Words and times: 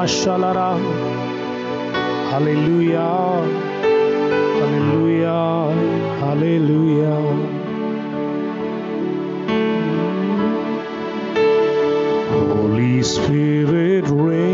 mashalara. 0.00 0.70
Hallelujah. 2.30 3.44
Hallelujah. 4.56 5.74
Hallelujah. 6.22 7.20
Holy 12.54 13.02
Spirit, 13.02 14.04
rain 14.08 14.49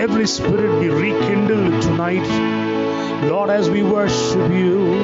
every 0.00 0.26
spirit 0.26 0.80
be 0.80 0.88
rekindled 0.88 1.82
tonight. 1.82 2.26
Lord, 3.28 3.50
as 3.50 3.68
we 3.68 3.82
worship 3.82 4.50
you. 4.50 4.94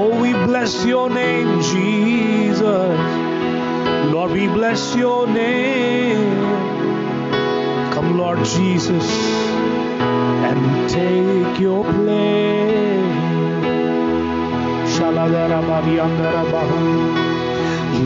Oh, 0.00 0.16
we 0.22 0.32
bless 0.32 0.84
your 0.86 1.10
name, 1.10 1.60
Jesus. 1.62 2.62
Lord, 4.12 4.30
we 4.30 4.46
bless 4.46 4.94
your 4.94 5.26
name. 5.26 6.38
Come, 7.92 8.16
Lord 8.16 8.38
Jesus, 8.44 9.10
and 10.48 10.88
take 10.88 11.58
your 11.58 11.82
place. 11.82 12.28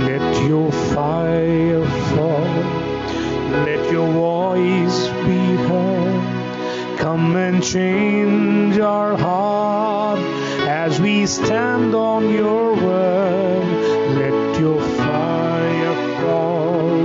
Let 0.09 0.49
your 0.49 0.73
fire 0.73 1.85
fall. 2.17 2.82
Let 3.53 3.93
your 3.93 4.11
voice 4.11 5.09
be 5.27 5.57
heard. 5.69 6.99
Come 6.99 7.37
and 7.37 7.63
change 7.63 8.79
our 8.79 9.15
heart 9.17 10.21
as 10.67 10.99
we 10.99 11.27
stand 11.27 11.95
on 11.95 12.31
your 12.31 12.75
word. 12.75 13.67
Let 14.17 14.59
your 14.59 14.81
fire 14.81 15.95
fall. 16.23 16.97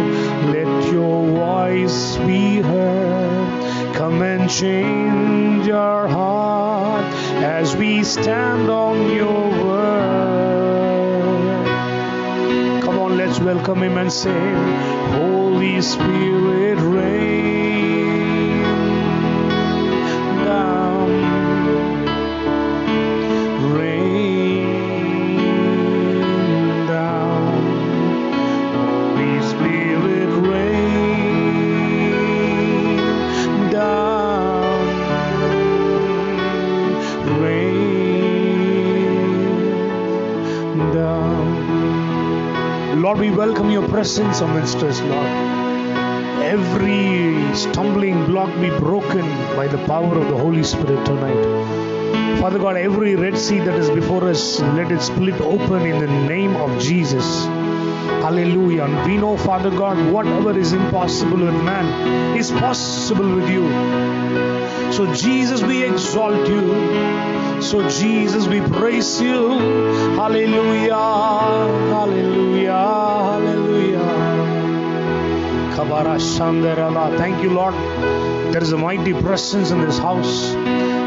Let 0.56 0.92
your 0.92 1.28
voice 1.28 2.16
be 2.18 2.62
heard. 2.62 3.96
Come 3.96 4.22
and 4.22 4.50
change 4.50 5.68
our 5.68 6.08
heart 6.08 7.14
as 7.44 7.76
we 7.76 8.06
stand 8.06 8.70
on 8.70 9.12
your 9.12 9.50
word. 9.66 10.88
Come 12.84 13.00
on, 13.00 13.18
let's 13.18 13.38
welcome 13.40 13.84
him 13.84 13.98
and 13.98 14.12
say, 14.12 14.54
Holy 15.58 15.82
Spirit, 15.82 16.78
rain 16.78 18.62
down, 20.46 21.10
rain 23.74 24.68
down. 26.86 27.64
Holy 28.76 29.42
Spirit, 29.42 30.30
rain 30.48 31.42
down, 33.72 34.78
rain 37.42 38.78
down. 40.94 41.48
Lord, 43.02 43.18
we 43.18 43.32
welcome 43.32 43.72
your 43.72 43.88
presence 43.88 44.42
amidst 44.42 44.84
us, 44.84 45.02
Lord. 45.02 45.47
Every 46.48 47.54
stumbling 47.56 48.26
block 48.26 48.50
be 48.62 48.70
broken 48.70 49.26
by 49.58 49.68
the 49.68 49.78
power 49.86 50.18
of 50.18 50.30
the 50.30 50.38
Holy 50.38 50.64
Spirit 50.64 51.06
tonight. 51.06 52.40
Father 52.40 52.58
God, 52.58 52.78
every 52.78 53.18
Red 53.18 53.38
Sea 53.38 53.60
that 53.60 53.76
is 53.78 53.90
before 53.90 54.24
us, 54.30 54.62
let 54.62 54.90
it 54.90 55.02
split 55.02 55.42
open 55.42 55.86
in 55.86 56.00
the 56.00 56.08
name 56.08 56.56
of 56.56 56.80
Jesus. 56.82 57.46
Hallelujah. 58.24 58.84
And 58.84 59.06
we 59.06 59.18
know, 59.18 59.36
Father 59.36 59.72
God, 59.72 59.98
whatever 60.14 60.58
is 60.58 60.72
impossible 60.72 61.40
with 61.40 61.64
man 61.66 62.38
is 62.38 62.50
possible 62.52 63.36
with 63.36 63.50
you. 63.50 63.68
So, 64.94 65.14
Jesus, 65.14 65.62
we 65.64 65.84
exalt 65.84 66.48
you. 66.48 67.62
So, 67.62 67.90
Jesus, 67.90 68.48
we 68.48 68.62
praise 68.62 69.20
you. 69.20 69.50
Hallelujah. 70.16 70.96
Hallelujah. 71.92 72.72
Hallelujah. 72.72 73.97
Thank 75.78 77.44
you, 77.44 77.52
Lord. 77.52 77.76
There 78.52 78.64
is 78.64 78.72
a 78.72 78.78
mighty 78.78 79.14
presence 79.14 79.70
in 79.70 79.80
this 79.82 80.00
house. 80.00 80.52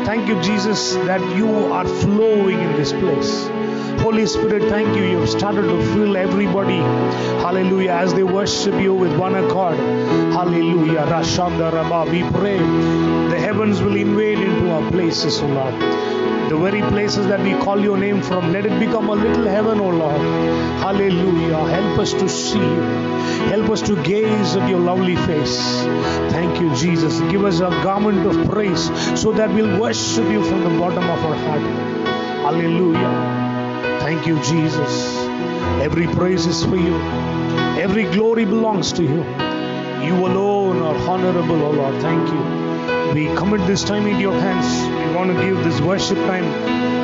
Thank 0.06 0.28
you, 0.28 0.40
Jesus, 0.42 0.94
that 0.94 1.20
you 1.36 1.48
are 1.72 1.84
flowing 1.84 2.60
in 2.60 2.76
this 2.76 2.92
place. 2.92 3.48
Holy 4.00 4.26
Spirit, 4.26 4.68
thank 4.70 4.96
you. 4.96 5.02
You 5.02 5.18
have 5.18 5.28
started 5.28 5.62
to 5.62 5.82
fill 5.92 6.16
everybody. 6.16 6.78
Hallelujah. 7.42 7.94
As 7.94 8.14
they 8.14 8.22
worship 8.22 8.80
you 8.80 8.94
with 8.94 9.18
one 9.18 9.34
accord. 9.34 9.76
Hallelujah. 10.38 11.04
Rashanda 11.04 11.72
Rabba. 11.72 12.08
We 12.08 12.22
pray 12.30 12.58
the 12.58 13.40
heavens 13.40 13.82
will 13.82 13.96
invade 13.96 14.38
into 14.38 14.70
our 14.70 14.88
places, 14.92 15.40
O 15.40 15.46
Lord. 15.48 16.19
The 16.50 16.56
very 16.58 16.80
places 16.82 17.28
that 17.28 17.38
we 17.38 17.52
call 17.54 17.78
your 17.80 17.96
name 17.96 18.20
from, 18.22 18.52
let 18.52 18.66
it 18.66 18.76
become 18.80 19.08
a 19.08 19.12
little 19.14 19.44
heaven, 19.44 19.78
O 19.78 19.88
Lord. 19.88 20.20
Hallelujah. 20.82 21.58
Help 21.68 22.00
us 22.00 22.12
to 22.12 22.28
see 22.28 22.58
you. 22.58 22.80
Help 23.50 23.70
us 23.70 23.82
to 23.82 23.94
gaze 24.02 24.56
at 24.56 24.68
your 24.68 24.80
lovely 24.80 25.14
face. 25.14 25.60
Thank 26.32 26.60
you, 26.60 26.74
Jesus. 26.74 27.20
Give 27.30 27.44
us 27.44 27.60
a 27.60 27.70
garment 27.84 28.26
of 28.26 28.50
praise 28.50 28.90
so 29.14 29.30
that 29.30 29.54
we'll 29.54 29.80
worship 29.80 30.28
you 30.28 30.42
from 30.44 30.64
the 30.64 30.70
bottom 30.70 31.04
of 31.04 31.24
our 31.24 31.36
heart. 31.36 31.62
Hallelujah. 32.46 34.00
Thank 34.00 34.26
you, 34.26 34.42
Jesus. 34.42 35.18
Every 35.86 36.08
praise 36.08 36.46
is 36.46 36.64
for 36.64 36.74
you, 36.74 36.96
every 37.78 38.10
glory 38.10 38.44
belongs 38.44 38.90
to 38.94 39.04
you. 39.04 39.22
You 40.04 40.26
alone 40.26 40.82
are 40.82 40.96
honorable, 41.08 41.62
O 41.62 41.70
Lord. 41.70 42.02
Thank 42.02 42.28
you. 42.28 43.14
We 43.14 43.32
commit 43.36 43.64
this 43.68 43.84
time 43.84 44.08
in 44.08 44.18
your 44.18 44.32
hands. 44.32 44.99
Want 45.20 45.36
to 45.36 45.44
give 45.44 45.62
this 45.62 45.82
worship 45.82 46.16
time 46.16 46.44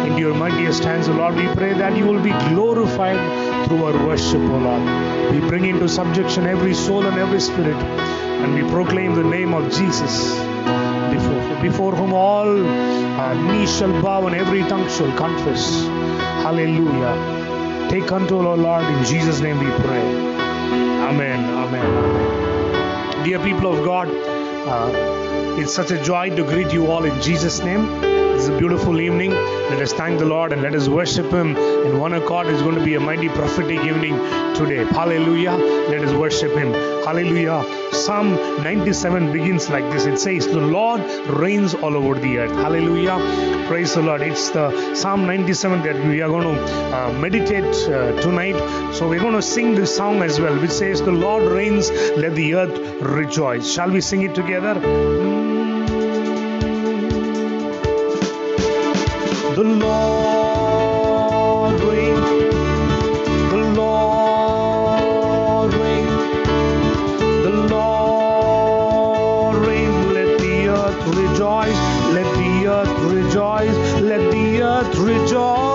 into 0.07 0.21
your 0.21 0.33
mightiest 0.33 0.83
hands, 0.83 1.07
O 1.07 1.13
Lord. 1.13 1.35
We 1.35 1.49
pray 1.49 1.75
that 1.75 1.99
you 1.99 2.07
will 2.07 2.23
be 2.23 2.31
glorified 2.49 3.19
through 3.67 3.85
our 3.85 4.07
worship, 4.07 4.41
O 4.41 4.57
Lord. 4.57 5.33
We 5.33 5.47
bring 5.47 5.67
into 5.67 5.87
subjection 5.87 6.47
every 6.47 6.73
soul 6.73 7.05
and 7.05 7.19
every 7.19 7.41
spirit, 7.41 7.77
and 7.77 8.55
we 8.55 8.63
proclaim 8.71 9.15
the 9.17 9.23
name 9.23 9.53
of 9.53 9.71
Jesus, 9.71 10.35
before, 11.13 11.61
before 11.61 11.95
whom 11.95 12.15
all 12.15 12.49
uh, 12.67 13.35
knees 13.53 13.77
shall 13.77 13.93
bow 14.01 14.27
and 14.27 14.35
every 14.35 14.63
tongue 14.63 14.89
shall 14.89 15.15
confess. 15.15 15.85
Hallelujah. 16.47 17.91
Take 17.91 18.07
control, 18.07 18.47
O 18.47 18.55
Lord. 18.55 18.85
In 18.85 19.05
Jesus' 19.05 19.43
name 19.43 19.59
we 19.59 19.71
pray. 19.85 20.07
Amen. 21.11 21.45
Amen. 21.45 21.85
Amen. 21.85 23.25
Dear 23.25 23.41
people 23.41 23.77
of 23.77 23.85
God, 23.85 24.09
uh, 24.09 25.61
it's 25.61 25.73
such 25.73 25.91
a 25.91 26.03
joy 26.03 26.31
to 26.31 26.45
greet 26.45 26.73
you 26.73 26.87
all 26.87 27.05
in 27.05 27.21
Jesus' 27.21 27.61
name. 27.61 28.06
It's 28.37 28.49
a 28.49 28.59
beautiful 28.59 29.01
evening. 29.01 29.31
Let 29.31 29.81
us 29.81 29.95
thank 29.95 30.19
the 30.19 30.27
Lord 30.27 30.53
and 30.53 30.61
let 30.61 30.75
us 30.75 30.89
worship 30.89 31.33
Him 31.33 31.57
in 31.57 31.99
one 31.99 32.13
accord. 32.13 32.49
It's 32.49 32.61
going 32.61 32.75
to 32.75 32.85
be 32.85 32.95
a 32.95 33.01
mighty 33.01 33.31
prophetic 33.31 33.81
evening 33.81 34.15
today. 34.55 34.85
Hallelujah. 34.85 35.53
Let 35.53 36.05
us 36.05 36.13
worship 36.13 36.53
Him. 36.53 36.71
Hallelujah. 37.07 37.65
Psalm 37.93 38.35
97 38.63 39.33
begins 39.33 39.71
like 39.71 39.91
this 39.91 40.05
it 40.05 40.19
says, 40.19 40.47
The 40.47 40.61
Lord 40.61 41.01
reigns 41.29 41.75
all 41.75 41.97
over 41.97 42.21
the 42.21 42.37
earth. 42.41 42.53
Hallelujah. 42.53 43.17
Praise 43.69 43.95
the 43.95 44.03
Lord. 44.03 44.21
It's 44.21 44.51
the 44.51 44.95
Psalm 44.95 45.27
97 45.27 45.83
that 45.85 46.07
we 46.07 46.21
are 46.21 46.29
going 46.29 46.55
to 46.55 46.95
uh, 46.95 47.13
meditate 47.15 47.65
uh, 47.65 48.21
tonight. 48.21 48.59
So 48.93 49.09
we're 49.09 49.21
going 49.21 49.33
to 49.33 49.43
sing 49.43 49.75
this 49.75 49.97
song 49.97 50.23
as 50.23 50.39
well, 50.39 50.61
which 50.61 50.73
says, 50.73 51.01
The 51.01 51.11
Lord 51.11 51.45
reigns, 51.45 51.91
let 51.91 52.35
the 52.35 52.55
earth 52.55 52.79
rejoice. 53.01 53.73
Shall 53.73 53.91
we 53.91 54.03
sing 54.03 54.23
it 54.23 54.35
together? 54.35 55.36
The 59.57 59.65
Lord 59.65 59.81
reigns. 61.81 62.53
The 63.53 63.63
Lord 63.75 65.73
reigns. 65.73 66.47
The 67.43 67.51
Lord 67.71 69.57
reigns. 69.67 70.07
Let 70.13 70.39
the 70.41 70.69
earth 70.69 71.07
rejoice. 71.17 71.81
Let 72.13 72.29
the 72.37 72.67
earth 72.67 72.99
rejoice. 73.11 73.79
Let 74.03 74.31
the 74.31 74.61
earth 74.61 74.95
rejoice. 74.99 75.66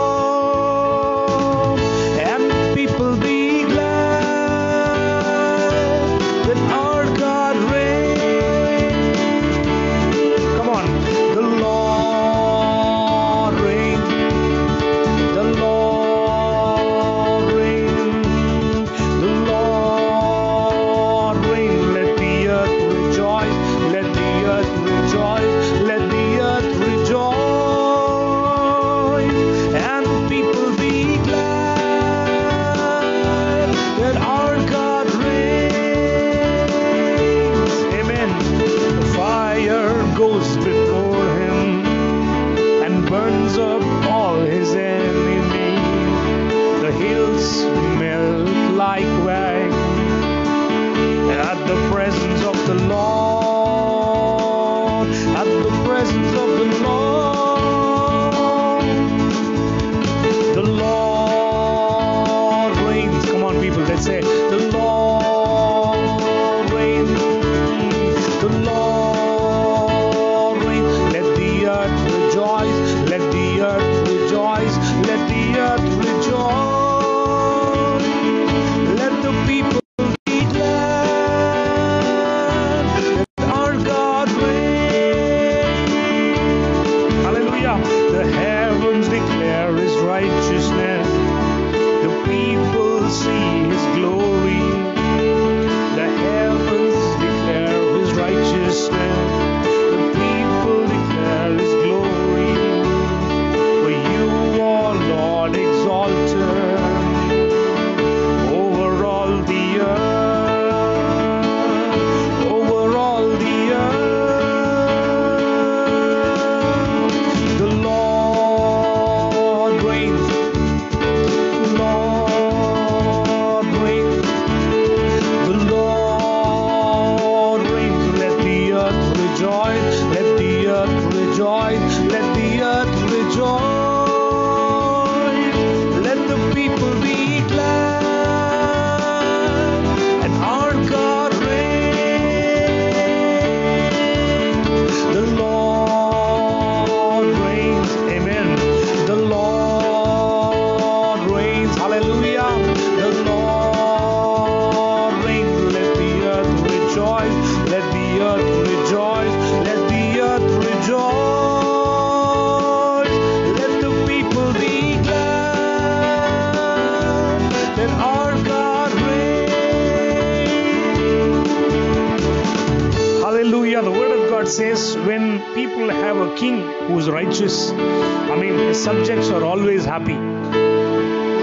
Have 176.12 176.30
a 176.30 176.36
king 176.36 176.56
who 176.88 176.98
is 177.00 177.10
righteous, 177.10 177.72
I 177.72 178.36
mean, 178.36 178.56
his 178.58 178.84
subjects 178.84 179.30
are 179.30 179.44
always 179.46 179.86
happy. 179.86 180.16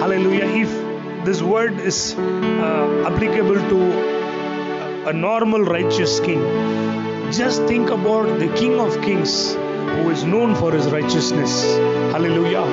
Hallelujah. 0.00 0.48
If 0.62 1.24
this 1.24 1.40
word 1.42 1.80
is 1.80 2.14
uh, 2.18 3.04
applicable 3.08 3.60
to 3.70 5.08
a 5.08 5.12
normal 5.12 5.62
righteous 5.62 6.20
king, 6.20 6.42
just 7.32 7.62
think 7.62 7.88
about 7.88 8.38
the 8.38 8.48
King 8.60 8.78
of 8.78 9.00
Kings 9.00 9.54
who 9.54 10.10
is 10.10 10.24
known 10.24 10.54
for 10.54 10.72
his 10.72 10.86
righteousness. 10.96 11.62
Hallelujah. 12.16 12.66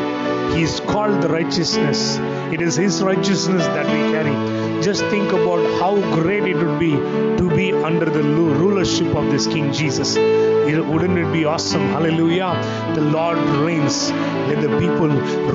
He 0.53 0.63
is 0.63 0.81
called 0.81 1.21
the 1.21 1.29
righteousness. 1.29 2.17
It 2.57 2.61
is 2.61 2.75
his 2.75 3.01
righteousness 3.03 3.65
that 3.67 3.85
we 3.85 4.01
carry. 4.15 4.35
Just 4.81 5.05
think 5.05 5.31
about 5.31 5.63
how 5.79 5.93
great 6.13 6.43
it 6.43 6.57
would 6.57 6.77
be 6.77 6.91
to 6.91 7.49
be 7.55 7.71
under 7.71 8.09
the 8.17 8.23
rulership 8.23 9.15
of 9.15 9.31
this 9.31 9.47
King 9.47 9.71
Jesus. 9.71 10.17
Wouldn't 10.65 11.17
it 11.17 11.31
be 11.31 11.45
awesome? 11.45 11.81
Hallelujah. 11.89 12.59
The 12.95 13.01
Lord 13.01 13.37
reigns. 13.37 14.11
Let 14.49 14.61
the 14.61 14.79
people 14.79 15.09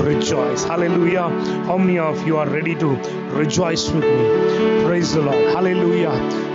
rejoice. 0.04 0.62
Hallelujah. 0.62 1.28
How 1.66 1.76
many 1.78 1.98
of 1.98 2.24
you 2.24 2.36
are 2.36 2.48
ready 2.48 2.76
to 2.76 2.90
rejoice 3.40 3.90
with 3.90 4.04
me? 4.04 4.84
Praise 4.84 5.12
the 5.12 5.22
Lord. 5.22 5.54
Hallelujah. 5.56 6.10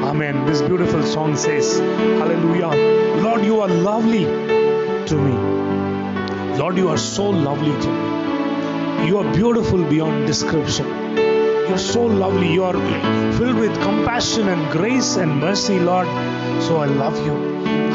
Amen. 0.09 0.45
This 0.45 0.61
beautiful 0.61 1.03
song 1.03 1.35
says, 1.35 1.79
Hallelujah. 1.79 3.21
Lord, 3.21 3.43
you 3.43 3.59
are 3.59 3.67
lovely 3.67 4.23
to 4.23 5.15
me. 5.17 6.57
Lord, 6.57 6.77
you 6.77 6.87
are 6.87 6.97
so 6.97 7.29
lovely 7.29 7.73
to 7.81 7.89
me. 7.91 9.07
You 9.07 9.17
are 9.17 9.33
beautiful 9.33 9.83
beyond 9.83 10.27
description. 10.27 10.87
You're 11.67 11.77
so 11.77 12.05
lovely. 12.05 12.53
You 12.53 12.63
are 12.63 12.79
filled 13.33 13.57
with 13.57 13.81
compassion 13.81 14.47
and 14.47 14.71
grace 14.71 15.17
and 15.17 15.41
mercy, 15.41 15.77
Lord. 15.77 16.07
So 16.63 16.77
I 16.77 16.85
love 16.85 17.17
you. 17.25 17.44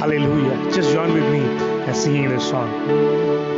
Hallelujah. 0.01 0.73
Just 0.73 0.93
join 0.93 1.13
with 1.13 1.31
me 1.31 1.41
and 1.41 1.95
singing 1.95 2.31
this 2.31 2.49
song. 2.49 3.50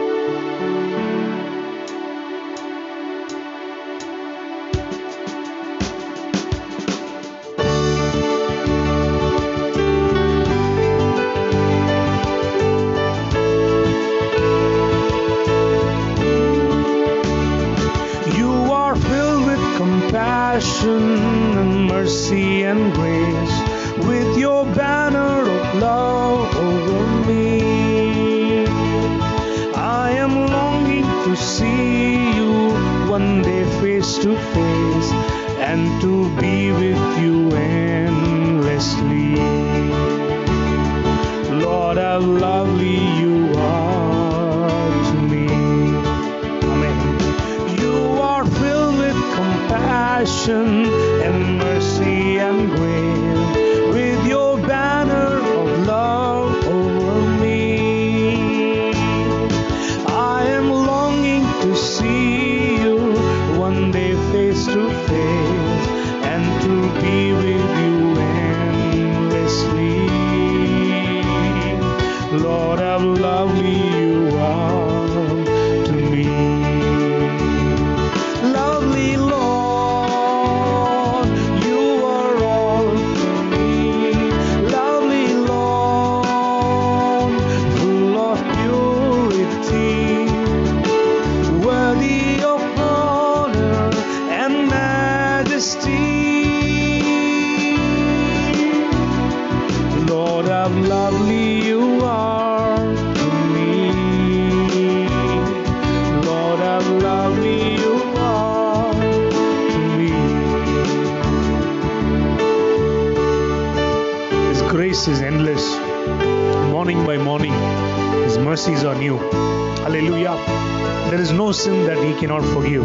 Cannot 121.64 122.42
forgive. 122.54 122.82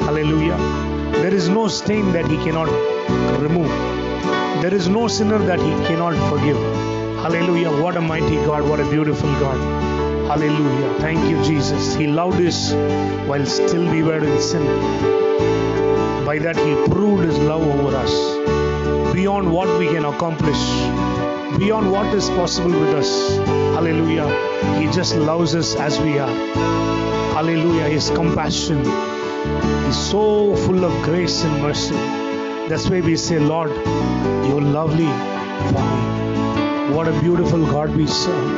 Hallelujah. 0.00 0.56
There 1.12 1.34
is 1.34 1.48
no 1.48 1.68
stain 1.68 2.12
that 2.12 2.26
He 2.26 2.36
cannot 2.38 2.68
remove. 3.40 3.68
There 4.62 4.72
is 4.72 4.88
no 4.88 5.08
sinner 5.08 5.38
that 5.38 5.58
He 5.58 5.72
cannot 5.86 6.14
forgive. 6.30 6.56
Hallelujah. 7.18 7.70
What 7.82 7.96
a 7.96 8.00
mighty 8.00 8.36
God. 8.36 8.66
What 8.66 8.80
a 8.80 8.88
beautiful 8.88 9.30
God. 9.40 9.58
Hallelujah. 10.30 10.94
Thank 11.00 11.28
you, 11.28 11.42
Jesus. 11.42 11.94
He 11.94 12.06
loved 12.06 12.40
us 12.40 12.72
while 13.28 13.44
still 13.44 13.90
we 13.90 14.02
were 14.02 14.24
in 14.24 14.40
sin. 14.40 14.64
By 16.24 16.38
that, 16.38 16.56
He 16.56 16.74
proved 16.90 17.24
His 17.24 17.38
love 17.38 17.62
over 17.62 17.94
us 17.94 19.12
beyond 19.12 19.52
what 19.52 19.78
we 19.78 19.86
can 19.86 20.06
accomplish, 20.06 20.62
beyond 21.58 21.92
what 21.92 22.14
is 22.14 22.30
possible 22.30 22.70
with 22.70 22.94
us. 22.94 23.36
Hallelujah. 23.76 24.28
He 24.80 24.86
just 24.92 25.14
loves 25.16 25.54
us 25.54 25.74
as 25.76 26.00
we 26.00 26.18
are. 26.18 26.77
Hallelujah. 27.38 27.88
His 27.88 28.10
compassion 28.10 28.78
is 29.88 29.96
so 29.96 30.56
full 30.56 30.84
of 30.84 31.02
grace 31.04 31.44
and 31.44 31.62
mercy. 31.62 31.94
That's 32.68 32.90
why 32.90 33.00
we 33.00 33.16
say, 33.16 33.38
Lord, 33.38 33.70
you're 34.48 34.60
lovely 34.60 35.06
for 35.68 35.84
me. 35.90 36.96
What 36.96 37.06
a 37.06 37.12
beautiful 37.20 37.64
God 37.64 37.94
we 37.94 38.08
serve. 38.08 38.50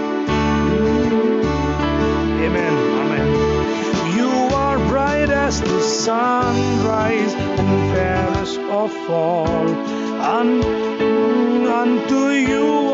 Amen. 2.46 2.74
Amen. 3.02 4.16
You 4.16 4.30
are 4.62 4.78
bright 4.88 5.28
as 5.28 5.60
the 5.60 5.80
sunrise 5.82 7.34
and 7.34 7.94
fairest 7.94 8.60
of 8.60 8.96
all. 9.10 9.68
And 10.38 10.64
unto 11.68 12.30
you 12.30 12.89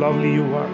lovely 0.00 0.32
you 0.32 0.54
are. 0.54 0.70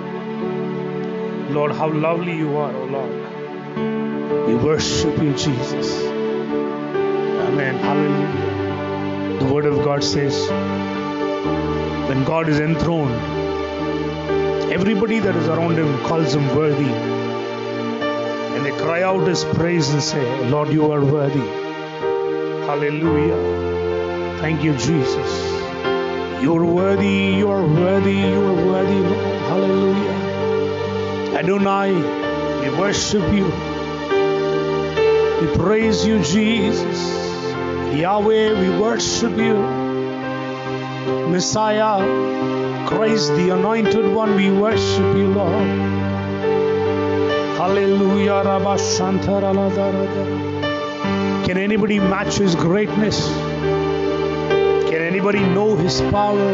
Lord, 1.50 1.72
how 1.72 1.88
lovely 1.90 2.36
you 2.36 2.56
are, 2.56 2.72
oh 2.74 2.84
Lord. 2.84 4.46
We 4.48 4.54
worship 4.54 5.22
you, 5.22 5.32
Jesus. 5.34 6.02
Amen. 7.48 7.76
Hallelujah. 7.76 9.38
The 9.40 9.52
Word 9.52 9.66
of 9.66 9.84
God 9.84 10.02
says, 10.04 10.48
when 12.08 12.24
God 12.24 12.48
is 12.48 12.60
enthroned, 12.60 13.14
everybody 14.72 15.18
that 15.20 15.36
is 15.36 15.48
around 15.48 15.78
him 15.78 15.98
calls 16.04 16.34
him 16.34 16.48
worthy. 16.56 16.92
And 18.54 18.64
they 18.66 18.72
cry 18.78 19.02
out 19.02 19.26
his 19.26 19.44
praise 19.44 19.90
and 19.90 20.02
say, 20.02 20.24
Lord, 20.48 20.68
you 20.68 20.90
are 20.92 21.04
worthy. 21.04 21.48
Hallelujah. 22.66 23.38
Thank 24.40 24.62
you, 24.64 24.72
Jesus. 24.76 25.67
You 26.40 26.54
are 26.56 26.64
worthy, 26.64 27.34
you 27.36 27.50
are 27.50 27.66
worthy, 27.66 28.14
you 28.14 28.40
are 28.46 28.66
worthy. 28.66 29.02
Hallelujah. 29.48 30.18
Adonai, 31.36 31.92
we 32.60 32.70
worship 32.78 33.32
you. 33.32 33.46
We 35.40 35.46
praise 35.56 36.06
you, 36.06 36.22
Jesus. 36.22 37.00
Yahweh, 37.92 38.52
we 38.60 38.78
worship 38.78 39.36
you. 39.36 39.56
Messiah, 41.28 41.98
Christ, 42.86 43.30
the 43.32 43.50
anointed 43.50 44.14
one, 44.14 44.36
we 44.36 44.52
worship 44.52 45.16
you, 45.16 45.32
Lord. 45.32 45.68
Hallelujah. 47.58 48.44
Can 51.44 51.58
anybody 51.58 51.98
match 51.98 52.36
his 52.36 52.54
greatness? 52.54 53.47
Anybody 55.18 55.40
know 55.52 55.74
his 55.74 56.00
power? 56.12 56.52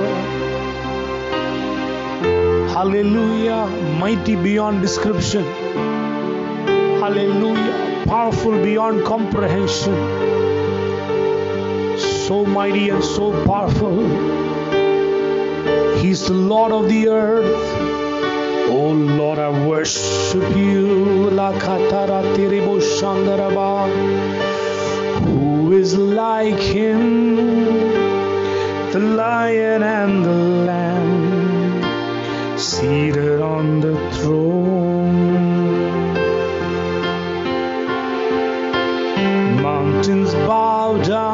Hallelujah. 2.69 3.67
Mighty 4.01 4.37
beyond 4.37 4.81
description. 4.81 5.45
Hallelujah. 7.03 8.05
Powerful 8.07 8.53
beyond 8.63 9.05
comprehension. 9.05 9.93
So 11.99 12.47
mighty 12.47 12.89
and 12.89 13.05
so 13.05 13.33
powerful. 13.45 13.99
He's 15.99 16.27
the 16.27 16.33
Lord 16.33 16.73
of 16.73 16.89
the 16.89 17.09
earth. 17.09 17.67
Oh 18.71 18.93
Lord, 18.93 19.39
I 19.39 19.51
worship 19.69 20.57
you. 20.57 21.29
Who 25.27 25.73
is 25.73 25.99
like 25.99 26.59
him? 26.59 27.44
The 28.95 29.01
lion 29.01 29.83
and 29.83 30.25
the 30.25 30.39
lamb 30.71 31.83
seated 32.57 33.41
on 33.41 33.81
the 33.81 33.97
throne. 34.13 35.35
Mountains 39.61 40.33
bow 40.47 40.97
down, 41.03 41.34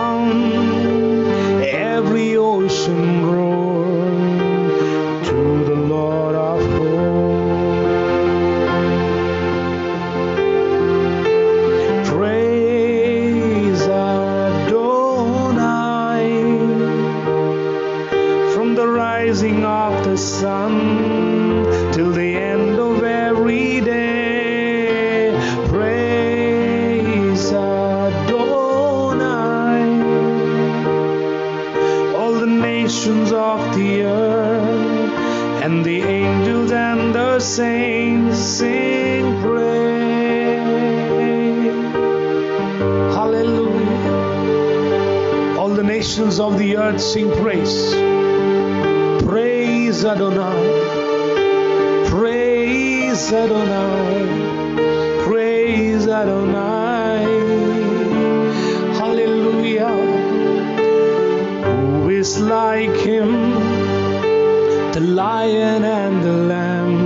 nations 32.90 33.31
of 33.31 33.76
the 33.76 34.03
earth 34.03 35.62
and 35.62 35.85
the 35.85 36.03
angels 36.03 36.72
and 36.72 37.14
the 37.14 37.38
saints 37.38 38.37
sing 38.37 39.40
praise. 39.42 40.59
Hallelujah. 43.14 44.00
All 45.57 45.68
the 45.68 45.85
nations 45.85 46.40
of 46.40 46.59
the 46.59 46.76
earth 46.79 47.00
sing 47.00 47.31
praise. 47.31 47.94
Praise 49.24 50.05
Adonai. 50.05 50.59
Praise 52.09 53.33
Adonai. 53.33 54.26
Praise 55.29 56.09
Adonai. 56.09 56.69
Is 62.20 62.38
like 62.38 62.96
him? 62.96 63.33
The 64.92 65.00
lion 65.00 65.85
and 65.85 66.22
the 66.22 66.37
lamb 66.52 66.96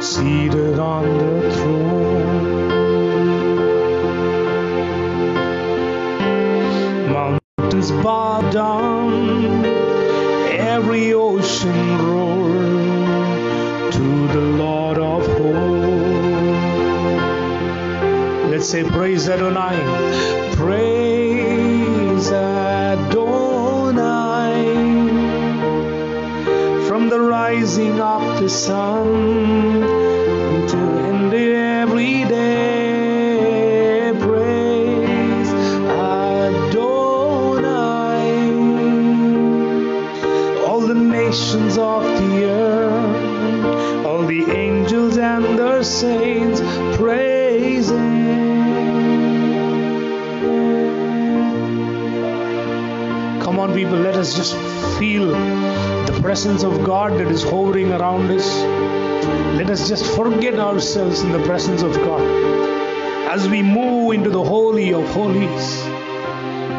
seated 0.00 0.78
on 0.78 1.04
the 1.18 1.50
throne. 1.56 2.46
Mountains 7.12 7.90
bow 8.02 8.50
down, 8.50 9.64
every 10.74 11.12
ocean 11.12 11.98
roar 12.06 12.48
to 13.96 14.06
the 14.36 14.44
Lord 14.62 14.98
of 14.98 15.26
hosts. 15.38 15.90
Let's 18.50 18.68
say, 18.70 18.84
Praise 18.84 19.28
Adonai. 19.28 19.76
Praise 20.56 21.05
the 28.46 28.50
sun 28.50 29.75
presence 56.36 56.64
of 56.64 56.84
God 56.84 57.12
that 57.12 57.28
is 57.28 57.42
hovering 57.42 57.92
around 57.92 58.30
us. 58.30 58.46
Let 59.58 59.70
us 59.70 59.88
just 59.88 60.04
forget 60.14 60.58
ourselves 60.58 61.22
in 61.22 61.32
the 61.32 61.42
presence 61.44 61.80
of 61.80 61.94
God 61.94 62.20
as 63.34 63.48
we 63.48 63.62
move 63.62 64.12
into 64.12 64.28
the 64.28 64.44
Holy 64.44 64.92
of 64.92 65.08
Holies 65.14 65.68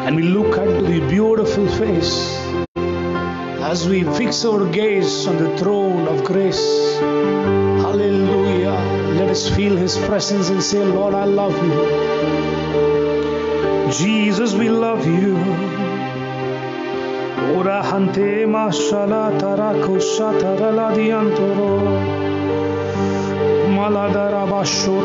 and 0.06 0.14
we 0.14 0.22
look 0.22 0.56
at 0.58 0.68
the 0.90 1.00
beautiful 1.08 1.66
face 1.66 2.38
as 3.72 3.88
we 3.88 4.04
fix 4.04 4.44
our 4.44 4.64
gaze 4.70 5.26
on 5.26 5.38
the 5.38 5.50
throne 5.58 6.06
of 6.06 6.22
grace. 6.22 6.66
Hallelujah. 7.86 8.78
Let 9.18 9.28
us 9.28 9.48
feel 9.56 9.74
His 9.76 9.98
presence 9.98 10.50
and 10.50 10.62
say, 10.62 10.84
Lord, 10.84 11.14
I 11.14 11.24
love 11.24 11.56
you. 11.64 11.74
Jesus, 13.90 14.54
we 14.54 14.68
love 14.68 15.04
you. 15.04 15.67
Ora 17.98 18.06
hante 18.06 18.46
mashala 18.46 19.36
tarako 19.40 19.98
shatara 19.98 20.94
diantoro. 20.94 21.70
Maladara 23.74 24.46
basho 24.46 24.98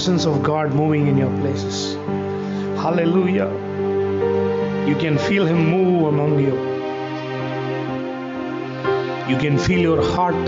presence 0.00 0.24
of 0.24 0.42
God 0.42 0.72
moving 0.72 1.08
in 1.08 1.18
your 1.18 1.30
places. 1.40 1.94
Hallelujah. 2.82 3.48
You 4.88 4.96
can 4.96 5.18
feel 5.18 5.44
Him 5.46 5.58
move 5.72 6.04
among 6.04 6.38
you. 6.40 6.54
You 9.30 9.36
can 9.42 9.58
feel 9.58 9.78
your 9.78 10.02
heart 10.12 10.40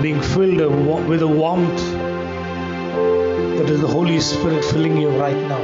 being 0.00 0.22
filled 0.22 1.06
with 1.06 1.20
a 1.20 1.28
warmth 1.28 1.84
that 3.58 3.68
is 3.68 3.82
the 3.82 3.88
Holy 3.88 4.18
Spirit 4.20 4.64
filling 4.64 4.96
you 4.96 5.10
right 5.10 5.42
now. 5.52 5.62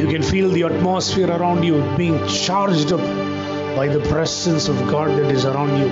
You 0.00 0.06
can 0.06 0.22
feel 0.22 0.50
the 0.50 0.64
atmosphere 0.64 1.30
around 1.30 1.62
you 1.62 1.80
being 1.96 2.18
charged 2.26 2.92
up 2.92 3.06
by 3.74 3.88
the 3.88 4.00
presence 4.10 4.68
of 4.68 4.76
God 4.90 5.08
that 5.18 5.30
is 5.30 5.46
around 5.46 5.78
you. 5.78 5.88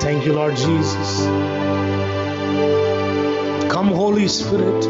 Thank 0.00 0.24
you, 0.24 0.32
Lord 0.32 0.56
Jesus. 0.56 1.26
Come, 3.70 3.88
Holy 3.88 4.28
Spirit. 4.28 4.84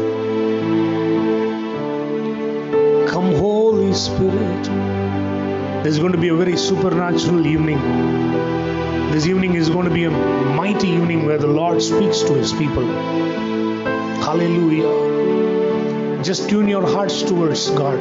Come, 3.09 3.33
Holy 3.35 3.93
Spirit. 3.93 4.63
There's 5.83 5.97
going 5.97 6.11
to 6.11 6.17
be 6.17 6.27
a 6.27 6.35
very 6.35 6.57
supernatural 6.57 7.45
evening. 7.47 7.79
This 9.11 9.25
evening 9.25 9.55
is 9.55 9.69
going 9.69 9.85
to 9.85 9.93
be 9.93 10.03
a 10.03 10.11
mighty 10.11 10.89
evening 10.89 11.25
where 11.25 11.39
the 11.39 11.47
Lord 11.47 11.81
speaks 11.81 12.21
to 12.21 12.35
His 12.35 12.53
people. 12.53 12.87
Hallelujah. 14.27 16.23
Just 16.23 16.49
tune 16.49 16.67
your 16.67 16.85
hearts 16.87 17.23
towards 17.23 17.69
God. 17.71 17.99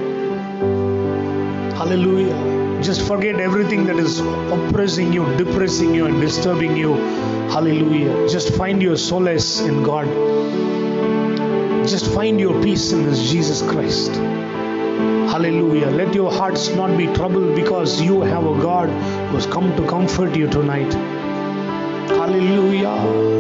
Hallelujah. 1.79 2.58
Just 2.83 3.07
forget 3.07 3.41
everything 3.41 3.85
that 3.87 3.97
is 3.99 4.21
oppressing 4.21 5.13
you, 5.13 5.25
depressing 5.37 5.95
you, 5.95 6.07
and 6.07 6.21
disturbing 6.21 6.77
you. 6.77 6.95
Hallelujah. 7.51 8.29
Just 8.29 8.55
find 8.55 8.81
your 8.81 8.97
solace 8.97 9.61
in 9.61 9.83
God. 9.83 10.07
Just 11.89 12.13
find 12.13 12.39
your 12.39 12.63
peace 12.63 12.93
in 12.93 13.05
this 13.05 13.31
Jesus 13.31 13.63
Christ. 13.63 14.13
Hallelujah. 15.33 15.91
Let 15.91 16.15
your 16.15 16.31
hearts 16.31 16.69
not 16.71 16.97
be 16.97 17.07
troubled 17.07 17.57
because 17.57 18.01
you 18.01 18.23
have 18.23 18.45
a 18.45 18.61
God 18.63 18.89
who 18.89 19.37
has 19.37 19.47
come 19.47 19.75
to 19.77 19.87
comfort 19.87 20.37
you 20.37 20.49
tonight. 20.49 20.93
Hallelujah. 22.11 23.38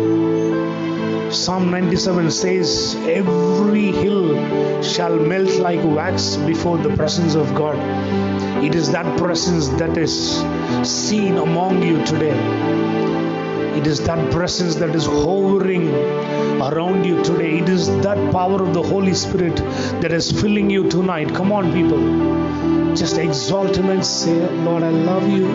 Psalm 1.30 1.70
97 1.70 2.30
says, 2.30 2.96
Every 3.00 3.92
hill 3.92 4.82
shall 4.82 5.14
melt 5.18 5.50
like 5.58 5.80
wax 5.84 6.36
before 6.36 6.78
the 6.78 6.94
presence 6.96 7.34
of 7.34 7.54
God. 7.54 7.76
It 8.64 8.74
is 8.74 8.90
that 8.92 9.18
presence 9.18 9.68
that 9.80 9.98
is 9.98 10.42
seen 10.82 11.36
among 11.36 11.82
you 11.82 12.02
today. 12.06 12.36
It 13.76 13.86
is 13.86 14.00
that 14.04 14.32
presence 14.32 14.76
that 14.76 14.94
is 14.96 15.04
hovering 15.04 15.88
around 16.62 17.04
you 17.04 17.22
today. 17.22 17.58
It 17.58 17.68
is 17.68 17.88
that 18.00 18.32
power 18.32 18.62
of 18.62 18.72
the 18.72 18.82
Holy 18.82 19.12
Spirit 19.12 19.56
that 20.00 20.12
is 20.12 20.32
filling 20.32 20.70
you 20.70 20.88
tonight. 20.88 21.34
Come 21.34 21.52
on, 21.52 21.72
people. 21.74 22.96
Just 22.96 23.18
exalt 23.18 23.76
Him 23.76 23.90
and 23.90 24.04
say, 24.04 24.48
Lord, 24.64 24.82
I 24.82 24.90
love 24.90 25.28
you. 25.28 25.46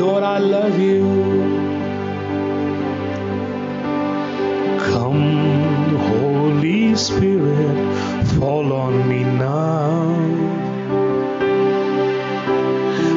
Lord, 0.00 0.22
I 0.22 0.38
love 0.38 0.78
you. 0.78 1.41
Spirit, 7.02 8.24
fall 8.38 8.72
on 8.72 9.08
me 9.08 9.24
now. 9.24 10.06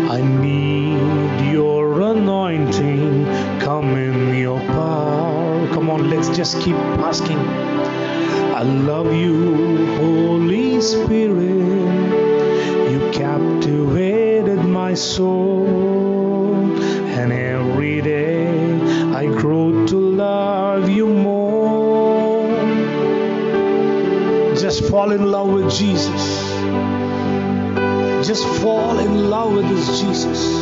I 0.10 0.22
need 0.22 1.52
your 1.52 2.02
anointing. 2.02 3.26
Come 3.60 3.96
in 3.96 4.34
your 4.34 4.60
power. 4.60 5.68
Come 5.68 5.92
on, 5.92 6.10
let's 6.10 6.36
just 6.36 6.60
keep 6.62 6.76
asking. 7.10 7.38
I 7.38 8.64
love 8.64 9.14
you, 9.14 9.86
Holy 9.98 10.82
Spirit. 10.82 11.54
You 12.92 13.12
captivated 13.14 14.66
my 14.66 14.96
soul, 14.96 15.95
fall 24.96 25.12
in 25.12 25.30
love 25.30 25.50
with 25.50 25.70
Jesus. 25.70 26.26
Just 28.26 28.48
fall 28.62 28.98
in 28.98 29.30
love 29.30 29.52
with 29.52 29.68
this 29.68 30.00
Jesus. 30.00 30.56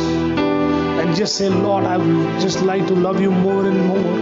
And 1.00 1.14
just 1.14 1.36
say, 1.36 1.48
Lord, 1.48 1.84
I 1.84 1.98
would 1.98 2.40
just 2.40 2.60
like 2.62 2.84
to 2.88 2.96
love 2.96 3.20
you 3.20 3.30
more 3.30 3.64
and 3.68 3.80
more. 3.86 4.16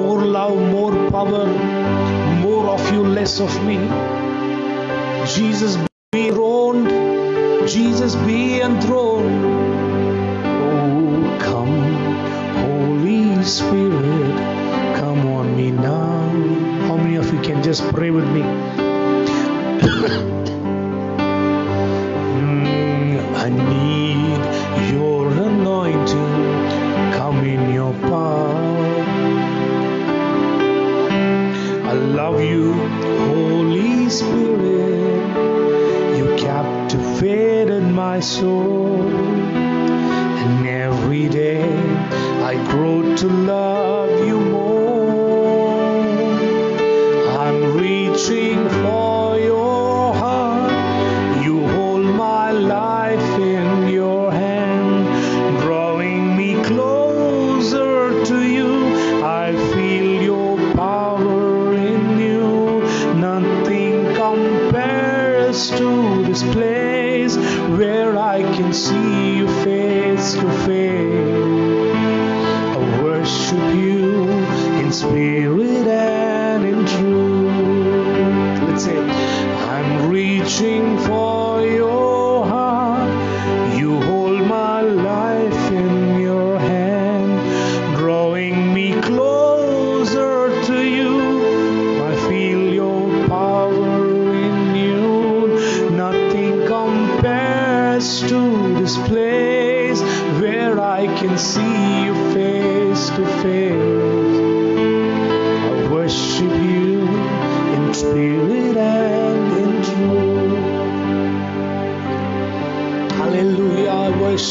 More 0.00 0.24
love, 0.24 0.58
more 0.58 0.90
power, 1.12 1.46
more 2.40 2.66
of 2.70 2.92
you, 2.92 3.04
less 3.06 3.38
of 3.38 3.54
me. 3.64 3.76
Jesus 5.36 5.78
Compares 64.26 65.70
to 65.70 66.24
this 66.24 66.42
place 66.42 67.36
where 67.78 68.18
I 68.18 68.42
can 68.56 68.72
see 68.72 69.36
you 69.36 69.46
face 69.62 70.34
to 70.34 70.50
face. 70.66 71.86
I 72.74 73.02
worship 73.04 73.74
you 73.76 74.28
in 74.80 74.90
spirit 74.90 75.86
and 75.86 76.64
in 76.64 76.84
truth. 76.86 78.68
Let's 78.68 78.82
say, 78.82 78.98
I'm 78.98 80.10
reaching 80.10 80.98
for 80.98 81.25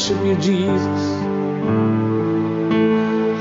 worship 0.08 0.24
you, 0.24 0.36
Jesus. 0.36 1.02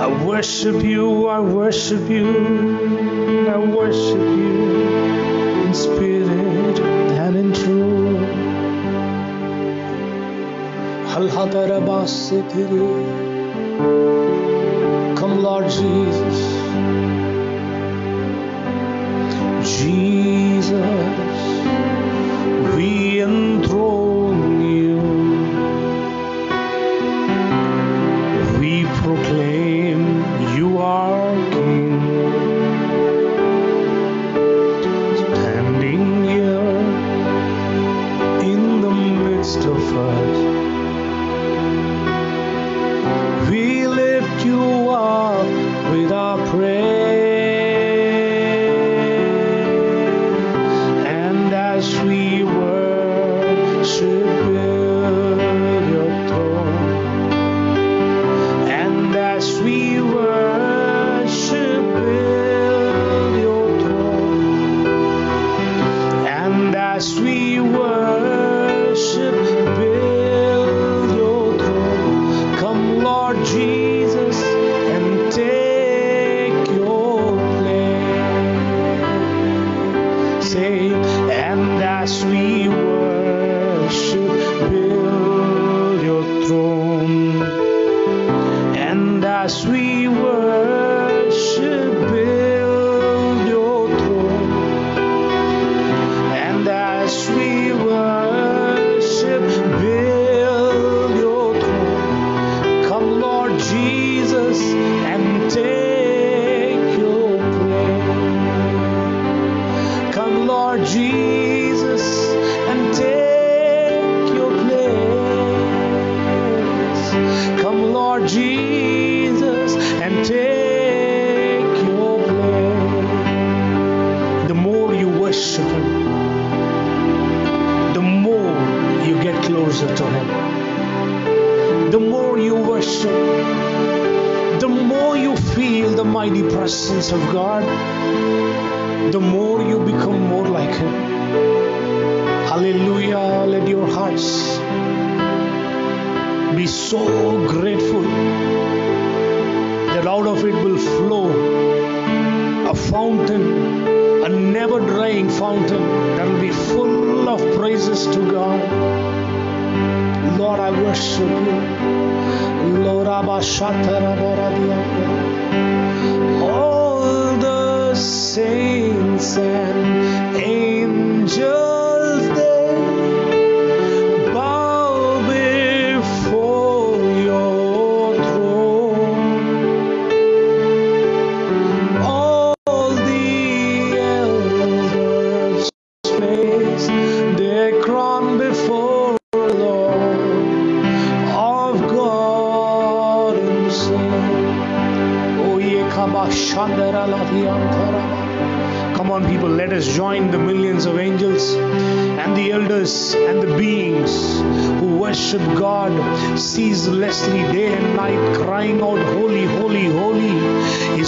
I 0.01 0.25
worship 0.25 0.84
you. 0.84 1.28
I 1.28 1.39
worship 1.39 2.10
you. 2.10 3.47
I 3.47 3.58
worship 3.58 4.17
you 4.17 5.67
in 5.67 5.73
spirit 5.75 6.80
and 6.80 7.36
in 7.38 7.54
truth. 7.54 8.56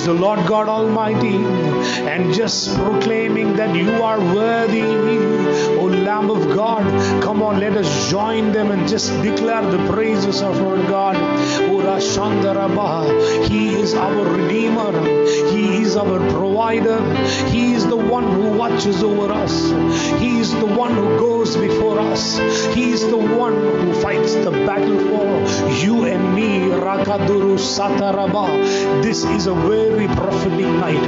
The 0.07 0.13
Lord 0.13 0.39
God 0.47 0.69
Almighty, 0.69 1.35
and 2.07 2.33
just 2.33 2.73
proclaiming 2.75 3.57
that 3.57 3.75
you 3.75 3.91
are 4.01 4.19
worthy, 4.33 4.83
O 5.81 5.83
Lamb 5.83 6.29
of 6.29 6.47
God. 6.55 6.85
Come 7.21 7.43
on, 7.43 7.59
let 7.59 7.75
us 7.75 8.09
join 8.09 8.53
them 8.53 8.71
and 8.71 8.87
just 8.87 9.11
declare 9.21 9.69
the 9.69 9.85
praises 9.91 10.41
of 10.41 10.61
our 10.65 10.77
God. 10.87 11.17
Shandarabha. 11.17 11.76
He 13.47 13.75
is 13.75 13.93
our 13.93 14.25
Redeemer, 14.25 14.91
He 15.51 15.81
is 15.81 15.95
our 15.95 16.19
provider, 16.31 16.99
He 17.47 17.73
is 17.73 17.87
the 17.87 17.95
one 17.95 18.29
who 18.31 18.57
watches 18.57 19.01
over 19.03 19.31
us, 19.31 19.71
He 20.19 20.39
is 20.39 20.51
the 20.51 20.65
one 20.65 20.93
who 20.93 21.17
goes 21.17 21.55
before 21.55 21.99
us, 21.99 22.37
He 22.75 22.91
is 22.91 23.01
the 23.01 23.17
one 23.17 23.55
who 23.55 23.93
fights 24.01 24.35
the 24.35 24.51
battle 24.51 24.99
for 24.99 25.73
you 25.83 26.05
and 26.05 26.35
me. 26.35 26.47
Rakaduru 26.87 27.57
Sataraba. 27.57 28.47
This 29.01 29.23
is 29.23 29.47
a 29.47 29.53
very 29.53 30.07
prophetic 30.07 30.67
night. 30.85 31.07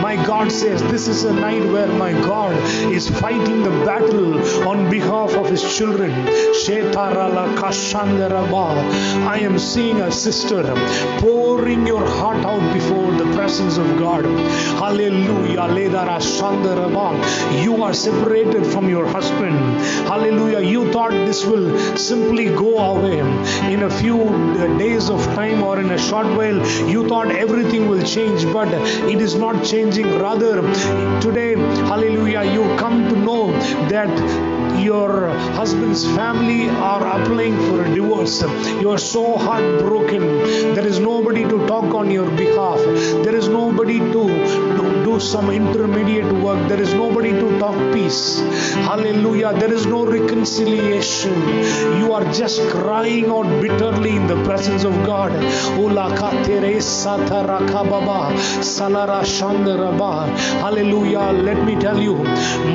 My 0.00 0.16
God 0.26 0.50
says 0.50 0.82
this 0.84 1.08
is 1.08 1.24
a 1.24 1.32
night 1.32 1.64
where 1.70 1.88
my 1.88 2.12
God 2.12 2.54
is 2.92 3.08
fighting 3.08 3.62
the 3.62 3.70
battle 3.84 4.68
on 4.68 4.90
behalf 4.90 5.34
of 5.34 5.48
His 5.48 5.62
children. 5.76 6.12
I 9.28 9.38
am 9.42 9.58
seeing 9.58 10.00
a 10.00 10.05
sister 10.10 10.62
pouring 11.20 11.86
your 11.86 12.04
heart 12.06 12.44
out 12.44 12.74
before 12.74 13.12
the 13.12 13.24
presence 13.34 13.76
of 13.76 13.86
God. 13.98 14.24
Hallelujah. 14.80 15.66
You 17.62 17.82
are 17.82 17.94
separated 17.94 18.66
from 18.66 18.88
your 18.88 19.06
husband. 19.06 19.56
Hallelujah. 20.08 20.60
You 20.60 20.92
thought 20.92 21.10
this 21.10 21.44
will 21.44 21.96
simply 21.96 22.46
go 22.46 22.78
away 22.78 23.18
in 23.72 23.82
a 23.82 23.90
few 23.90 24.22
uh, 24.22 24.78
days 24.78 25.10
of 25.10 25.22
time 25.34 25.62
or 25.62 25.80
in 25.80 25.90
a 25.90 25.98
short 25.98 26.26
while. 26.26 26.58
You 26.88 27.08
thought 27.08 27.30
everything 27.30 27.88
will 27.88 28.02
change, 28.02 28.44
but 28.52 28.68
it 29.12 29.20
is 29.20 29.34
not 29.34 29.64
changing. 29.64 30.18
Rather, 30.18 30.62
today, 31.20 31.54
hallelujah, 31.90 32.44
you 32.44 32.62
come 32.76 33.08
to 33.08 33.16
know 33.16 33.52
that 33.88 34.55
your 34.74 35.28
husband's 35.58 36.04
family 36.04 36.68
are 36.68 37.04
applying 37.20 37.56
for 37.66 37.84
a 37.84 37.94
divorce. 37.94 38.42
You 38.80 38.90
are 38.90 38.98
so 38.98 39.36
heartbroken. 39.36 40.20
There 40.74 40.86
is 40.86 40.98
nobody 40.98 41.42
to 41.44 41.66
talk 41.66 41.94
on 41.94 42.10
your 42.10 42.30
behalf. 42.36 42.78
There 43.24 43.34
is 43.34 43.48
nobody 43.48 43.98
to 43.98 44.12
do, 44.12 45.04
do 45.04 45.20
some 45.20 45.50
intermediate 45.50 46.32
work. 46.32 46.68
There 46.68 46.80
is 46.80 46.94
nobody 46.94 47.30
to 47.30 47.58
talk 47.58 47.76
peace. 47.92 48.40
Hallelujah. 48.88 49.52
There 49.52 49.72
is 49.72 49.86
no 49.86 50.04
reconciliation. 50.06 51.34
You 51.98 52.12
are 52.12 52.24
just 52.32 52.60
crying 52.70 53.30
out 53.30 53.48
bitterly 53.60 54.16
in 54.16 54.26
the 54.26 54.42
presence 54.44 54.84
of 54.84 54.94
God. 55.04 55.32
Hallelujah. 60.62 61.32
Let 61.48 61.64
me 61.64 61.74
tell 61.76 61.98
you, 61.98 62.16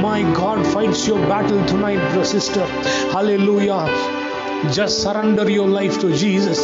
my 0.01 0.21
God 0.33 0.65
fights 0.65 1.07
your 1.07 1.19
battle 1.27 1.65
tonight, 1.65 1.80
sister. 2.23 2.65
Hallelujah. 3.11 4.20
Just 4.69 5.01
surrender 5.01 5.49
your 5.49 5.67
life 5.67 5.99
to 6.01 6.15
Jesus. 6.15 6.59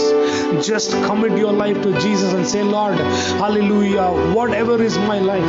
Just 0.65 0.91
commit 1.03 1.37
your 1.37 1.51
life 1.51 1.81
to 1.81 1.91
Jesus 1.99 2.31
and 2.33 2.47
say, 2.47 2.61
Lord, 2.63 2.95
hallelujah, 3.41 4.07
whatever 4.33 4.81
is 4.81 4.97
my 4.99 5.19
life, 5.19 5.43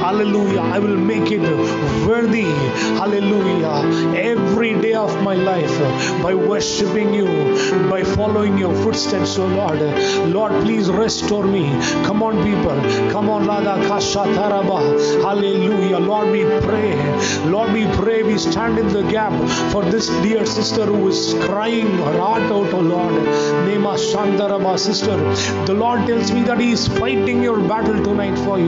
hallelujah, 0.00 0.60
I 0.60 0.78
will 0.78 0.96
make 0.96 1.32
it 1.32 1.40
worthy, 2.06 2.44
hallelujah, 3.00 4.16
every 4.16 4.80
day 4.80 4.92
of 4.92 5.20
my 5.22 5.34
life 5.34 5.76
by 6.22 6.34
worshiping 6.34 7.14
you, 7.14 7.26
by 7.90 8.04
following 8.04 8.58
your 8.58 8.74
footsteps, 8.84 9.36
oh 9.38 9.46
Lord. 9.46 9.80
Lord, 10.28 10.52
please 10.62 10.90
restore 10.90 11.44
me. 11.44 11.70
Come 12.04 12.22
on, 12.22 12.44
people. 12.44 12.78
Come 13.10 13.28
on, 13.30 13.46
Radha 13.46 13.88
Kasha 13.88 14.24
Taraba. 14.36 15.22
Hallelujah. 15.22 15.98
Lord, 15.98 16.30
we 16.30 16.44
pray. 16.60 16.94
Lord, 17.50 17.72
we 17.72 17.86
pray. 17.96 18.22
We 18.22 18.38
stand 18.38 18.78
in 18.78 18.88
the 18.88 19.02
gap 19.10 19.32
for 19.72 19.82
this 19.84 20.08
dear 20.22 20.46
sister 20.46 20.84
who 20.86 21.08
is 21.08 21.34
crying 21.44 21.61
her 21.70 22.18
heart 22.18 22.42
out, 22.42 22.72
oh 22.74 22.80
Lord. 22.80 23.14
Nema 23.66 23.96
Shandaraba, 23.96 24.78
sister. 24.78 25.16
The 25.66 25.74
Lord 25.74 26.06
tells 26.06 26.32
me 26.32 26.42
that 26.42 26.58
He 26.58 26.72
is 26.72 26.88
fighting 26.88 27.42
your 27.42 27.60
battle 27.68 28.02
tonight 28.02 28.36
for 28.38 28.58
you. 28.58 28.66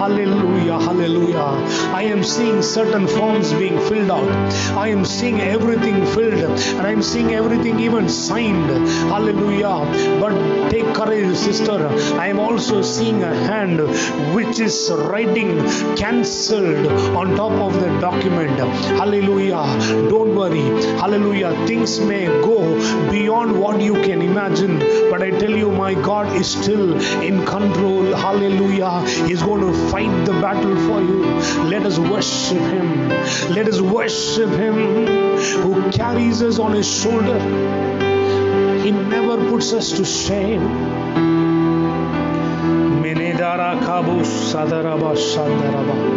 Hallelujah. 0.00 0.78
Hallelujah. 0.80 1.92
I 1.94 2.02
am 2.02 2.24
seeing 2.24 2.62
certain 2.62 3.06
forms 3.06 3.52
being 3.52 3.78
filled 3.88 4.10
out. 4.10 4.28
I 4.76 4.88
am 4.88 5.04
seeing 5.04 5.40
everything 5.40 6.06
filled 6.06 6.34
and 6.34 6.86
I 6.86 6.90
am 6.90 7.02
seeing 7.02 7.34
everything 7.34 7.80
even 7.80 8.08
signed. 8.08 8.70
Hallelujah. 9.12 9.86
But 10.20 10.70
take 10.70 10.94
courage, 10.94 11.36
sister. 11.36 11.88
I 12.18 12.28
am 12.28 12.38
also 12.38 12.82
seeing 12.82 13.22
a 13.22 13.34
hand 13.34 13.80
which 14.34 14.60
is 14.60 14.90
writing 14.90 15.58
cancelled 15.96 16.86
on 17.16 17.36
top 17.36 17.52
of 17.52 17.80
the 17.80 17.88
document. 18.00 18.58
Hallelujah. 18.98 19.64
Don't 20.08 20.34
worry. 20.36 20.64
Hallelujah. 20.98 21.66
Things 21.66 21.98
may 22.00 22.26
go 22.26 22.58
beyond 23.10 23.58
what 23.60 23.80
you 23.80 23.94
can 23.94 24.22
imagine, 24.22 24.78
but 25.10 25.22
I 25.22 25.30
tell 25.30 25.50
you, 25.50 25.70
my 25.70 25.94
God 25.94 26.34
is 26.36 26.50
still 26.52 27.00
in 27.22 27.44
control. 27.44 28.14
Hallelujah. 28.14 29.00
He's 29.26 29.42
going 29.42 29.60
to 29.60 29.90
fight 29.90 30.24
the 30.24 30.32
battle 30.34 30.76
for 30.86 31.00
you. 31.02 31.24
Let 31.68 31.84
us 31.86 31.98
worship 31.98 32.58
Him. 32.58 33.08
Let 33.58 33.68
us 33.68 33.80
worship 33.80 34.50
Him 34.50 35.36
who 35.62 35.90
carries 35.90 36.42
us 36.42 36.58
on 36.58 36.72
His 36.72 36.88
shoulder. 36.88 37.38
He 38.82 38.90
never 38.92 39.36
puts 39.50 39.72
us 39.72 39.92
to 39.92 40.04
shame. 40.04 40.60
Menedara 43.02 43.80
kabu 43.84 44.20
sadaraba 44.24 45.16
sandaraba. 45.16 46.13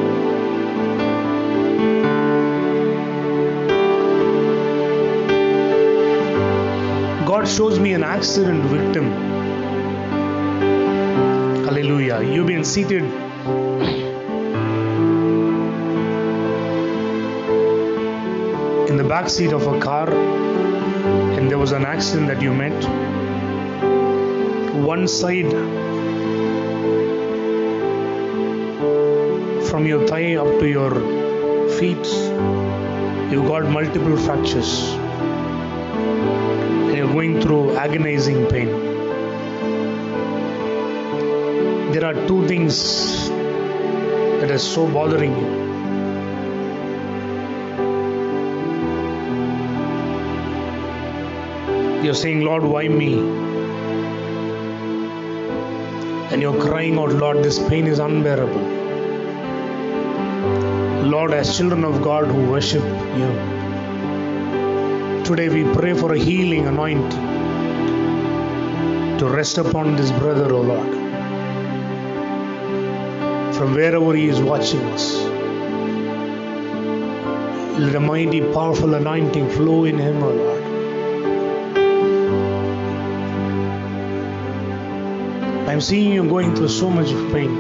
Shows 7.48 7.80
me 7.80 7.94
an 7.94 8.04
accident 8.04 8.66
victim. 8.66 9.06
Hallelujah. 11.66 12.22
You've 12.22 12.46
been 12.46 12.64
seated 12.64 13.04
in 18.90 18.98
the 18.98 19.04
back 19.08 19.30
seat 19.30 19.54
of 19.54 19.66
a 19.66 19.80
car 19.80 20.14
and 20.14 21.50
there 21.50 21.58
was 21.58 21.72
an 21.72 21.86
accident 21.86 22.28
that 22.28 22.42
you 22.42 22.54
met. 22.54 22.78
One 24.76 25.08
side 25.08 25.52
from 29.70 29.88
your 29.88 30.06
thigh 30.06 30.36
up 30.36 30.60
to 30.60 30.68
your 30.68 30.92
feet, 31.80 32.06
you 33.32 33.42
got 33.48 33.68
multiple 33.72 34.18
fractures 34.18 34.98
going 37.14 37.42
through 37.42 37.76
agonizing 37.78 38.48
pain. 38.48 38.70
There 41.92 42.06
are 42.06 42.14
two 42.28 42.48
things 42.48 43.30
that 43.30 44.52
are 44.52 44.60
so 44.60 44.88
bothering 44.88 45.36
you. 45.36 45.68
You're 52.04 52.14
saying, 52.14 52.42
Lord, 52.42 52.64
why 52.64 52.88
me? 52.88 53.20
And 56.32 56.42
you're 56.42 56.62
crying 56.62 57.00
out, 57.00 57.12
Lord, 57.12 57.44
this 57.44 57.60
pain 57.68 57.88
is 57.88 58.00
unbearable. 58.00 58.62
Lord, 61.10 61.32
as 61.34 61.58
children 61.58 61.84
of 61.84 62.02
God 62.02 62.28
who 62.28 62.50
worship 62.52 62.84
you, 62.84 63.47
today 65.28 65.50
we 65.50 65.64
pray 65.74 65.94
for 65.94 66.14
a 66.14 66.18
healing 66.18 66.68
anointing 66.68 67.10
to 69.20 69.28
rest 69.28 69.58
upon 69.58 69.98
this 69.98 70.10
brother, 70.12 70.54
O 70.54 70.62
Lord, 70.62 70.94
from 73.54 73.74
wherever 73.74 74.14
he 74.16 74.30
is 74.30 74.40
watching 74.40 74.80
us. 74.96 75.18
Let 77.78 77.96
a 77.96 78.00
mighty, 78.00 78.40
powerful 78.54 78.94
anointing 78.94 79.50
flow 79.50 79.84
in 79.84 79.98
him, 79.98 80.24
O 80.24 80.30
Lord. 80.30 80.64
I'm 85.68 85.82
seeing 85.82 86.14
you 86.14 86.24
going 86.24 86.56
through 86.56 86.70
so 86.70 86.90
much 86.90 87.10
pain. 87.34 87.52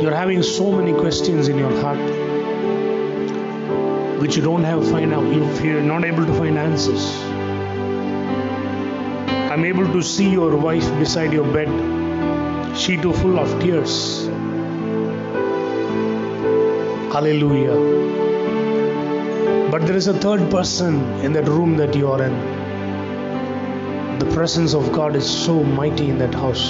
You're 0.00 0.14
having 0.14 0.44
so 0.44 0.70
many 0.70 0.92
questions 0.92 1.48
in 1.48 1.58
your 1.58 1.76
heart 1.80 2.25
which 4.26 4.36
you 4.36 4.42
don't 4.42 4.64
have 4.64 4.84
find 4.90 5.14
out. 5.14 5.26
You 5.32 5.42
you're 5.64 5.82
not 5.88 6.04
able 6.04 6.24
to 6.28 6.32
find 6.36 6.58
answers. 6.58 7.02
I'm 9.54 9.64
able 9.64 9.90
to 9.96 10.00
see 10.02 10.28
your 10.28 10.56
wife 10.56 10.86
beside 11.00 11.32
your 11.32 11.44
bed. 11.56 11.68
She 12.76 12.96
too 12.96 13.12
full 13.18 13.38
of 13.38 13.52
tears. 13.60 13.92
Hallelujah. 17.12 17.76
But 19.70 19.86
there 19.86 19.96
is 19.96 20.08
a 20.08 20.14
third 20.24 20.50
person 20.50 20.96
in 21.28 21.32
that 21.34 21.46
room 21.46 21.76
that 21.76 21.94
you 21.94 22.10
are 22.10 22.22
in. 22.24 22.34
The 24.24 24.28
presence 24.34 24.74
of 24.74 24.90
God 24.96 25.14
is 25.14 25.28
so 25.44 25.62
mighty 25.62 26.08
in 26.10 26.18
that 26.18 26.34
house. 26.34 26.66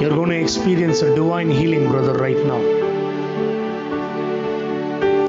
You're 0.00 0.16
going 0.22 0.30
to 0.30 0.40
experience 0.40 1.02
a 1.02 1.14
divine 1.14 1.50
healing, 1.50 1.88
brother, 1.88 2.14
right 2.14 2.44
now. 2.52 2.75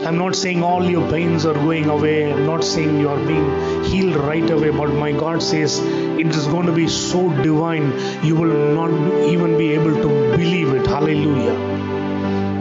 I'm 0.07 0.17
not 0.17 0.37
saying 0.37 0.63
all 0.63 0.89
your 0.89 1.05
pains 1.11 1.45
are 1.45 1.53
going 1.53 1.89
away. 1.89 2.31
I'm 2.31 2.45
not 2.45 2.63
saying 2.63 2.97
you 2.97 3.09
are 3.09 3.19
being 3.29 3.83
healed 3.83 4.15
right 4.15 4.49
away, 4.49 4.69
but 4.69 4.93
my 4.93 5.11
God 5.11 5.43
says 5.43 5.79
it 5.79 6.27
is 6.27 6.47
going 6.47 6.65
to 6.67 6.71
be 6.71 6.87
so 6.87 7.23
divine, 7.43 7.91
you 8.23 8.37
will 8.37 8.53
not 8.73 8.89
even 9.31 9.57
be 9.57 9.73
able 9.73 9.93
to 9.95 10.07
believe 10.37 10.73
it. 10.75 10.87
Hallelujah. 10.87 11.57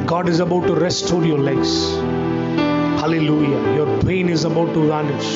God 0.07 0.29
is 0.29 0.41
about 0.41 0.67
to 0.67 0.75
restore 0.75 1.25
your 1.25 1.39
legs. 1.39 1.95
Hallelujah. 3.05 3.63
Your 3.77 4.03
pain 4.03 4.29
is 4.29 4.43
about 4.45 4.75
to 4.75 4.89
vanish. 4.89 5.33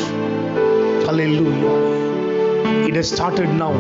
Hallelujah. 1.06 2.88
It 2.88 2.96
has 2.96 3.08
started 3.12 3.50
now. 3.50 3.72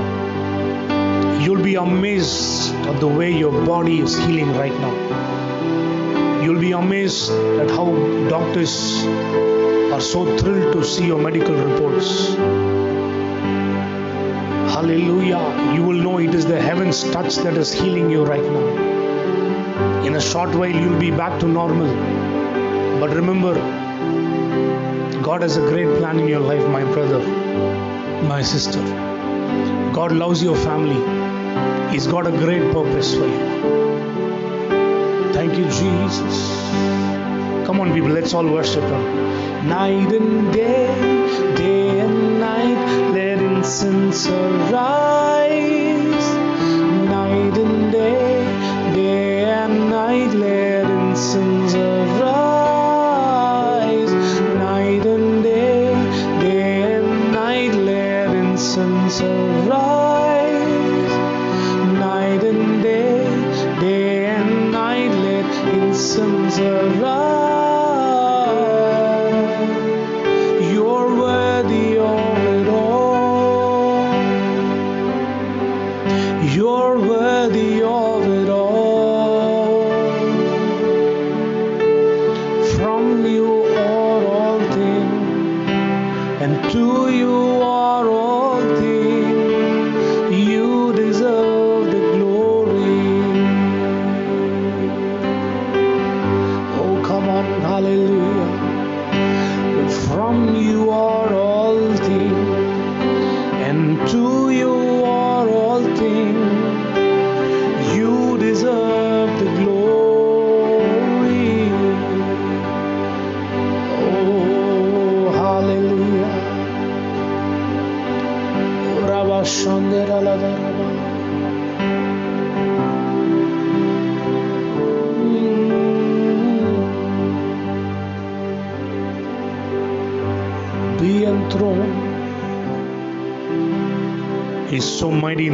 You'll 1.42 1.64
be 1.64 1.74
amazed 1.74 2.74
at 2.86 3.00
the 3.00 3.08
way 3.08 3.32
your 3.36 3.66
body 3.66 3.98
is 3.98 4.16
healing 4.16 4.52
right 4.52 4.80
now. 4.88 4.99
Amazed 6.80 7.30
at 7.62 7.70
how 7.70 7.86
doctors 8.30 9.04
are 9.94 10.00
so 10.00 10.20
thrilled 10.38 10.72
to 10.72 10.82
see 10.82 11.06
your 11.06 11.20
medical 11.20 11.54
reports. 11.54 12.28
Hallelujah. 14.74 15.74
You 15.74 15.82
will 15.82 16.00
know 16.04 16.18
it 16.18 16.34
is 16.34 16.46
the 16.46 16.58
heaven's 16.58 17.02
touch 17.10 17.36
that 17.36 17.58
is 17.58 17.70
healing 17.70 18.08
you 18.10 18.24
right 18.24 18.42
now. 18.42 20.06
In 20.06 20.14
a 20.14 20.20
short 20.20 20.54
while, 20.54 20.70
you'll 20.70 20.98
be 20.98 21.10
back 21.10 21.38
to 21.40 21.46
normal. 21.46 21.92
But 22.98 23.10
remember, 23.14 23.54
God 25.22 25.42
has 25.42 25.58
a 25.58 25.66
great 25.68 25.98
plan 25.98 26.18
in 26.18 26.28
your 26.28 26.40
life, 26.40 26.66
my 26.68 26.84
brother, 26.94 27.20
my 28.22 28.40
sister. 28.40 28.82
God 29.92 30.12
loves 30.12 30.42
your 30.42 30.56
family. 30.56 31.92
He's 31.92 32.06
got 32.06 32.26
a 32.26 32.30
great 32.30 32.72
purpose 32.72 33.14
for 33.14 33.26
you. 33.26 33.79
Thank 35.40 35.56
you, 35.56 35.64
Jesus. 35.64 36.50
Come 37.64 37.80
on, 37.80 37.94
people, 37.94 38.10
let's 38.10 38.34
all 38.34 38.44
worship 38.46 38.82
Him. 38.82 39.68
Night 39.70 40.12
and 40.12 40.52
day, 40.52 41.54
day 41.56 42.00
and 42.00 42.38
night, 42.38 43.12
let 43.14 43.38
incense 43.38 44.26
arise. 44.26 45.39
blossoms 66.00 66.58
are 66.58 66.78
alive. 66.78 67.29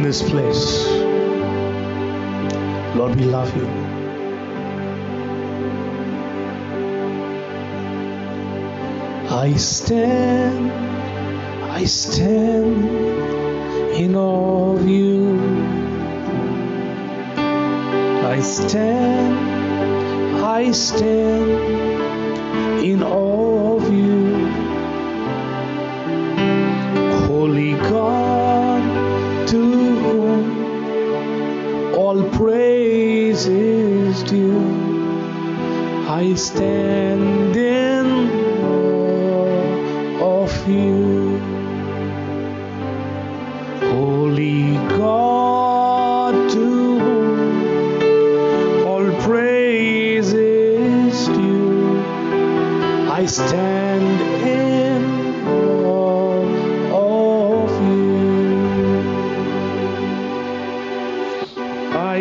This 0.07 0.23
place. 0.23 0.87
Lord, 2.95 3.13
we 3.19 3.25
love 3.25 3.51
you. 3.57 3.67
I 9.29 9.51
stand, 9.57 10.71
I 11.79 11.83
stand 11.83 12.87
in 14.01 14.15
awe 14.15 14.77
of 14.77 14.87
you. 14.87 15.35
I 18.33 18.39
stand, 18.39 19.35
I 20.41 20.71
stand 20.71 21.16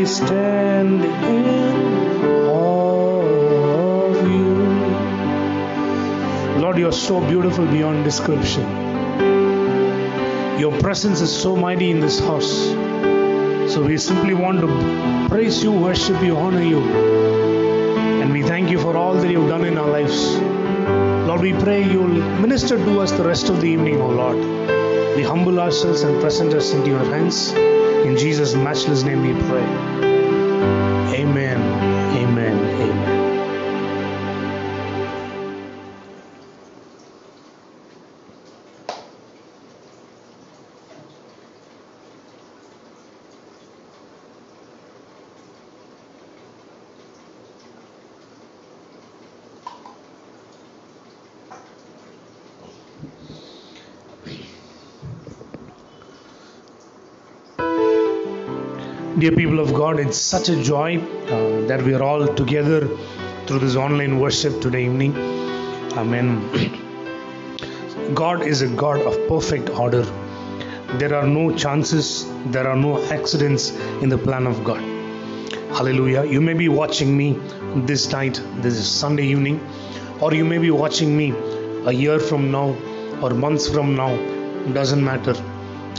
stand 0.07 1.05
in 1.05 2.47
awe 2.49 3.23
of 4.11 4.17
you. 4.31 4.55
Lord, 6.61 6.79
you 6.79 6.89
are 6.89 6.93
so 6.93 7.21
beautiful 7.21 7.67
beyond 7.67 8.05
description. 8.05 8.65
Your 10.59 10.79
presence 10.81 11.21
is 11.21 11.35
so 11.35 11.57
mighty 11.57 11.91
in 11.91 12.01
this 12.01 12.19
house. 12.21 12.53
So 13.73 13.83
we 13.85 13.99
simply 13.99 14.35
want 14.35 14.61
to 14.61 15.29
praise 15.29 15.63
you, 15.63 15.73
worship 15.73 16.23
you, 16.23 16.37
honor 16.37 16.63
you. 16.63 16.81
And 18.23 18.33
we 18.33 18.43
thank 18.43 18.71
you 18.71 18.79
for 18.79 18.97
all 18.97 19.15
that 19.15 19.31
you've 19.31 19.49
done 19.49 19.65
in 19.65 19.77
our 19.77 19.89
lives. 19.89 20.37
Lord, 21.29 21.41
we 21.41 21.53
pray 21.53 21.83
you'll 21.83 22.21
minister 22.47 22.79
to 22.79 23.01
us 23.01 23.13
the 23.13 23.25
rest 23.25 23.49
of 23.49 23.61
the 23.61 23.69
evening, 23.69 24.01
O 24.01 24.09
Lord. 24.09 24.39
We 25.17 25.23
humble 25.23 25.59
ourselves 25.61 26.03
and 26.03 26.21
present 26.21 26.55
us 26.55 26.73
into 26.73 26.89
your 26.91 27.05
hands. 27.05 27.53
In 27.53 28.17
Jesus' 28.17 28.55
matchless 28.55 29.03
name 29.03 29.23
we 29.23 29.35
pray. 29.49 29.96
Amen. 31.27 31.66
Dear 59.19 59.33
people 59.33 59.61
of 59.61 59.73
God, 59.73 59.99
it's 59.99 60.19
such 60.19 60.51
a 60.51 60.63
joy 60.63 60.99
uh, 60.99 61.67
that 61.69 61.81
we 61.83 61.95
are 61.95 62.03
all 62.03 62.27
together 62.35 62.87
through 63.47 63.61
this 63.61 63.75
online 63.75 64.21
worship 64.21 64.61
today 64.61 64.85
evening. 64.85 65.17
Amen. 65.97 66.29
God 68.15 68.43
is 68.43 68.61
a 68.61 68.69
God 68.69 69.01
of 69.01 69.17
perfect 69.27 69.71
order. 69.71 70.03
There 70.99 71.15
are 71.15 71.27
no 71.27 71.57
chances, 71.57 72.27
there 72.49 72.69
are 72.69 72.77
no 72.77 73.03
accidents 73.11 73.71
in 74.03 74.11
the 74.11 74.19
plan 74.19 74.47
of 74.47 74.63
God. 74.63 74.83
Hallelujah. 75.79 76.27
You 76.27 76.43
may 76.43 76.53
be 76.53 76.69
watching 76.69 77.17
me 77.17 77.39
this 77.87 78.13
night, 78.13 78.39
this 78.57 78.75
is 78.75 78.87
Sunday 78.87 79.25
evening, 79.29 79.67
or 80.21 80.35
you 80.35 80.45
may 80.45 80.59
be 80.59 80.71
watching 80.71 81.17
me 81.17 81.31
a 81.87 81.93
year 81.93 82.19
from 82.19 82.51
now 82.51 82.77
or 83.23 83.31
months 83.31 83.67
from 83.67 83.97
now. 83.97 84.15
Doesn't 84.75 85.03
matter. 85.03 85.35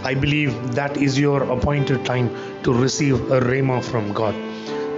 I 0.03 0.13
believe 0.13 0.75
that 0.75 0.97
is 0.97 1.17
your 1.19 1.41
appointed 1.51 2.05
time 2.05 2.29
to 2.67 2.73
receive 2.73 3.31
a 3.31 3.39
rhema 3.39 3.81
from 3.81 4.11
God. 4.11 4.35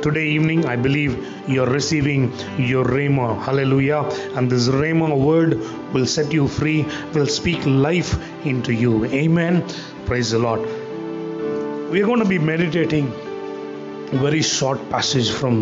Today 0.03 0.25
evening, 0.27 0.65
I 0.65 0.75
believe 0.75 1.13
you're 1.47 1.69
receiving 1.69 2.31
your 2.57 2.83
rhema. 2.83 3.27
Hallelujah. 3.47 3.99
And 4.35 4.49
this 4.49 4.69
rhema 4.69 5.09
word 5.15 5.59
will 5.93 6.07
set 6.07 6.31
you 6.33 6.47
free, 6.47 6.83
will 7.13 7.27
speak 7.27 7.63
life 7.65 8.11
into 8.43 8.73
you. 8.73 9.05
Amen. 9.05 9.63
Praise 10.07 10.31
the 10.31 10.39
Lord. 10.39 10.61
We 11.91 12.01
are 12.01 12.07
going 12.07 12.23
to 12.23 12.31
be 12.33 12.39
meditating 12.39 13.07
a 13.07 14.17
very 14.25 14.41
short 14.41 14.89
passage 14.89 15.29
from 15.29 15.59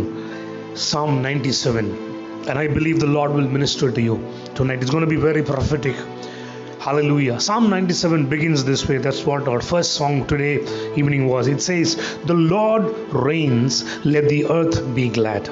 Psalm 0.75 1.21
97. 1.21 2.47
And 2.47 2.57
I 2.57 2.67
believe 2.67 3.01
the 3.01 3.07
Lord 3.07 3.31
will 3.31 3.49
minister 3.49 3.91
to 3.91 4.01
you 4.01 4.15
tonight. 4.55 4.81
It's 4.81 4.91
going 4.91 5.03
to 5.03 5.13
be 5.17 5.17
very 5.17 5.43
prophetic. 5.43 5.97
Hallelujah. 6.80 7.39
Psalm 7.39 7.69
97 7.69 8.28
begins 8.30 8.63
this 8.63 8.88
way. 8.88 8.97
That's 8.97 9.25
what 9.25 9.47
our 9.47 9.61
first 9.61 9.93
song 9.93 10.28
today 10.28 10.61
evening 10.95 11.28
was. 11.28 11.47
It 11.47 11.61
says, 11.61 11.95
The 12.25 12.36
Lord 12.36 12.86
reigns, 13.11 14.05
let 14.05 14.30
the 14.30 14.45
earth 14.45 14.95
be 14.95 15.09
glad. 15.09 15.49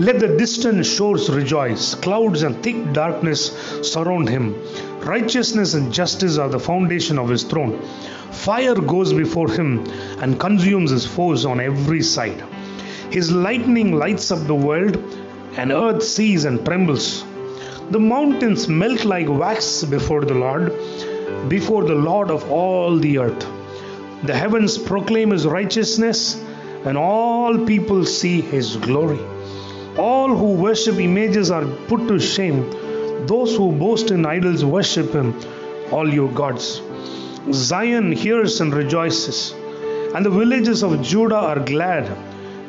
Let 0.00 0.18
the 0.18 0.36
distant 0.36 0.84
shores 0.84 1.30
rejoice. 1.30 1.94
Clouds 1.94 2.42
and 2.42 2.62
thick 2.62 2.92
darkness 2.92 3.52
surround 3.82 4.28
him. 4.28 4.54
Righteousness 5.00 5.74
and 5.74 5.92
justice 5.92 6.36
are 6.36 6.48
the 6.48 6.60
foundation 6.60 7.18
of 7.18 7.28
his 7.28 7.44
throne. 7.44 7.80
Fire 8.32 8.74
goes 8.74 9.12
before 9.12 9.50
him 9.50 9.86
and 10.20 10.38
consumes 10.38 10.90
his 10.90 11.06
foes 11.06 11.46
on 11.46 11.60
every 11.60 12.02
side. 12.02 12.42
His 13.10 13.32
lightning 13.32 13.96
lights 13.96 14.30
up 14.30 14.46
the 14.46 14.54
world, 14.54 14.96
and 15.56 15.72
earth 15.72 16.02
sees 16.02 16.44
and 16.44 16.64
trembles. 16.64 17.24
The 17.90 17.98
mountains 17.98 18.68
melt 18.68 19.06
like 19.06 19.28
wax 19.28 19.82
before 19.82 20.22
the 20.22 20.34
Lord, 20.34 20.72
before 21.48 21.84
the 21.84 21.94
Lord 21.94 22.30
of 22.30 22.50
all 22.50 22.98
the 22.98 23.16
earth. 23.18 23.46
The 24.24 24.34
heavens 24.34 24.76
proclaim 24.76 25.30
his 25.30 25.46
righteousness, 25.46 26.38
and 26.84 26.98
all 26.98 27.64
people 27.64 28.04
see 28.04 28.42
his 28.42 28.76
glory. 28.76 29.20
All 29.96 30.36
who 30.36 30.52
worship 30.52 30.96
images 30.96 31.50
are 31.50 31.64
put 31.86 32.06
to 32.08 32.18
shame. 32.18 32.60
Those 33.26 33.56
who 33.56 33.72
boast 33.72 34.10
in 34.10 34.26
idols 34.26 34.66
worship 34.66 35.14
him, 35.14 35.34
all 35.90 36.12
your 36.12 36.30
gods. 36.30 36.82
Zion 37.52 38.12
hears 38.12 38.60
and 38.60 38.74
rejoices, 38.74 39.52
and 40.14 40.26
the 40.26 40.30
villages 40.30 40.82
of 40.82 41.00
Judah 41.00 41.36
are 41.36 41.60
glad 41.60 42.06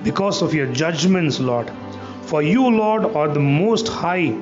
because 0.02 0.42
of 0.42 0.54
your 0.54 0.68
judgments, 0.68 1.42
Lord. 1.42 1.70
For 2.24 2.42
you, 2.42 2.70
Lord, 2.70 3.06
are 3.16 3.28
the 3.28 3.40
most 3.40 3.88
high 3.88 4.38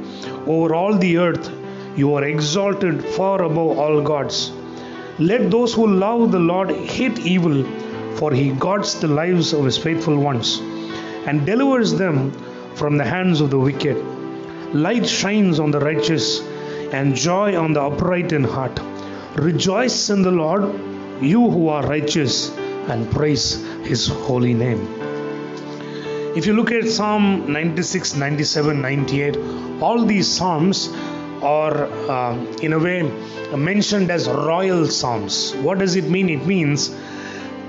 over 0.45 0.75
all 0.75 0.97
the 0.97 1.17
earth. 1.17 1.51
You 1.95 2.13
are 2.15 2.23
exalted 2.23 3.03
far 3.03 3.41
above 3.41 3.78
all 3.80 4.01
gods. 4.01 4.51
Let 5.19 5.49
those 5.49 5.73
who 5.73 5.88
love 5.88 6.32
the 6.32 6.39
Lord 6.39 6.71
hate 6.71 7.19
evil, 7.19 7.63
for 8.17 8.32
he 8.32 8.51
guards 8.51 8.99
the 8.99 9.07
lives 9.07 9.53
of 9.53 9.65
his 9.65 9.78
faithful 9.78 10.17
ones 10.17 10.59
and 11.28 11.45
delivers 11.45 11.93
them 11.93 12.32
from 12.75 12.97
the 12.97 13.03
hands 13.03 13.41
of 13.41 13.49
the 13.49 13.59
wicked. 13.59 13.97
Light 14.73 15.07
shines 15.07 15.59
on 15.59 15.71
the 15.71 15.80
righteous 15.80 16.41
and 16.91 17.15
joy 17.15 17.55
on 17.57 17.73
the 17.73 17.82
upright 17.82 18.32
in 18.32 18.43
heart. 18.43 18.80
Rejoice 19.36 20.09
in 20.09 20.21
the 20.21 20.32
Lord, 20.32 20.63
you 21.21 21.49
who 21.49 21.69
are 21.69 21.86
righteous, 21.86 22.55
and 22.89 23.09
praise 23.11 23.65
his 23.84 24.07
holy 24.07 24.53
name. 24.53 24.97
If 26.38 26.45
you 26.45 26.53
look 26.53 26.71
at 26.71 26.88
Psalm 26.88 27.51
96, 27.51 28.13
97, 28.13 28.79
98, 28.79 29.81
all 29.81 30.05
these 30.05 30.27
Psalms 30.27 30.88
are 31.41 31.85
uh, 31.85 32.35
in 32.61 32.73
a 32.73 32.77
way 32.77 33.01
mentioned 33.55 34.11
as 34.11 34.29
royal 34.29 34.85
Psalms. 34.85 35.55
What 35.55 35.79
does 35.79 35.95
it 35.95 36.11
mean? 36.11 36.29
It 36.29 36.45
means 36.45 36.95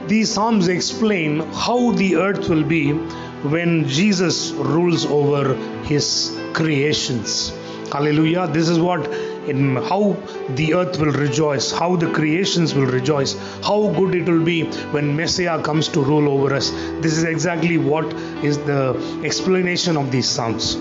these 0.06 0.30
Psalms 0.30 0.68
explain 0.68 1.40
how 1.54 1.92
the 1.92 2.16
earth 2.16 2.50
will 2.50 2.62
be 2.62 2.92
when 2.92 3.88
Jesus 3.88 4.50
rules 4.50 5.06
over 5.06 5.54
his 5.84 6.38
creations. 6.52 7.57
Hallelujah. 7.92 8.46
This 8.46 8.68
is 8.68 8.78
what 8.78 9.06
in 9.48 9.76
how 9.76 10.16
the 10.50 10.74
earth 10.74 10.98
will 10.98 11.12
rejoice, 11.12 11.72
how 11.72 11.96
the 11.96 12.10
creations 12.12 12.74
will 12.74 12.86
rejoice, 12.86 13.34
how 13.62 13.90
good 13.92 14.14
it 14.14 14.28
will 14.28 14.44
be 14.44 14.64
when 14.96 15.16
Messiah 15.16 15.62
comes 15.62 15.88
to 15.88 16.02
rule 16.02 16.28
over 16.28 16.54
us. 16.54 16.70
This 17.00 17.16
is 17.16 17.24
exactly 17.24 17.78
what 17.78 18.04
is 18.42 18.58
the 18.58 19.22
explanation 19.24 19.96
of 19.96 20.10
these 20.12 20.28
Psalms. 20.28 20.74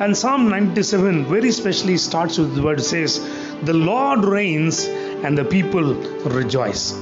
And 0.00 0.16
Psalm 0.16 0.48
97 0.48 1.24
very 1.24 1.50
specially 1.50 1.96
starts 1.96 2.38
with 2.38 2.54
the 2.54 2.62
word 2.62 2.80
says, 2.82 3.18
The 3.62 3.74
Lord 3.74 4.24
reigns 4.24 4.84
and 4.86 5.36
the 5.36 5.44
people 5.44 5.94
rejoice. 6.24 6.92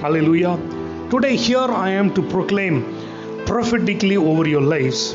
Hallelujah. 0.00 0.56
Today, 1.10 1.36
here 1.36 1.58
I 1.58 1.90
am 1.90 2.12
to 2.14 2.22
proclaim 2.22 2.82
prophetically 3.46 4.16
over 4.16 4.48
your 4.48 4.62
lives. 4.62 5.14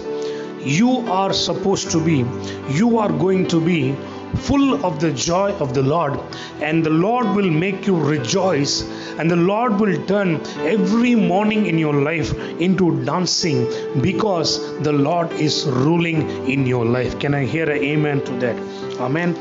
You 0.64 1.00
are 1.10 1.34
supposed 1.34 1.92
to 1.92 2.04
be, 2.04 2.26
you 2.70 3.00
are 3.00 3.12
going 3.12 3.48
to 3.48 3.60
be 3.60 3.96
full 4.36 4.86
of 4.86 5.00
the 5.00 5.12
joy 5.12 5.52
of 5.54 5.74
the 5.74 5.82
Lord, 5.82 6.20
and 6.62 6.86
the 6.86 6.90
Lord 6.90 7.28
will 7.36 7.50
make 7.50 7.88
you 7.88 8.00
rejoice, 8.00 8.84
and 9.20 9.30
the 9.30 9.36
Lord 9.36 9.80
will 9.80 10.06
turn 10.06 10.40
every 10.60 11.16
morning 11.16 11.66
in 11.66 11.78
your 11.78 11.94
life 11.94 12.34
into 12.60 13.04
dancing 13.04 13.68
because 14.02 14.60
the 14.84 14.94
Lord 14.94 15.32
is 15.34 15.66
ruling 15.66 16.50
in 16.50 16.66
your 16.66 16.86
life. 16.86 17.20
Can 17.20 17.34
I 17.34 17.46
hear 17.46 17.70
an 17.70 17.84
amen 17.84 18.24
to 18.26 18.32
that? 18.40 18.56
Amen. 19.00 19.36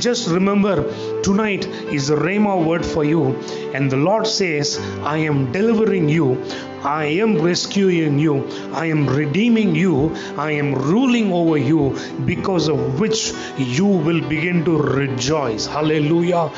Just 0.00 0.28
remember, 0.28 0.82
tonight 1.22 1.66
is 1.66 2.08
the 2.08 2.16
Rhema 2.16 2.64
word 2.64 2.84
for 2.84 3.04
you, 3.04 3.36
and 3.74 3.90
the 3.90 3.96
Lord 3.96 4.26
says, 4.26 4.78
I 5.02 5.18
am 5.18 5.52
delivering 5.52 6.08
you 6.08 6.42
I 6.86 7.06
am 7.06 7.38
rescuing 7.42 8.18
you, 8.18 8.46
I 8.72 8.86
am 8.86 9.08
redeeming 9.08 9.74
you, 9.74 10.14
I 10.36 10.52
am 10.52 10.72
ruling 10.72 11.32
over 11.32 11.56
you, 11.56 11.98
because 12.24 12.68
of 12.68 13.00
which 13.00 13.32
you 13.58 13.86
will 13.86 14.20
begin 14.28 14.64
to 14.66 14.76
rejoice. 14.78 15.66
Hallelujah. 15.66 16.50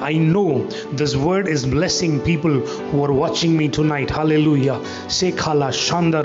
I 0.00 0.12
know 0.14 0.66
this 0.92 1.14
word 1.14 1.46
is 1.46 1.66
blessing 1.66 2.20
people 2.20 2.60
who 2.60 3.04
are 3.04 3.12
watching 3.12 3.56
me 3.56 3.68
tonight. 3.68 4.10
Hallelujah. 4.10 4.80
Sekhala 5.06 5.70
Shanda 5.70 6.24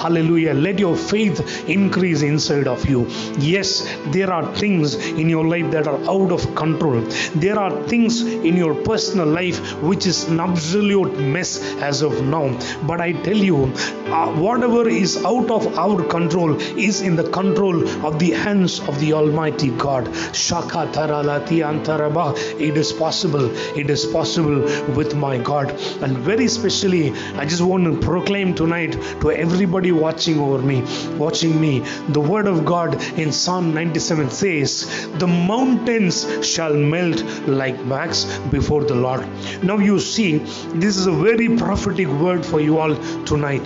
Hallelujah. 0.00 0.54
Let 0.54 0.78
your 0.78 0.96
faith 0.96 1.68
increase 1.68 2.22
inside 2.22 2.66
of 2.66 2.88
you. 2.88 3.06
Yes, 3.38 3.86
there 4.06 4.32
are 4.32 4.54
things 4.54 4.94
in 4.94 5.28
your 5.28 5.46
life 5.46 5.55
that 5.62 5.86
are 5.86 6.00
out 6.08 6.32
of 6.32 6.54
control. 6.54 7.00
There 7.34 7.58
are 7.58 7.82
things 7.88 8.22
in 8.22 8.56
your 8.56 8.74
personal 8.74 9.26
life 9.26 9.58
which 9.82 10.06
is 10.06 10.28
an 10.28 10.40
absolute 10.40 11.18
mess 11.18 11.62
as 11.80 12.02
of 12.02 12.22
now. 12.24 12.58
But 12.86 13.00
I 13.00 13.12
tell 13.12 13.36
you, 13.36 13.64
uh, 14.06 14.32
whatever 14.34 14.88
is 14.88 15.24
out 15.24 15.50
of 15.50 15.66
our 15.78 16.02
control 16.04 16.56
is 16.78 17.00
in 17.00 17.16
the 17.16 17.28
control 17.30 17.88
of 18.06 18.18
the 18.18 18.30
hands 18.30 18.80
of 18.80 18.98
the 19.00 19.12
Almighty 19.12 19.70
God. 19.70 20.06
Shaka 20.34 20.88
taralati 20.92 21.58
antaraba. 21.70 22.34
It 22.60 22.76
is 22.76 22.92
possible. 22.92 23.50
It 23.76 23.90
is 23.90 24.06
possible 24.06 24.60
with 24.94 25.14
my 25.14 25.38
God. 25.38 25.70
And 26.02 26.18
very 26.18 26.48
specially, 26.48 27.12
I 27.36 27.44
just 27.44 27.62
want 27.62 27.84
to 27.84 28.06
proclaim 28.06 28.54
tonight 28.54 28.92
to 29.20 29.30
everybody 29.30 29.92
watching 29.92 30.38
over 30.38 30.62
me, 30.62 30.82
watching 31.16 31.60
me, 31.60 31.80
the 32.08 32.20
word 32.20 32.46
of 32.46 32.64
God 32.64 32.94
in 33.18 33.32
Psalm 33.32 33.74
97 33.74 34.30
says, 34.30 35.08
The 35.18 35.26
mountains 35.46 36.26
shall 36.46 36.74
melt 36.74 37.22
like 37.46 37.76
wax 37.86 38.24
before 38.50 38.84
the 38.84 38.94
Lord. 38.94 39.26
Now 39.62 39.78
you 39.78 39.98
see, 39.98 40.38
this 40.84 40.96
is 40.96 41.06
a 41.06 41.12
very 41.12 41.48
prophetic 41.56 42.08
word 42.08 42.44
for 42.44 42.60
you 42.60 42.78
all 42.78 42.96
tonight. 43.24 43.64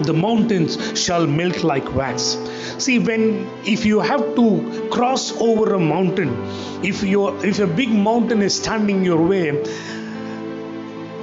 The 0.00 0.12
mountains 0.12 0.76
shall 1.00 1.26
melt 1.26 1.62
like 1.62 1.94
wax. 1.94 2.36
See, 2.78 2.98
when 2.98 3.48
if 3.64 3.84
you 3.84 4.00
have 4.00 4.34
to 4.34 4.88
cross 4.90 5.32
over 5.40 5.74
a 5.74 5.78
mountain, 5.78 6.32
if 6.82 7.02
you 7.02 7.28
if 7.50 7.60
a 7.60 7.66
big 7.66 7.90
mountain 7.90 8.42
is 8.42 8.56
standing 8.56 9.04
your 9.04 9.22
way, 9.24 9.62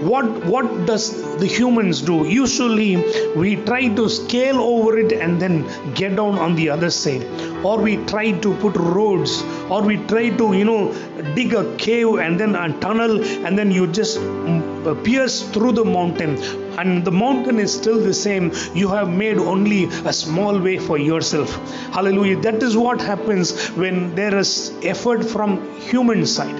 what 0.01 0.25
what 0.45 0.85
does 0.87 1.05
the 1.37 1.45
humans 1.45 2.01
do? 2.01 2.25
Usually 2.27 2.95
we 3.35 3.55
try 3.55 3.87
to 3.99 4.09
scale 4.09 4.59
over 4.59 4.97
it 4.97 5.11
and 5.11 5.39
then 5.39 5.55
get 5.93 6.15
down 6.15 6.39
on 6.39 6.55
the 6.55 6.69
other 6.69 6.89
side. 6.89 7.23
Or 7.63 7.79
we 7.79 7.97
try 8.05 8.31
to 8.31 8.55
put 8.55 8.75
roads. 8.75 9.43
Or 9.69 9.83
we 9.83 9.97
try 10.13 10.29
to 10.29 10.53
you 10.53 10.65
know 10.65 10.91
dig 11.35 11.53
a 11.53 11.75
cave 11.77 12.15
and 12.15 12.39
then 12.39 12.55
a 12.55 12.67
tunnel. 12.79 13.23
And 13.45 13.57
then 13.57 13.71
you 13.71 13.87
just 13.87 14.17
mm, 14.17 15.03
pierce 15.03 15.43
through 15.49 15.73
the 15.73 15.85
mountain 15.85 16.37
and 16.77 17.05
the 17.05 17.11
mountain 17.11 17.59
is 17.59 17.73
still 17.73 17.99
the 17.99 18.13
same. 18.13 18.51
You 18.73 18.89
have 18.89 19.09
made 19.09 19.37
only 19.37 19.85
a 20.05 20.13
small 20.13 20.59
way 20.59 20.77
for 20.77 20.97
yourself. 20.97 21.53
Hallelujah. 21.93 22.39
That 22.41 22.61
is 22.63 22.77
what 22.77 23.01
happens 23.01 23.67
when 23.69 24.15
there 24.15 24.37
is 24.37 24.73
effort 24.83 25.23
from 25.23 25.79
human 25.79 26.25
side. 26.25 26.59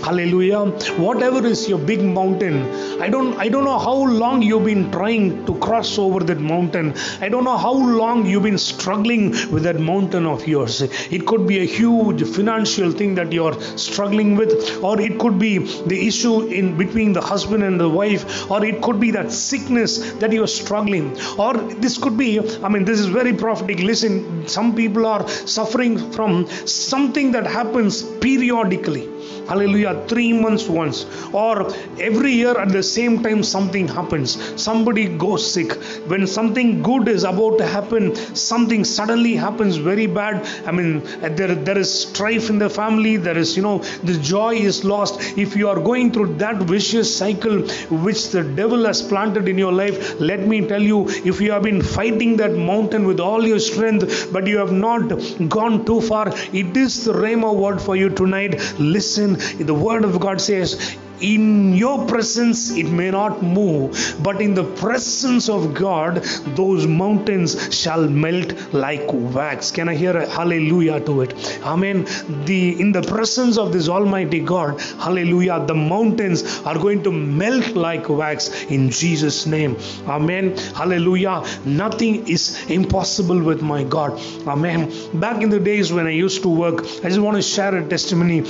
Hallelujah. 0.00 0.66
Whatever 0.96 1.46
is 1.46 1.68
your 1.68 1.78
big 1.78 2.02
mountain 2.02 2.56
i 3.00 3.08
don't 3.08 3.38
i 3.38 3.48
don't 3.48 3.64
know 3.64 3.78
how 3.78 3.94
long 4.20 4.42
you've 4.42 4.64
been 4.64 4.90
trying 4.90 5.44
to 5.46 5.54
cross 5.58 5.98
over 5.98 6.20
that 6.20 6.40
mountain. 6.40 6.94
I 7.20 7.28
don't 7.28 7.44
know 7.44 7.56
how 7.56 7.72
long 7.72 8.26
you've 8.26 8.42
been 8.42 8.58
struggling 8.58 9.30
with 9.52 9.62
that 9.64 9.78
mountain 9.78 10.26
of 10.26 10.46
yours. 10.48 10.80
It 11.16 11.26
could 11.26 11.46
be 11.46 11.58
a 11.60 11.64
huge 11.64 12.24
financial 12.24 12.90
thing 12.90 13.14
that 13.16 13.32
you're 13.32 13.58
struggling 13.76 14.36
with 14.36 14.82
or 14.82 15.00
it 15.00 15.18
could 15.18 15.38
be 15.38 15.58
the 15.58 16.06
issue 16.08 16.46
in 16.46 16.76
between 16.76 17.12
the 17.12 17.20
husband 17.20 17.62
and 17.62 17.78
the 17.78 17.88
wife 17.88 18.50
or 18.50 18.64
it 18.64 18.82
could 18.82 18.98
be 18.98 19.10
that 19.12 19.30
sickness 19.58 20.12
that 20.14 20.32
you're 20.32 20.46
struggling. 20.46 21.16
Or 21.38 21.54
this 21.84 21.98
could 21.98 22.16
be 22.16 22.40
i 22.62 22.68
mean 22.68 22.84
this 22.84 23.00
is 23.00 23.06
very 23.06 23.32
prophetic. 23.32 23.80
Listen 23.80 24.46
some 24.48 24.74
people 24.74 25.06
are 25.06 25.28
suffering 25.28 25.98
from 26.12 26.46
something 26.66 27.32
that 27.32 27.46
happens 27.46 28.02
periodically 28.02 29.08
hallelujah. 29.48 30.04
Three 30.08 30.32
months 30.32 30.68
once. 30.68 31.06
Or 31.32 31.72
every 31.98 32.32
year 32.32 32.56
at 32.58 32.70
the 32.70 32.82
same 32.82 33.22
time 33.22 33.42
something 33.42 33.88
happens. 33.88 34.36
Somebody 34.60 35.08
goes 35.08 35.52
sick. 35.52 35.72
When 36.12 36.26
something 36.26 36.82
good 36.82 37.08
is 37.08 37.24
about 37.24 37.58
to 37.58 37.66
happen 37.66 38.14
something 38.34 38.84
suddenly 38.84 39.34
happens 39.34 39.76
very 39.76 40.06
bad. 40.06 40.46
I 40.66 40.72
mean 40.72 41.02
there, 41.20 41.54
there 41.54 41.78
is 41.78 41.92
strife 42.02 42.50
in 42.50 42.58
the 42.58 42.70
family. 42.70 43.16
There 43.16 43.38
is 43.38 43.56
you 43.56 43.62
know 43.62 43.78
the 44.10 44.18
joy 44.18 44.54
is 44.54 44.84
lost. 44.84 45.20
If 45.46 45.56
you 45.56 45.68
are 45.68 45.80
going 45.80 46.12
through 46.12 46.34
that 46.44 46.56
vicious 46.74 47.14
cycle 47.22 47.58
which 48.06 48.30
the 48.30 48.42
devil 48.42 48.84
has 48.84 49.02
planted 49.02 49.48
in 49.48 49.58
your 49.58 49.72
life 49.72 50.20
let 50.20 50.40
me 50.50 50.58
tell 50.72 50.82
you 50.82 51.08
if 51.30 51.40
you 51.40 51.50
have 51.52 51.62
been 51.62 51.80
fighting 51.82 52.36
that 52.36 52.52
mountain 52.70 53.06
with 53.06 53.20
all 53.20 53.46
your 53.46 53.58
strength 53.58 54.32
but 54.32 54.46
you 54.46 54.58
have 54.58 54.72
not 54.72 55.08
gone 55.48 55.84
too 55.84 56.00
far 56.00 56.28
it 56.52 56.76
is 56.76 57.04
the 57.04 57.12
rhema 57.12 57.54
word 57.62 57.80
for 57.80 57.94
you 57.96 58.08
tonight. 58.20 58.54
Listen 58.78 59.17
the 59.26 59.74
word 59.74 60.04
of 60.04 60.20
God 60.20 60.40
says, 60.40 60.96
in 61.20 61.74
your 61.74 62.06
presence 62.06 62.70
it 62.70 62.86
may 62.86 63.10
not 63.10 63.42
move, 63.42 64.16
but 64.22 64.40
in 64.40 64.54
the 64.54 64.64
presence 64.64 65.48
of 65.48 65.74
God, 65.74 66.22
those 66.54 66.86
mountains 66.86 67.74
shall 67.74 68.08
melt 68.08 68.72
like 68.72 69.02
wax. 69.12 69.70
Can 69.70 69.88
I 69.88 69.94
hear 69.94 70.16
a 70.16 70.28
hallelujah 70.28 71.00
to 71.00 71.22
it? 71.22 71.60
Amen. 71.64 72.06
The 72.44 72.80
in 72.80 72.92
the 72.92 73.02
presence 73.02 73.58
of 73.58 73.72
this 73.72 73.88
Almighty 73.88 74.40
God, 74.40 74.80
hallelujah, 74.80 75.64
the 75.66 75.74
mountains 75.74 76.60
are 76.60 76.78
going 76.78 77.02
to 77.04 77.10
melt 77.10 77.74
like 77.74 78.08
wax 78.08 78.64
in 78.64 78.90
Jesus' 78.90 79.46
name. 79.46 79.76
Amen. 80.06 80.56
Hallelujah. 80.74 81.44
Nothing 81.64 82.28
is 82.28 82.64
impossible 82.70 83.42
with 83.42 83.62
my 83.62 83.82
God. 83.84 84.20
Amen. 84.46 84.92
Back 85.18 85.42
in 85.42 85.50
the 85.50 85.60
days 85.60 85.92
when 85.92 86.06
I 86.06 86.10
used 86.10 86.42
to 86.42 86.48
work, 86.48 86.84
I 87.02 87.08
just 87.08 87.20
want 87.20 87.36
to 87.36 87.42
share 87.42 87.76
a 87.76 87.88
testimony 87.88 88.44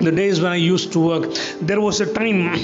the 0.00 0.12
days 0.12 0.40
when 0.40 0.52
I 0.52 0.56
used 0.56 0.92
to 0.92 1.00
work, 1.00 1.32
there 1.60 1.80
was 1.80 2.00
a 2.00 2.12
time 2.12 2.56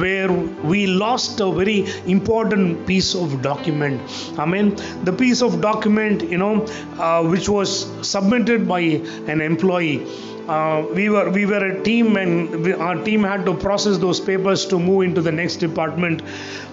where 0.00 0.30
we 0.30 0.86
lost 0.86 1.40
a 1.40 1.50
very 1.50 1.86
important 2.06 2.86
piece 2.86 3.14
of 3.14 3.42
document. 3.42 4.00
I 4.38 4.44
mean, 4.46 4.76
the 5.04 5.12
piece 5.12 5.42
of 5.42 5.60
document, 5.60 6.22
you 6.22 6.38
know, 6.38 6.66
uh, 6.98 7.22
which 7.24 7.48
was 7.48 7.86
submitted 8.06 8.68
by 8.68 8.80
an 8.80 9.40
employee. 9.40 10.06
Uh, 10.48 10.86
we 10.94 11.10
were 11.10 11.28
we 11.30 11.44
were 11.44 11.64
a 11.64 11.82
team 11.82 12.16
and 12.16 12.64
we, 12.64 12.72
our 12.72 12.96
team 13.04 13.22
had 13.22 13.44
to 13.44 13.52
process 13.52 13.98
those 13.98 14.18
papers 14.18 14.64
to 14.66 14.78
move 14.78 15.02
into 15.02 15.20
the 15.20 15.32
next 15.32 15.56
department. 15.56 16.22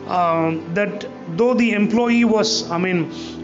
Um, 0.07 0.73
that 0.75 1.05
though 1.35 1.55
the 1.55 1.71
employee 1.71 2.25
was 2.25 2.69
i 2.69 2.77
mean 2.77 2.99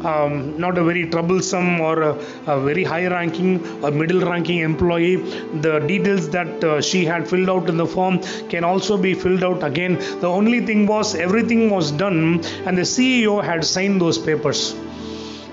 um, 0.06 0.60
not 0.60 0.78
a 0.78 0.84
very 0.84 1.08
troublesome 1.10 1.82
or 1.82 2.04
a, 2.04 2.12
a, 2.46 2.60
very 2.62 2.84
high 2.84 3.08
ranking 3.08 3.50
or 3.84 3.90
middle 3.90 4.22
ranking 4.22 4.60
employee 4.60 5.16
the 5.62 5.80
details 5.80 6.30
that 6.30 6.64
uh, 6.64 6.80
she 6.80 7.04
had 7.04 7.28
filled 7.28 7.50
out 7.50 7.68
in 7.68 7.78
the 7.78 7.88
form 7.88 8.20
can 8.50 8.64
also 8.64 8.96
be 8.96 9.16
filled 9.16 9.44
out 9.44 9.64
again. 9.64 9.96
The 10.20 10.28
only 10.28 10.64
thing 10.64 10.86
was 10.86 11.16
everything 11.16 11.72
was 11.72 11.92
done 11.92 12.46
and 12.68 12.78
the 12.78 12.84
ceo 12.94 13.44
had 13.44 13.66
signed 13.66 14.00
those 14.00 14.20
papers 14.20 14.76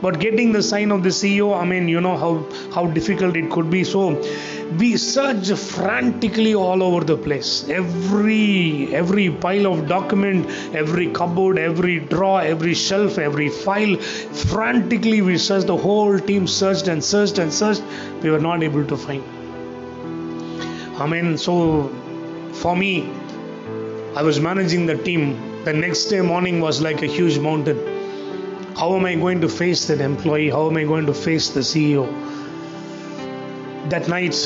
but 0.00 0.20
getting 0.20 0.52
the 0.52 0.62
sign 0.62 0.92
of 0.92 1.02
the 1.02 1.08
ceo 1.08 1.48
i 1.60 1.64
mean 1.64 1.88
you 1.88 2.00
know 2.00 2.16
how 2.16 2.32
how 2.74 2.86
difficult 2.86 3.36
it 3.36 3.50
could 3.50 3.70
be. 3.70 3.84
So 3.84 4.22
we 4.78 4.96
searched 4.98 5.56
frantically 5.56 6.54
all 6.54 6.82
over 6.82 7.02
the 7.04 7.16
place. 7.16 7.66
Every 7.68 8.94
every 8.94 9.30
pile 9.30 9.66
of 9.66 9.88
document 9.88 10.50
every 10.74 11.08
cupboard 11.08 11.58
every 11.58 12.00
drawer 12.00 12.42
every 12.42 12.74
shelf 12.74 13.18
every 13.18 13.48
file 13.48 13.96
frantically 13.96 15.22
we 15.22 15.38
searched 15.38 15.66
the 15.66 15.76
whole 15.76 16.18
team 16.18 16.46
searched 16.46 16.88
and 16.88 17.02
searched 17.02 17.38
and 17.38 17.52
searched. 17.52 17.82
We 18.22 18.30
were 18.30 18.40
not 18.40 18.62
able 18.62 18.84
to 18.86 18.96
find. 18.96 19.24
I 21.00 21.06
mean 21.06 21.38
so 21.38 21.88
for 22.52 22.76
me 22.76 23.10
i 24.16 24.22
was 24.22 24.40
managing 24.40 24.86
the 24.86 24.96
team. 24.96 25.44
The 25.64 25.72
next 25.72 26.04
day 26.06 26.20
morning 26.20 26.60
was 26.60 26.80
like 26.80 27.02
a 27.02 27.06
huge 27.06 27.38
mountain 27.38 27.97
how 28.76 28.94
am 28.94 29.04
I 29.04 29.14
going 29.16 29.40
to 29.40 29.48
face 29.48 29.86
that 29.86 30.00
employee? 30.00 30.50
How 30.50 30.68
am 30.68 30.76
I 30.76 30.84
going 30.84 31.06
to 31.06 31.14
face 31.14 31.50
the 31.50 31.60
CEO? 31.60 32.06
That 33.90 34.08
night, 34.08 34.36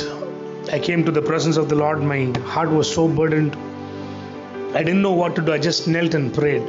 I 0.73 0.79
came 0.79 1.05
to 1.05 1.13
the 1.13 1.21
presence 1.21 1.57
of 1.57 1.69
the 1.69 1.75
Lord. 1.75 2.03
My 2.03 2.33
heart 2.47 2.71
was 2.71 2.93
so 2.93 3.09
burdened. 3.09 3.57
I 4.75 4.83
didn't 4.83 5.03
know 5.03 5.13
what 5.13 5.37
to 5.37 5.43
do. 5.43 5.53
I 5.53 5.59
just 5.59 5.87
knelt 5.87 6.15
and 6.15 6.33
prayed. 6.33 6.63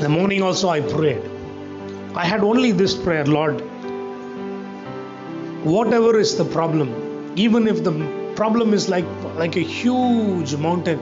The 0.00 0.08
morning, 0.08 0.42
also, 0.42 0.68
I 0.68 0.80
prayed. 0.80 1.22
I 2.16 2.24
had 2.24 2.40
only 2.42 2.72
this 2.72 2.94
prayer 2.94 3.24
Lord, 3.24 3.60
whatever 5.64 6.18
is 6.18 6.36
the 6.36 6.44
problem, 6.44 7.34
even 7.36 7.68
if 7.68 7.84
the 7.84 7.92
problem 8.34 8.74
is 8.74 8.88
like, 8.88 9.06
like 9.36 9.56
a 9.56 9.60
huge 9.60 10.56
mountain, 10.56 10.98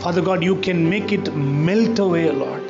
Father 0.00 0.20
God, 0.20 0.44
you 0.44 0.56
can 0.56 0.88
make 0.90 1.12
it 1.12 1.34
melt 1.34 1.98
away, 1.98 2.30
Lord 2.30 2.67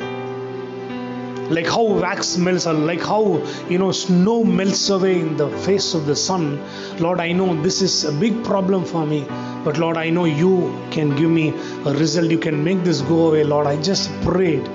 like 1.50 1.66
how 1.66 1.82
wax 1.82 2.36
melts 2.36 2.66
or 2.66 2.74
like 2.74 3.00
how 3.00 3.22
you 3.68 3.78
know 3.78 3.90
snow 3.90 4.44
melts 4.44 4.88
away 4.90 5.18
in 5.20 5.36
the 5.36 5.48
face 5.66 5.94
of 5.94 6.06
the 6.06 6.16
sun. 6.16 6.62
Lord 6.98 7.20
i 7.20 7.32
know 7.32 7.60
this 7.62 7.80
is 7.82 8.04
a 8.04 8.12
big 8.12 8.44
problem 8.44 8.84
for 8.84 9.06
me 9.06 9.26
but 9.64 9.78
lord 9.78 9.96
i 9.96 10.10
know 10.10 10.24
you 10.24 10.52
can 10.90 11.14
give 11.16 11.30
me 11.30 11.48
a 11.86 11.92
result. 11.92 12.30
You 12.30 12.38
can 12.38 12.62
make 12.62 12.84
this 12.84 13.00
go 13.00 13.28
away 13.28 13.44
lord. 13.44 13.66
I 13.66 13.80
just 13.80 14.10
prayed. 14.22 14.66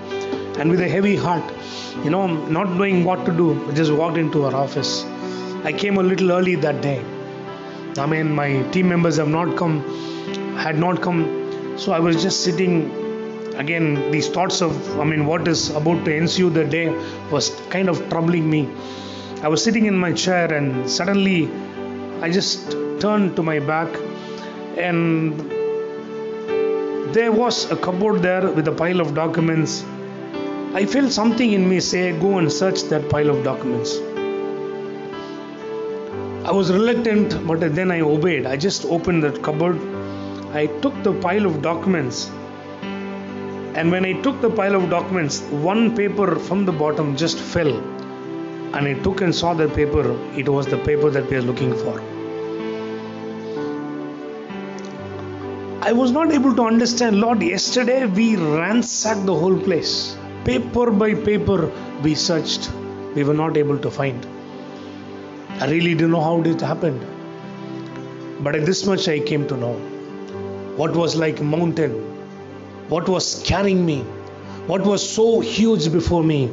And 0.60 0.70
with 0.70 0.82
a 0.82 0.88
heavy 0.88 1.16
heart 1.16 1.44
you 2.04 2.10
know 2.10 2.26
not 2.28 2.70
knowing 2.72 3.04
what 3.04 3.26
to 3.26 3.32
do 3.32 3.70
I 3.70 3.74
just 3.74 3.92
walked 3.92 4.18
into 4.18 4.46
our 4.46 4.56
office. 4.56 5.04
I 5.64 5.74
came 5.74 5.98
a 5.98 6.04
little 6.04 6.32
early 6.32 6.56
that 6.56 6.82
day. 6.82 7.04
I 7.98 8.06
mean 8.08 8.34
my 8.34 8.64
team 8.72 8.90
members 8.90 9.18
have 9.18 9.28
not 9.28 9.56
come 9.58 9.80
had 10.58 10.78
not 10.78 11.02
come. 11.02 11.24
So 11.78 11.92
i 11.92 12.00
was 12.00 12.22
just 12.22 12.44
sitting 12.44 13.03
again 13.58 14.12
these 14.12 14.28
thoughts 14.30 14.62
of 14.62 15.00
i 15.00 15.04
mean 15.04 15.26
what 15.26 15.48
is 15.48 15.70
about 15.80 16.04
to 16.06 16.16
ensue 16.16 16.50
the 16.50 16.64
day 16.66 16.88
was 17.32 17.50
kind 17.70 17.90
of 17.90 17.98
troubling 18.10 18.50
me. 18.50 18.68
I 19.42 19.48
was 19.48 19.64
sitting 19.64 19.86
in 19.86 19.96
my 19.96 20.14
chair 20.14 20.54
and 20.54 20.90
suddenly 20.90 21.50
i 22.22 22.32
just 22.32 22.72
turned 23.00 23.36
to 23.36 23.44
my 23.44 23.60
back 23.60 23.90
and 24.78 25.40
there 27.14 27.32
was 27.32 27.70
a 27.72 27.76
cupboard 27.76 28.22
there 28.22 28.50
with 28.50 28.68
a 28.68 28.72
pile 28.72 29.00
of 29.00 29.14
documents. 29.14 29.84
I 30.74 30.86
felt 30.88 31.12
something 31.12 31.52
in 31.54 31.70
me 31.70 31.80
say 31.80 32.18
go 32.20 32.40
and 32.40 32.52
search 32.52 32.84
that 32.94 33.08
pile 33.10 33.30
of 33.30 33.44
documents. 33.44 33.98
I 36.44 36.52
was 36.52 36.72
reluctant 36.72 37.46
but 37.46 37.60
then 37.76 37.92
i 37.92 38.00
obeyed. 38.02 38.48
I 38.48 38.56
just 38.56 38.86
opened 38.86 39.24
that 39.24 39.44
cupboard. 39.44 39.78
I 40.54 40.66
took 40.86 41.04
the 41.04 41.14
pile 41.28 41.46
of 41.46 41.62
documents 41.62 42.32
and 43.76 43.90
when 43.90 44.06
I 44.06 44.14
took 44.22 44.40
the 44.40 44.52
pile 44.52 44.76
of 44.76 44.92
documents, 44.92 45.42
one 45.50 45.96
paper 45.96 46.36
from 46.36 46.64
the 46.64 46.72
bottom 46.72 47.16
just 47.18 47.40
fell. 47.40 47.76
And 48.76 48.88
I 48.88 48.94
took 49.02 49.22
and 49.22 49.34
saw 49.34 49.56
the 49.56 49.68
paper. 49.68 50.12
It 50.38 50.48
was 50.48 50.68
the 50.68 50.78
paper 50.78 51.10
that 51.10 51.28
we 51.28 51.38
are 51.38 51.42
looking 51.42 51.74
for. 51.74 52.00
I 55.82 55.92
was 55.92 56.12
not 56.12 56.32
able 56.32 56.56
to 56.56 56.64
understand, 56.64 57.20
Lord. 57.20 57.42
Yesterday 57.42 58.06
we 58.06 58.36
ransacked 58.36 59.26
the 59.26 59.34
whole 59.36 59.60
place. 59.60 60.16
Paper 60.46 60.92
by 60.92 61.16
paper 61.16 61.72
we 62.04 62.14
searched. 62.14 62.72
We 63.16 63.24
were 63.24 63.34
not 63.34 63.58
able 63.58 63.80
to 63.80 63.90
find. 63.90 64.24
I 65.60 65.66
really 65.66 65.96
didn't 65.96 66.12
know 66.12 66.22
how 66.22 66.42
it 66.44 66.62
happened. 66.62 67.04
But 68.44 68.66
this 68.68 68.86
much 68.86 69.08
I 69.08 69.20
came 69.20 69.48
to 69.48 69.58
know. 69.58 69.74
What 70.78 70.96
was 70.96 71.16
like 71.16 71.42
mountain 71.42 72.13
what 72.90 73.08
was 73.08 73.44
carrying 73.46 73.86
me, 73.86 74.02
what 74.68 74.82
was 74.82 75.08
so 75.08 75.40
huge 75.40 75.92
before 75.92 76.24
me, 76.24 76.52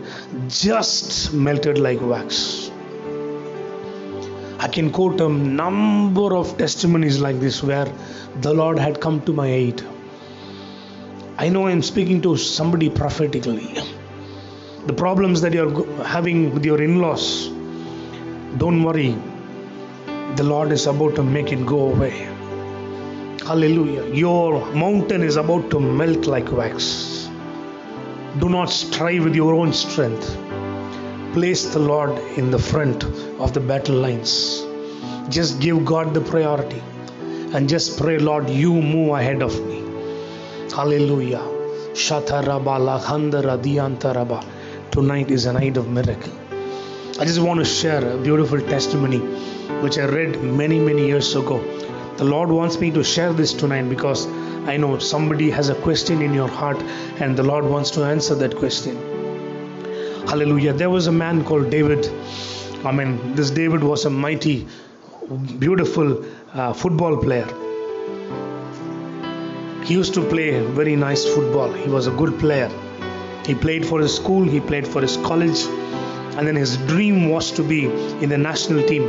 just 0.49 1.33
melted 1.33 1.79
like 1.79 2.01
wax. 2.01 2.71
I 4.59 4.69
can 4.69 4.91
quote 4.91 5.21
a 5.21 5.29
number 5.29 6.37
of 6.37 6.59
testimonies 6.59 7.19
like 7.21 7.41
this 7.41 7.63
where 7.63 7.91
the 8.41 8.53
Lord 8.53 8.79
had 8.79 9.01
come 9.01 9.23
to 9.23 9.33
my 9.33 9.47
aid. 9.47 9.83
I 11.39 11.49
know 11.49 11.67
I'm 11.67 11.83
speaking 11.83 12.21
to 12.23 12.37
somebody 12.37 12.91
prophetically. 12.91 13.79
The 14.87 14.93
problems 14.93 15.41
that 15.41 15.55
you're 15.55 16.05
having 16.05 16.53
with 16.53 16.65
your 16.65 16.83
in 16.83 17.01
laws, 17.01 17.49
don't 18.59 18.83
worry. 18.83 19.17
The 20.37 20.45
Lord 20.45 20.73
is 20.73 20.87
about 20.87 21.15
to 21.17 21.23
make 21.23 21.53
it 21.53 21.65
go 21.65 21.93
away. 21.93 22.30
Hallelujah. 23.51 24.05
Your 24.15 24.65
mountain 24.73 25.25
is 25.25 25.35
about 25.35 25.71
to 25.73 25.81
melt 25.81 26.27
like 26.27 26.53
wax. 26.53 27.29
Do 28.39 28.49
not 28.49 28.71
strive 28.71 29.25
with 29.25 29.35
your 29.35 29.55
own 29.55 29.73
strength. 29.73 30.29
Place 31.33 31.65
the 31.73 31.81
Lord 31.81 32.17
in 32.39 32.53
the 32.53 32.61
front 32.61 33.03
of 33.41 33.53
the 33.53 33.59
battle 33.59 33.97
lines. 33.97 34.63
Just 35.31 35.59
give 35.61 35.85
God 35.85 36.15
the 36.15 36.21
priority 36.21 36.81
and 37.53 37.69
just 37.69 37.99
pray, 37.99 38.19
Lord, 38.19 38.49
you 38.49 38.73
move 38.73 39.15
ahead 39.15 39.43
of 39.43 39.61
me. 39.67 39.81
Hallelujah. 40.71 41.43
Tonight 44.93 45.31
is 45.33 45.47
a 45.47 45.53
night 45.53 45.77
of 45.77 45.89
miracle. 45.89 46.33
I 47.19 47.25
just 47.25 47.41
want 47.41 47.59
to 47.59 47.67
share 47.67 48.13
a 48.13 48.17
beautiful 48.17 48.61
testimony 48.61 49.19
which 49.83 49.99
I 49.99 50.05
read 50.05 50.41
many, 50.41 50.79
many 50.79 51.05
years 51.09 51.35
ago 51.35 51.61
the 52.17 52.25
Lord 52.25 52.51
wants 52.51 52.79
me 52.79 52.91
to 52.91 53.03
share 53.03 53.33
this 53.33 53.53
tonight 53.53 53.89
because 53.89 54.27
I 54.69 54.77
know 54.77 54.99
somebody 54.99 55.51
has 55.51 55.69
a 55.69 55.75
question 55.75 56.21
in 56.23 56.35
your 56.35 56.49
heart 56.49 56.83
and 57.19 57.37
the 57.37 57.43
Lord 57.43 57.65
wants 57.65 57.91
to 57.93 58.05
answer 58.05 58.35
that 58.35 58.57
question. 58.57 58.97
Hallelujah. 60.29 60.73
There 60.73 60.91
was 60.91 61.07
a 61.07 61.13
man 61.13 61.45
called 61.45 61.71
David. 61.71 62.07
I 62.85 62.93
mean, 62.93 63.35
this 63.35 63.51
David 63.51 63.83
was 63.83 64.05
a 64.05 64.11
mighty, 64.11 64.69
beautiful 65.59 66.25
uh, 66.53 66.73
football 66.73 67.17
player. 67.17 67.47
He 69.85 69.95
used 69.95 70.15
to 70.15 70.29
play 70.29 70.61
very 70.61 70.95
nice 70.95 71.25
football. 71.25 71.73
He 71.73 71.89
was 71.89 72.07
a 72.07 72.13
good 72.13 72.39
player. 72.39 72.71
He 73.47 73.55
played 73.55 73.85
for 73.87 73.99
his 74.01 74.15
school, 74.15 74.45
he 74.45 74.61
played 74.61 74.87
for 74.87 75.01
his 75.01 75.17
college, 75.17 75.65
and 76.37 76.47
then 76.47 76.55
his 76.55 76.77
dream 76.87 77.31
was 77.31 77.51
to 77.53 77.63
be 77.63 77.87
in 78.23 78.29
the 78.29 78.39
national 78.39 78.87
team. 78.87 79.03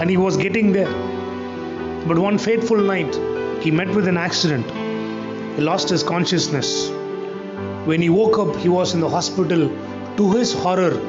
And 0.00 0.10
he 0.10 0.16
was 0.16 0.36
getting 0.36 0.72
there 0.72 0.92
but 2.06 2.18
one 2.18 2.36
fateful 2.36 2.76
night, 2.76 3.14
he 3.62 3.70
met 3.70 3.88
with 3.88 4.06
an 4.06 4.18
accident. 4.18 4.66
He 5.56 5.62
lost 5.62 5.88
his 5.88 6.02
consciousness. 6.02 6.90
When 7.86 8.02
he 8.02 8.10
woke 8.10 8.38
up, 8.38 8.56
he 8.56 8.68
was 8.68 8.92
in 8.92 9.00
the 9.00 9.08
hospital. 9.08 9.70
To 10.18 10.32
his 10.32 10.52
horror, 10.52 11.00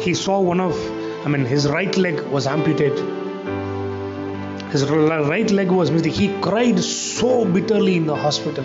he 0.00 0.12
saw 0.12 0.40
one 0.40 0.58
of, 0.58 0.74
I 1.24 1.28
mean, 1.28 1.44
his 1.44 1.68
right 1.68 1.96
leg 1.96 2.20
was 2.22 2.48
amputated. 2.48 2.98
His 4.72 4.90
right 4.90 5.48
leg 5.52 5.70
was 5.70 5.92
missing. 5.92 6.12
He 6.12 6.28
cried 6.40 6.80
so 6.80 7.44
bitterly 7.44 7.96
in 7.96 8.06
the 8.06 8.16
hospital. 8.16 8.64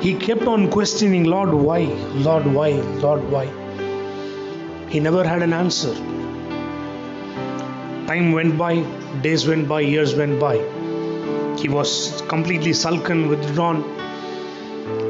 He 0.00 0.14
kept 0.14 0.42
on 0.42 0.70
questioning, 0.70 1.24
Lord, 1.24 1.52
why? 1.52 1.86
Lord, 2.28 2.46
why? 2.46 2.70
Lord, 3.06 3.28
why? 3.30 3.46
He 4.90 5.00
never 5.00 5.24
had 5.24 5.42
an 5.42 5.52
answer. 5.52 5.92
Time 8.06 8.30
went 8.30 8.56
by, 8.56 8.82
days 9.22 9.48
went 9.48 9.66
by, 9.66 9.80
years 9.80 10.14
went 10.14 10.38
by 10.38 10.73
he 11.58 11.68
was 11.68 12.22
completely 12.28 12.72
sullen, 12.72 13.28
withdrawn. 13.28 13.82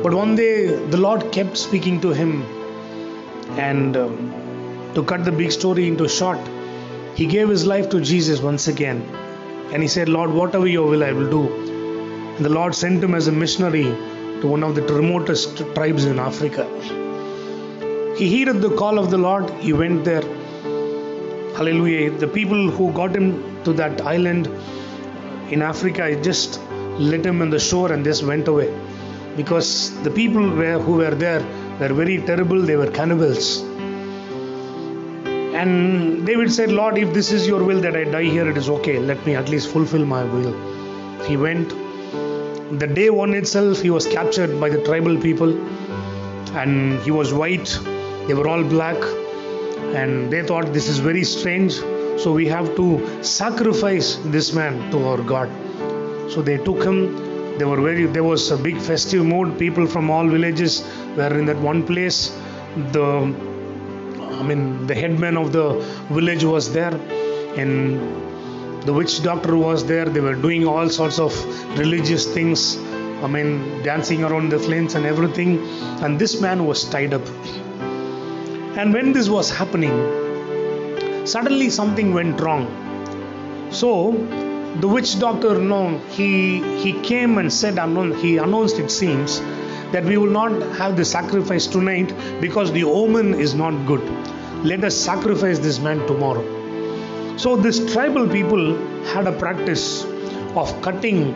But 0.03 0.14
one 0.14 0.36
day 0.36 0.66
the 0.66 0.97
Lord 0.97 1.32
kept 1.32 1.57
speaking 1.57 2.01
to 2.03 2.11
him, 2.11 2.42
and 3.59 3.97
um, 3.97 4.92
to 4.95 5.03
cut 5.03 5.24
the 5.24 5.32
big 5.32 5.53
story 5.53 5.88
into 5.88 6.09
short, 6.09 6.38
he 7.14 7.26
gave 7.26 7.49
his 7.49 7.66
life 7.66 7.88
to 7.90 8.01
Jesus 8.01 8.40
once 8.40 8.68
again. 8.68 9.03
And 9.72 9.82
he 9.82 9.88
said, 9.88 10.09
Lord, 10.09 10.30
whatever 10.30 10.66
your 10.66 10.88
will, 10.88 11.03
I 11.03 11.12
will 11.12 11.30
do. 11.30 11.42
And 12.36 12.45
the 12.45 12.51
Lord 12.51 12.74
sent 12.74 13.03
him 13.03 13.14
as 13.14 13.28
a 13.28 13.32
missionary 13.32 13.84
to 14.40 14.47
one 14.47 14.62
of 14.62 14.74
the 14.74 14.82
remotest 14.82 15.57
tribes 15.74 16.05
in 16.05 16.18
Africa. 16.18 16.64
He 18.16 18.28
heeded 18.28 18.61
the 18.61 18.76
call 18.76 18.99
of 18.99 19.11
the 19.11 19.18
Lord, 19.18 19.51
he 19.61 19.72
went 19.72 20.05
there. 20.05 20.22
Hallelujah. 21.57 22.11
The 22.11 22.28
people 22.28 22.70
who 22.70 22.92
got 22.92 23.14
him 23.14 23.62
to 23.64 23.72
that 23.74 24.01
island 24.03 24.49
in 25.51 25.62
Africa 25.62 26.05
I 26.05 26.14
just 26.14 26.61
let 26.99 27.24
him 27.26 27.42
on 27.42 27.51
the 27.51 27.59
shore 27.59 27.92
and 27.92 28.05
just 28.05 28.24
went 28.24 28.49
away. 28.49 28.72
Because 29.36 29.90
the 30.03 30.11
people 30.11 30.49
were, 30.49 30.78
who 30.78 30.95
were 30.95 31.14
there 31.14 31.40
were 31.80 31.92
very 31.92 32.18
terrible, 32.22 32.61
they 32.62 32.76
were 32.76 32.90
cannibals. 32.90 33.62
And 35.55 36.26
David 36.26 36.53
said, 36.53 36.70
Lord, 36.70 36.99
if 36.99 37.12
this 37.14 37.32
is 37.32 37.47
your 37.47 37.62
will 37.62 37.80
that 37.80 37.97
I 37.97 38.05
die 38.05 38.24
here, 38.24 38.49
it 38.49 38.57
is 38.57 38.68
okay. 38.68 38.99
Let 38.99 39.24
me 39.26 39.34
at 39.34 39.49
least 39.49 39.68
fulfill 39.68 40.05
my 40.05 40.24
will. 40.24 40.53
He 41.24 41.36
went. 41.36 41.70
The 42.78 42.86
day 42.86 43.11
one 43.11 43.34
itself, 43.34 43.80
he 43.80 43.90
was 43.90 44.07
captured 44.07 44.61
by 44.61 44.68
the 44.68 44.82
tribal 44.84 45.20
people, 45.20 45.57
and 46.57 47.01
he 47.03 47.11
was 47.11 47.32
white. 47.32 47.78
They 48.26 48.34
were 48.34 48.49
all 48.49 48.64
black, 48.64 48.97
and 49.95 50.30
they 50.32 50.42
thought 50.42 50.72
this 50.72 50.88
is 50.88 50.99
very 50.99 51.24
strange. 51.24 51.78
So 52.17 52.33
we 52.33 52.47
have 52.47 52.75
to 52.77 53.23
sacrifice 53.23 54.17
this 54.25 54.53
man 54.53 54.91
to 54.91 55.05
our 55.09 55.23
God. 55.23 55.51
So 56.31 56.43
they 56.43 56.59
took 56.59 56.83
him. 56.83 57.59
There 57.59 57.69
were 57.69 57.81
very 57.81 58.07
there 58.07 58.25
was 58.25 58.51
a 58.51 58.57
big 58.57 58.79
festive 58.79 59.25
mood. 59.25 59.59
People 59.59 59.87
from 59.87 60.11
all 60.11 60.27
villages 60.27 60.85
were 61.17 61.37
in 61.39 61.47
that 61.47 61.59
one 61.59 61.85
place. 61.87 62.37
The 62.93 63.07
I 64.41 64.43
mean, 64.43 64.87
the 64.87 64.95
headman 64.95 65.37
of 65.37 65.53
the 65.53 65.81
village 66.11 66.45
was 66.45 66.73
there, 66.73 66.95
and 67.57 68.83
the 68.85 68.93
witch 68.93 69.23
doctor 69.23 69.57
was 69.57 69.87
there. 69.87 70.07
They 70.07 70.21
were 70.21 70.35
doing 70.35 70.67
all 70.67 70.89
sorts 70.89 71.19
of 71.19 71.33
religious 71.79 72.27
things. 72.27 72.77
I 73.23 73.29
mean, 73.29 73.83
dancing 73.83 74.25
around 74.25 74.51
the 74.51 74.59
flames 74.59 74.95
and 74.95 75.07
everything. 75.07 75.59
And 76.03 76.19
this 76.19 76.41
man 76.41 76.67
was 76.67 76.85
tied 76.85 77.15
up. 77.15 77.27
And 78.77 78.93
when 78.93 79.12
this 79.12 79.29
was 79.29 79.51
happening, 79.51 80.24
suddenly 81.25 81.70
something 81.70 82.12
went 82.12 82.41
wrong. 82.41 82.66
So 83.70 84.12
the 84.81 84.89
witch 84.89 85.18
doctor, 85.18 85.55
he 86.11 86.33
he 86.79 86.93
came 87.01 87.39
and 87.39 87.53
said, 87.53 87.79
he 88.16 88.39
announced, 88.39 88.79
it 88.79 88.91
seems, 88.91 89.41
that 89.93 90.05
we 90.05 90.16
will 90.16 90.31
not 90.31 90.53
have 90.77 90.97
the 90.97 91.05
sacrifice 91.05 91.66
tonight 91.66 92.12
because 92.41 92.72
the 92.72 92.85
omen 92.85 93.35
is 93.35 93.55
not 93.55 93.87
good. 93.87 94.03
Let 94.64 94.83
us 94.83 94.97
sacrifice 94.97 95.59
this 95.59 95.79
man 95.79 96.07
tomorrow. 96.07 96.45
So, 97.37 97.57
this 97.57 97.93
tribal 97.93 98.29
people 98.29 98.77
had 99.07 99.27
a 99.27 99.33
practice 99.33 100.05
of 100.57 100.81
cutting 100.83 101.35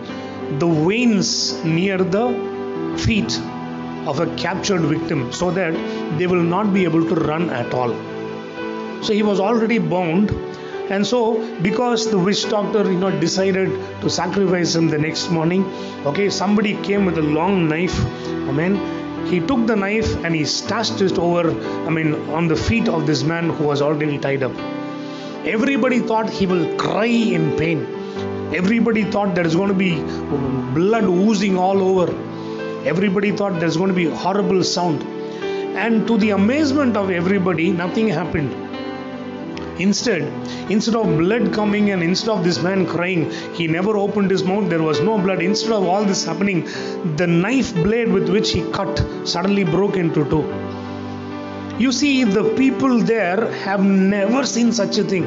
the 0.58 0.66
veins 0.66 1.62
near 1.64 1.98
the 1.98 2.96
feet 2.98 3.38
of 4.06 4.20
a 4.20 4.34
captured 4.36 4.82
victim 4.82 5.32
so 5.32 5.50
that 5.50 5.74
they 6.18 6.26
will 6.26 6.42
not 6.42 6.72
be 6.72 6.84
able 6.84 7.06
to 7.08 7.14
run 7.14 7.50
at 7.50 7.74
all. 7.74 8.17
So, 9.02 9.12
he 9.12 9.22
was 9.22 9.40
already 9.40 9.78
bound. 9.78 10.30
And 10.90 11.06
so 11.06 11.20
because 11.60 12.10
the 12.10 12.18
witch 12.18 12.48
doctor 12.48 12.90
you 12.90 12.98
know 12.98 13.10
decided 13.20 13.68
to 14.00 14.08
sacrifice 14.08 14.74
him 14.74 14.88
the 14.88 14.96
next 14.98 15.30
morning 15.30 15.64
okay 16.06 16.30
somebody 16.30 16.76
came 16.82 17.04
with 17.04 17.18
a 17.18 17.22
long 17.22 17.68
knife 17.68 17.98
amen. 18.48 18.76
He 19.26 19.40
took 19.40 19.66
the 19.66 19.76
knife 19.76 20.24
and 20.24 20.34
he 20.34 20.46
stashed 20.46 21.02
it 21.02 21.18
over 21.18 21.50
i 21.86 21.90
mean 21.90 22.14
on 22.30 22.48
the 22.48 22.56
feet 22.56 22.88
of 22.88 23.06
this 23.06 23.22
man 23.22 23.50
who 23.50 23.64
was 23.64 23.82
already 23.82 24.16
tied 24.18 24.42
up. 24.42 24.52
Everybody 25.44 25.98
thought 26.00 26.30
he 26.30 26.46
will 26.46 26.66
cry 26.76 27.04
in 27.04 27.56
pain. 27.58 27.86
Everybody 28.54 29.04
thought 29.04 29.34
there 29.34 29.46
is 29.46 29.54
going 29.54 29.68
to 29.68 29.74
be 29.74 29.96
blood 30.72 31.04
oozing 31.04 31.58
all 31.58 31.82
over. 31.82 32.10
Everybody 32.86 33.32
thought 33.32 33.60
there's 33.60 33.76
going 33.76 33.90
to 33.90 33.94
be 33.94 34.06
horrible 34.06 34.64
sound. 34.64 35.02
And 35.84 36.06
to 36.06 36.16
the 36.16 36.30
amazement 36.30 36.96
of 36.96 37.10
everybody 37.10 37.70
nothing 37.72 38.08
happened 38.08 38.67
Instead, 39.78 40.22
instead 40.70 40.96
of 40.96 41.06
blood 41.18 41.52
coming 41.52 41.90
and 41.90 42.02
instead 42.02 42.30
of 42.30 42.42
this 42.42 42.60
man 42.62 42.84
crying, 42.84 43.30
he 43.54 43.68
never 43.68 43.96
opened 43.96 44.30
his 44.30 44.42
mouth, 44.42 44.68
there 44.68 44.82
was 44.82 45.00
no 45.00 45.18
blood. 45.18 45.40
Instead 45.40 45.72
of 45.72 45.84
all 45.84 46.04
this 46.04 46.24
happening, 46.24 46.64
the 47.16 47.26
knife 47.26 47.72
blade 47.74 48.08
with 48.08 48.28
which 48.28 48.50
he 48.50 48.62
cut 48.72 49.04
suddenly 49.24 49.64
broke 49.64 49.96
into 49.96 50.24
two. 50.28 50.44
You 51.78 51.92
see, 51.92 52.24
the 52.24 52.54
people 52.56 52.98
there 52.98 53.52
have 53.64 53.84
never 53.84 54.44
seen 54.44 54.72
such 54.72 54.98
a 54.98 55.04
thing. 55.04 55.26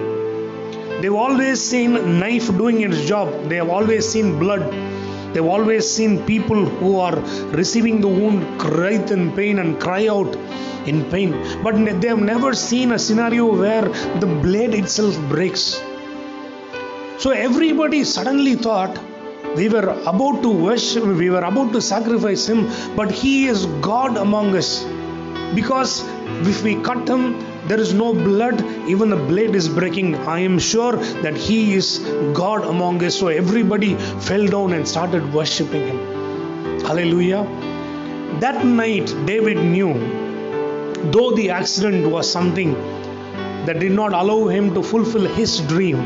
They've 1.01 1.15
always 1.15 1.61
seen 1.61 2.19
knife 2.19 2.47
doing 2.57 2.81
its 2.81 3.05
job. 3.05 3.47
They 3.47 3.55
have 3.55 3.69
always 3.69 4.07
seen 4.07 4.37
blood. 4.37 4.61
They've 5.33 5.45
always 5.45 5.89
seen 5.89 6.25
people 6.25 6.65
who 6.65 6.99
are 6.99 7.15
receiving 7.59 8.01
the 8.01 8.07
wound 8.07 8.59
cry 8.59 8.91
in 8.91 9.31
pain 9.33 9.59
and 9.59 9.79
cry 9.79 10.07
out 10.07 10.35
in 10.85 11.05
pain. 11.11 11.31
But 11.63 11.75
they 12.01 12.07
have 12.07 12.19
never 12.19 12.53
seen 12.53 12.91
a 12.91 12.99
scenario 12.99 13.55
where 13.55 13.87
the 14.19 14.27
blade 14.27 14.73
itself 14.73 15.17
breaks. 15.29 15.81
So 17.17 17.31
everybody 17.31 18.03
suddenly 18.03 18.55
thought 18.55 18.99
we 19.55 19.69
were 19.69 19.89
about 20.05 20.41
to 20.43 20.49
worship, 20.49 21.03
we 21.03 21.29
were 21.29 21.43
about 21.43 21.71
to 21.73 21.81
sacrifice 21.81 22.47
him, 22.47 22.69
but 22.95 23.11
he 23.11 23.47
is 23.47 23.65
God 23.81 24.17
among 24.17 24.55
us. 24.55 24.83
Because 25.53 26.03
if 26.47 26.63
we 26.63 26.81
cut 26.81 27.07
him, 27.07 27.35
there 27.67 27.79
is 27.79 27.93
no 27.93 28.13
blood, 28.13 28.61
even 28.87 29.09
the 29.09 29.15
blade 29.15 29.55
is 29.55 29.69
breaking. 29.69 30.15
I 30.15 30.39
am 30.39 30.57
sure 30.59 30.95
that 31.21 31.37
he 31.37 31.73
is 31.75 31.99
God 32.33 32.65
among 32.65 33.03
us. 33.03 33.15
So 33.19 33.27
everybody 33.27 33.95
fell 33.95 34.45
down 34.47 34.73
and 34.73 34.87
started 34.87 35.33
worshiping 35.33 35.87
him. 35.87 36.79
Hallelujah. 36.81 37.43
That 38.39 38.65
night, 38.65 39.13
David 39.25 39.57
knew 39.57 39.93
though 41.11 41.31
the 41.31 41.49
accident 41.49 42.07
was 42.09 42.31
something 42.31 42.73
that 43.65 43.79
did 43.79 43.91
not 43.91 44.13
allow 44.13 44.47
him 44.47 44.73
to 44.73 44.83
fulfill 44.83 45.25
his 45.25 45.59
dream, 45.61 45.97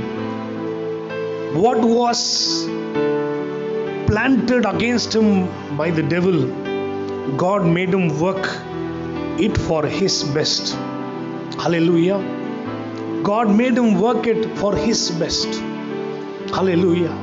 what 1.54 1.80
was 1.80 2.66
planted 4.08 4.66
against 4.66 5.16
him 5.16 5.78
by 5.78 5.90
the 5.90 6.04
devil, 6.04 6.48
God 7.38 7.66
made 7.66 7.94
him 7.94 8.20
work 8.20 8.46
it 9.40 9.58
for 9.58 9.86
his 9.86 10.24
best. 10.24 10.78
Hallelujah. 11.54 12.20
God 13.24 13.50
made 13.50 13.78
him 13.78 14.00
work 14.00 14.28
it 14.28 14.58
for 14.58 14.76
his 14.76 15.12
best. 15.12 15.48
Hallelujah. 16.54 17.14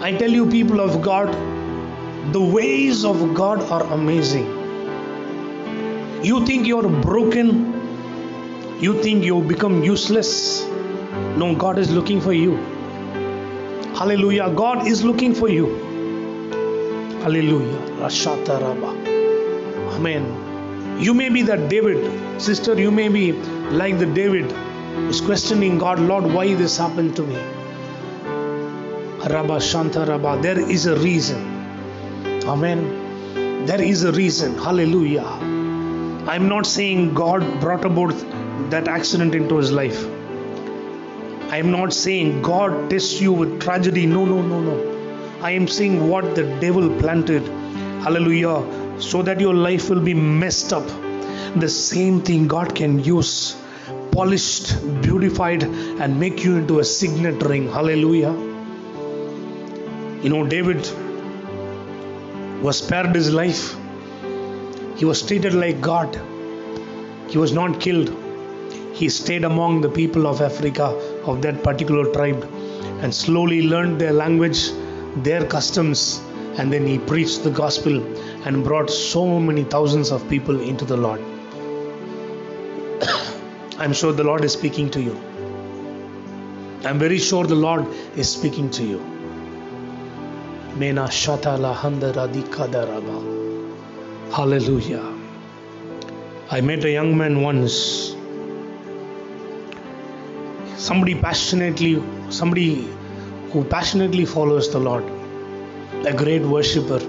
I 0.00 0.12
tell 0.16 0.30
you, 0.30 0.48
people 0.50 0.80
of 0.80 1.00
God, 1.02 1.28
the 2.32 2.40
ways 2.40 3.04
of 3.04 3.34
God 3.34 3.62
are 3.70 3.84
amazing. 3.92 4.46
You 6.24 6.44
think 6.46 6.66
you're 6.66 6.88
broken. 6.88 7.72
You 8.80 9.00
think 9.02 9.24
you 9.24 9.40
become 9.42 9.82
useless. 9.84 10.64
No, 11.36 11.54
God 11.54 11.78
is 11.78 11.90
looking 11.92 12.20
for 12.20 12.32
you. 12.32 12.56
Hallelujah. 13.94 14.50
God 14.50 14.86
is 14.88 15.04
looking 15.04 15.34
for 15.34 15.48
you. 15.48 15.66
Hallelujah. 17.22 17.78
Rashata 18.00 18.60
Rabba. 18.60 18.90
Amen. 19.94 20.41
You 20.98 21.14
may 21.14 21.28
be 21.28 21.42
that 21.42 21.68
David, 21.68 22.40
sister, 22.40 22.74
you 22.80 22.90
may 22.90 23.08
be 23.08 23.32
like 23.32 23.98
the 23.98 24.06
David 24.06 24.50
who's 24.52 25.20
questioning 25.20 25.78
God, 25.78 26.00
Lord, 26.00 26.24
why 26.24 26.54
this 26.54 26.76
happened 26.76 27.16
to 27.16 27.22
me? 27.22 27.36
Rabba 29.30 29.60
Shanta 29.60 30.04
Rabba. 30.04 30.40
There 30.42 30.58
is 30.58 30.86
a 30.86 30.96
reason. 30.96 31.40
Amen. 32.44 33.66
There 33.66 33.80
is 33.80 34.04
a 34.04 34.12
reason. 34.12 34.58
Hallelujah. 34.58 35.24
I'm 36.26 36.48
not 36.48 36.66
saying 36.66 37.14
God 37.14 37.60
brought 37.60 37.84
about 37.84 38.14
that 38.70 38.88
accident 38.88 39.34
into 39.34 39.56
his 39.56 39.72
life. 39.72 40.04
I'm 41.52 41.70
not 41.70 41.92
saying 41.92 42.42
God 42.42 42.90
tests 42.90 43.20
you 43.20 43.32
with 43.32 43.60
tragedy. 43.60 44.06
No, 44.06 44.24
no, 44.24 44.42
no, 44.42 44.60
no. 44.60 45.38
I 45.42 45.50
am 45.50 45.68
saying 45.68 46.08
what 46.08 46.34
the 46.34 46.44
devil 46.60 46.88
planted. 46.98 47.42
Hallelujah. 48.02 48.81
So 48.98 49.22
that 49.22 49.40
your 49.40 49.54
life 49.54 49.90
will 49.90 50.00
be 50.00 50.14
messed 50.14 50.72
up. 50.72 50.86
The 51.56 51.68
same 51.68 52.20
thing 52.22 52.48
God 52.48 52.74
can 52.74 52.98
use, 53.00 53.56
polished, 54.12 54.74
beautified, 55.02 55.62
and 55.64 56.18
make 56.18 56.44
you 56.44 56.56
into 56.56 56.78
a 56.80 56.84
signet 56.84 57.42
ring. 57.42 57.68
Hallelujah. 57.68 58.32
You 60.22 60.30
know, 60.30 60.46
David 60.46 60.78
was 62.62 62.78
spared 62.78 63.14
his 63.14 63.32
life 63.32 63.76
he 65.02 65.06
was 65.06 65.20
treated 65.20 65.54
like 65.54 65.80
God. 65.80 66.16
He 67.28 67.36
was 67.36 67.52
not 67.52 67.80
killed. 67.80 68.14
He 68.94 69.08
stayed 69.08 69.42
among 69.42 69.80
the 69.80 69.88
people 69.88 70.28
of 70.28 70.40
Africa, 70.40 70.84
of 71.26 71.42
that 71.42 71.64
particular 71.64 72.12
tribe, 72.12 72.44
and 73.00 73.12
slowly 73.12 73.62
learned 73.62 74.00
their 74.00 74.12
language, 74.12 74.70
their 75.16 75.44
customs, 75.44 76.20
and 76.56 76.72
then 76.72 76.86
he 76.86 76.98
preached 76.98 77.42
the 77.42 77.50
gospel 77.50 78.00
and 78.44 78.64
brought 78.64 78.90
so 78.90 79.38
many 79.38 79.64
thousands 79.64 80.10
of 80.10 80.28
people 80.28 80.60
into 80.60 80.84
the 80.84 80.96
Lord. 80.96 81.20
I'm 83.78 83.92
sure 83.92 84.12
the 84.12 84.24
Lord 84.24 84.44
is 84.44 84.52
speaking 84.52 84.90
to 84.90 85.00
you. 85.00 85.16
I'm 86.84 86.98
very 86.98 87.18
sure 87.18 87.44
the 87.44 87.54
Lord 87.54 87.86
is 88.16 88.28
speaking 88.28 88.70
to 88.70 88.84
you. 88.84 88.98
Hallelujah. 94.32 95.04
I 96.50 96.60
met 96.60 96.84
a 96.84 96.90
young 96.90 97.16
man 97.16 97.42
once. 97.42 98.16
Somebody 100.76 101.14
passionately, 101.14 102.02
somebody 102.30 102.88
who 103.52 103.64
passionately 103.64 104.24
follows 104.24 104.72
the 104.72 104.80
Lord, 104.80 105.04
a 106.06 106.12
great 106.12 106.42
worshiper, 106.42 107.00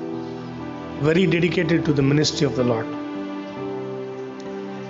very 1.04 1.26
dedicated 1.26 1.84
to 1.86 1.93
the 1.93 2.01
ministry 2.01 2.45
of 2.47 2.56
the 2.56 2.64
Lord. 2.64 2.88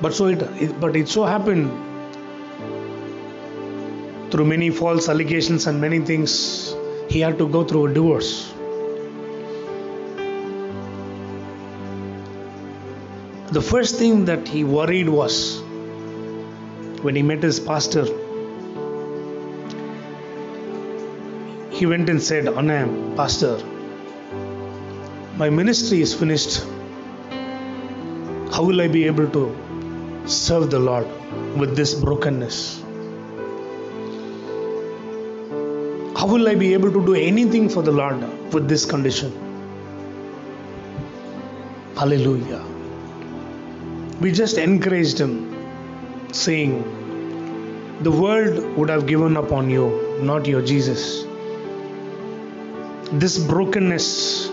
But 0.01 0.14
so 0.14 0.28
it, 0.28 0.41
it 0.61 0.80
but 0.80 0.95
it 0.95 1.07
so 1.07 1.26
happened 1.26 1.72
through 4.32 4.45
many 4.45 4.70
false 4.70 5.09
allegations 5.09 5.68
and 5.68 5.80
many 5.80 5.99
things, 5.99 6.76
he 7.09 7.20
had 7.20 7.38
to 7.38 7.47
go 7.47 7.64
through 7.64 7.86
a 7.88 7.93
divorce. 7.93 8.51
The 13.51 13.61
first 13.61 13.97
thing 13.97 14.26
that 14.26 14.47
he 14.47 14.64
worried 14.64 15.09
was 15.09 15.61
when 17.03 17.16
he 17.16 17.22
met 17.22 17.43
his 17.43 17.59
pastor, 17.59 18.05
he 21.70 21.86
went 21.86 22.09
and 22.09 22.22
said, 22.22 22.47
Anna, 22.47 22.88
Pastor, 23.16 23.59
my 25.38 25.50
ministry 25.50 26.00
is 26.00 26.14
finished. 26.14 26.64
How 28.52 28.64
will 28.64 28.82
I 28.82 28.88
be 28.88 29.06
able 29.06 29.28
to 29.30 29.44
serve 30.28 30.70
the 30.70 30.78
Lord 30.78 31.08
with 31.58 31.76
this 31.76 31.96
brokenness? 31.96 32.82
How 36.16 36.28
will 36.28 36.48
I 36.48 36.54
be 36.54 36.74
able 36.74 36.92
to 36.92 37.04
do 37.04 37.16
anything 37.16 37.68
for 37.68 37.82
the 37.82 37.92
Lord 37.92 38.22
with 38.54 38.70
this 38.70 38.86
condition? 38.86 39.32
Hallelujah. 41.96 42.64
We 44.22 44.32
just 44.32 44.60
encouraged 44.60 45.20
him, 45.20 45.34
saying, 46.32 48.00
The 48.04 48.12
world 48.12 48.78
would 48.78 48.90
have 48.90 49.08
given 49.08 49.36
up 49.36 49.52
on 49.52 49.72
you, 49.72 50.20
not 50.22 50.46
your 50.46 50.62
Jesus. 50.62 51.26
This 53.12 53.40
brokenness 53.40 54.53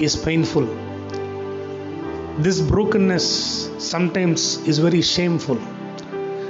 is 0.00 0.16
painful. 0.16 0.66
This 2.38 2.60
brokenness 2.60 3.70
sometimes 3.78 4.58
is 4.68 4.78
very 4.78 5.00
shameful. 5.00 5.58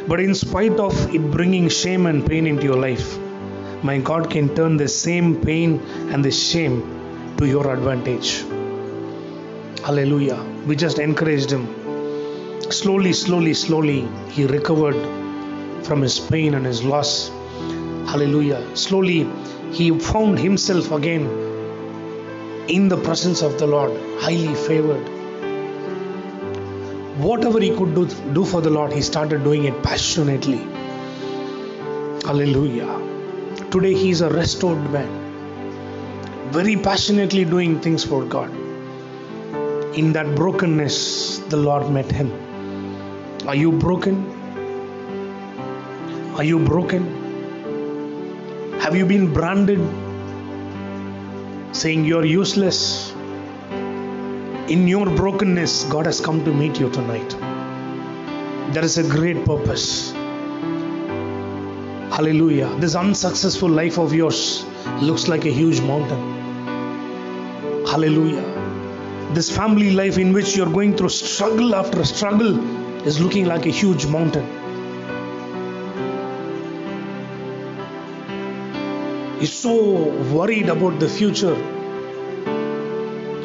But 0.08 0.20
in 0.20 0.34
spite 0.34 0.78
of 0.80 1.14
it 1.14 1.30
bringing 1.30 1.68
shame 1.68 2.06
and 2.06 2.26
pain 2.26 2.46
into 2.46 2.64
your 2.64 2.76
life, 2.76 3.18
my 3.82 3.98
God 3.98 4.30
can 4.30 4.54
turn 4.54 4.76
the 4.76 4.88
same 4.88 5.40
pain 5.40 5.80
and 6.10 6.24
the 6.24 6.30
shame 6.30 7.34
to 7.38 7.46
your 7.46 7.72
advantage. 7.72 8.44
Hallelujah. 9.84 10.42
We 10.66 10.74
just 10.74 10.98
encouraged 10.98 11.50
him. 11.50 11.66
Slowly, 12.70 13.12
slowly, 13.12 13.54
slowly, 13.54 14.08
he 14.30 14.46
recovered 14.46 14.96
from 15.84 16.02
his 16.02 16.18
pain 16.18 16.54
and 16.54 16.66
his 16.66 16.82
loss. 16.82 17.28
Hallelujah. 18.10 18.76
Slowly, 18.76 19.28
he 19.72 19.96
found 19.98 20.38
himself 20.38 20.90
again 20.90 21.45
in 22.68 22.88
the 22.88 22.96
presence 22.96 23.42
of 23.42 23.58
the 23.58 23.66
Lord, 23.66 23.92
highly 24.20 24.54
favored. 24.54 25.06
Whatever 27.18 27.60
he 27.60 27.70
could 27.76 27.94
do, 27.94 28.06
do 28.32 28.44
for 28.44 28.60
the 28.60 28.70
Lord, 28.70 28.92
he 28.92 29.02
started 29.02 29.44
doing 29.44 29.64
it 29.64 29.82
passionately. 29.82 30.58
Hallelujah. 32.24 33.00
Today 33.70 33.94
he 33.94 34.10
is 34.10 34.20
a 34.20 34.28
restored 34.28 34.90
man, 34.90 35.08
very 36.50 36.76
passionately 36.76 37.44
doing 37.44 37.80
things 37.80 38.04
for 38.04 38.24
God. 38.24 38.50
In 39.96 40.12
that 40.12 40.34
brokenness, 40.34 41.38
the 41.38 41.56
Lord 41.56 41.90
met 41.90 42.10
him. 42.10 42.32
Are 43.46 43.54
you 43.54 43.70
broken? 43.70 44.26
Are 46.34 46.44
you 46.44 46.58
broken? 46.58 47.04
Have 48.80 48.96
you 48.96 49.06
been 49.06 49.32
branded 49.32 49.80
saying 51.76 52.04
you're 52.04 52.24
useless? 52.24 53.12
In 54.74 54.88
your 54.88 55.06
brokenness, 55.06 55.84
God 55.84 56.06
has 56.06 56.20
come 56.20 56.44
to 56.44 56.52
meet 56.52 56.80
you 56.80 56.88
tonight. 56.90 57.36
There 58.72 58.84
is 58.84 58.96
a 58.98 59.02
great 59.08 59.44
purpose. 59.44 60.12
Hallelujah. 62.16 62.74
This 62.80 62.94
unsuccessful 62.94 63.68
life 63.68 63.98
of 63.98 64.14
yours 64.14 64.64
looks 65.02 65.28
like 65.28 65.44
a 65.44 65.50
huge 65.50 65.80
mountain. 65.82 66.22
Hallelujah. 67.86 68.44
This 69.34 69.54
family 69.54 69.90
life 69.90 70.16
in 70.16 70.32
which 70.32 70.56
you're 70.56 70.70
going 70.70 70.96
through 70.96 71.10
struggle 71.10 71.74
after 71.74 72.04
struggle 72.04 72.58
is 73.06 73.20
looking 73.20 73.44
like 73.44 73.66
a 73.66 73.70
huge 73.70 74.06
mountain. 74.06 74.55
You're 79.38 79.44
so 79.46 79.74
worried 80.32 80.70
about 80.70 80.98
the 80.98 81.08
future. 81.10 81.54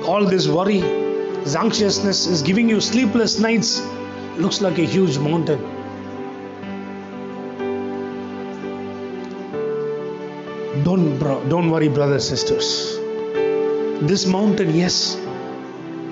All 0.06 0.24
this 0.26 0.48
worry, 0.48 0.80
this 0.80 1.58
anxiousness 1.58 2.28
is 2.28 2.42
giving 2.42 2.70
you 2.70 2.80
sleepless 2.80 3.40
nights. 3.40 3.82
Looks 4.38 4.62
like 4.62 4.80
a 4.80 4.86
huge 4.86 5.18
mountain. 5.18 5.60
Don't, 10.86 11.20
bro- 11.20 11.44
don't 11.50 11.70
worry, 11.70 11.90
brothers, 11.90 12.26
sisters. 12.26 12.96
This 14.02 14.26
mountain, 14.26 14.74
yes, 14.74 15.18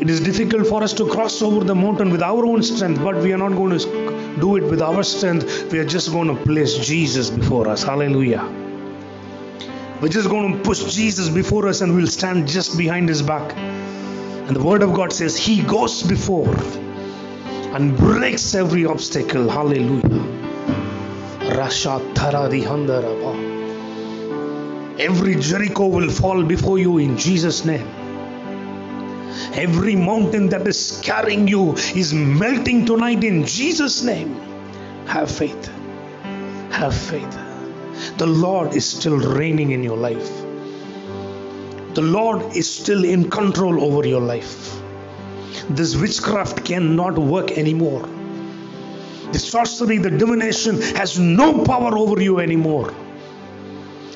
it 0.02 0.10
is 0.10 0.20
difficult 0.20 0.68
for 0.68 0.84
us 0.84 0.92
to 0.96 1.08
cross 1.08 1.42
over 1.42 1.64
the 1.64 1.74
mountain 1.74 2.10
with 2.10 2.22
our 2.22 2.46
own 2.46 2.64
strength, 2.64 3.02
but 3.02 3.16
we 3.16 3.32
are 3.32 3.38
not 3.38 3.54
going 3.54 3.80
to 3.80 4.38
do 4.42 4.58
it 4.58 4.64
with 4.64 4.82
our 4.82 5.04
strength. 5.04 5.72
We 5.72 5.80
are 5.80 5.86
just 5.86 6.12
going 6.12 6.28
to 6.28 6.36
place 6.44 6.76
Jesus 6.78 7.30
before 7.30 7.70
us. 7.70 7.82
Hallelujah. 7.84 8.59
We're 10.02 10.08
just 10.08 10.30
going 10.30 10.56
to 10.56 10.64
push 10.64 10.84
Jesus 10.96 11.28
before 11.28 11.68
us 11.68 11.82
and 11.82 11.94
we'll 11.94 12.08
stand 12.08 12.48
just 12.48 12.78
behind 12.78 13.10
his 13.10 13.22
back. 13.22 13.54
And 13.58 14.56
the 14.56 14.64
word 14.64 14.82
of 14.82 14.94
God 14.94 15.12
says, 15.12 15.36
He 15.36 15.62
goes 15.62 16.04
before 16.04 16.56
and 17.76 17.98
breaks 17.98 18.56
every 18.56 18.86
obstacle. 18.86 19.50
Hallelujah. 19.50 20.26
Rasha. 21.58 22.00
Every 25.00 25.36
Jericho 25.36 25.88
will 25.88 26.10
fall 26.10 26.44
before 26.44 26.80
you 26.80 26.98
in 27.00 27.18
Jesus' 27.18 27.66
name. 27.66 27.88
Every 29.54 29.98
mountain 29.98 30.48
that 30.50 30.66
is 30.66 31.02
carrying 31.04 31.48
you 31.48 31.74
is 31.74 32.14
melting 32.14 32.86
tonight 32.86 33.26
in 33.26 33.46
Jesus' 33.46 34.02
name. 34.02 34.34
Have 35.08 35.30
faith. 35.30 35.70
Have 36.72 36.96
faith. 36.96 37.49
The 38.18 38.28
Lord 38.28 38.76
is 38.76 38.86
still 38.86 39.18
reigning 39.18 39.72
in 39.72 39.84
your 39.84 39.98
life. 39.98 40.30
The 41.94 42.02
Lord 42.02 42.56
is 42.56 42.72
still 42.72 43.04
in 43.04 43.30
control 43.30 43.84
over 43.84 44.08
your 44.08 44.22
life. 44.22 44.80
This 45.70 45.96
witchcraft 45.96 46.64
cannot 46.66 47.18
work 47.18 47.52
anymore. 47.52 48.08
The 49.32 49.40
sorcery, 49.40 49.98
the 49.98 50.10
divination 50.10 50.82
has 50.96 51.20
no 51.20 51.64
power 51.64 51.98
over 51.98 52.22
you 52.22 52.40
anymore. 52.40 52.94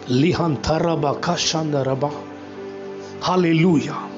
Lihantaraba 0.08 1.20
kashandaraba. 1.22 2.12
Hallelujah. 3.22 4.13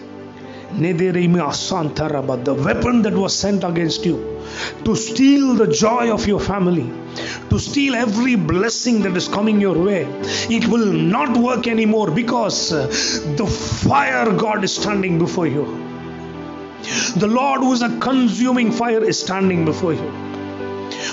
The 0.73 2.61
weapon 2.65 3.01
that 3.03 3.13
was 3.13 3.35
sent 3.35 3.63
against 3.63 4.05
you 4.05 4.41
to 4.83 4.95
steal 4.95 5.55
the 5.55 5.67
joy 5.67 6.11
of 6.11 6.27
your 6.27 6.39
family, 6.39 6.89
to 7.49 7.59
steal 7.59 7.95
every 7.95 8.35
blessing 8.35 9.01
that 9.03 9.15
is 9.15 9.27
coming 9.27 9.61
your 9.61 9.77
way, 9.77 10.07
it 10.49 10.67
will 10.67 10.91
not 10.91 11.37
work 11.37 11.67
anymore 11.67 12.11
because 12.11 12.71
uh, 12.73 12.87
the 13.37 13.45
fire 13.47 14.31
God 14.31 14.63
is 14.63 14.75
standing 14.75 15.17
before 15.19 15.47
you. 15.47 15.65
The 17.17 17.27
Lord, 17.27 17.61
who 17.61 17.73
is 17.73 17.81
a 17.81 17.97
consuming 17.99 18.71
fire, 18.71 19.03
is 19.03 19.19
standing 19.19 19.65
before 19.65 19.93
you 19.93 20.34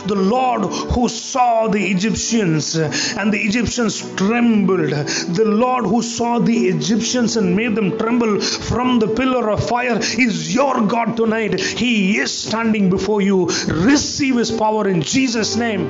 the 0.06 0.14
Lord 0.14 0.64
who 0.92 1.08
saw 1.08 1.68
the 1.68 1.84
Egyptians 1.90 2.74
and 2.76 3.32
the 3.32 3.40
Egyptians 3.40 4.00
trembled, 4.16 4.90
the 4.90 5.44
Lord 5.44 5.84
who 5.86 6.02
saw 6.02 6.38
the 6.38 6.68
Egyptians 6.68 7.36
and 7.36 7.56
made 7.56 7.74
them 7.74 7.98
tremble 7.98 8.40
from 8.40 8.98
the 8.98 9.08
pillar 9.08 9.50
of 9.50 9.66
fire 9.68 9.98
is 9.98 10.54
your 10.54 10.86
God 10.86 11.16
tonight. 11.16 11.60
He 11.60 12.18
is 12.18 12.36
standing 12.36 12.90
before 12.90 13.20
you. 13.20 13.46
Receive 13.68 14.36
His 14.36 14.50
power 14.50 14.88
in 14.88 15.02
Jesus' 15.02 15.56
name. 15.56 15.86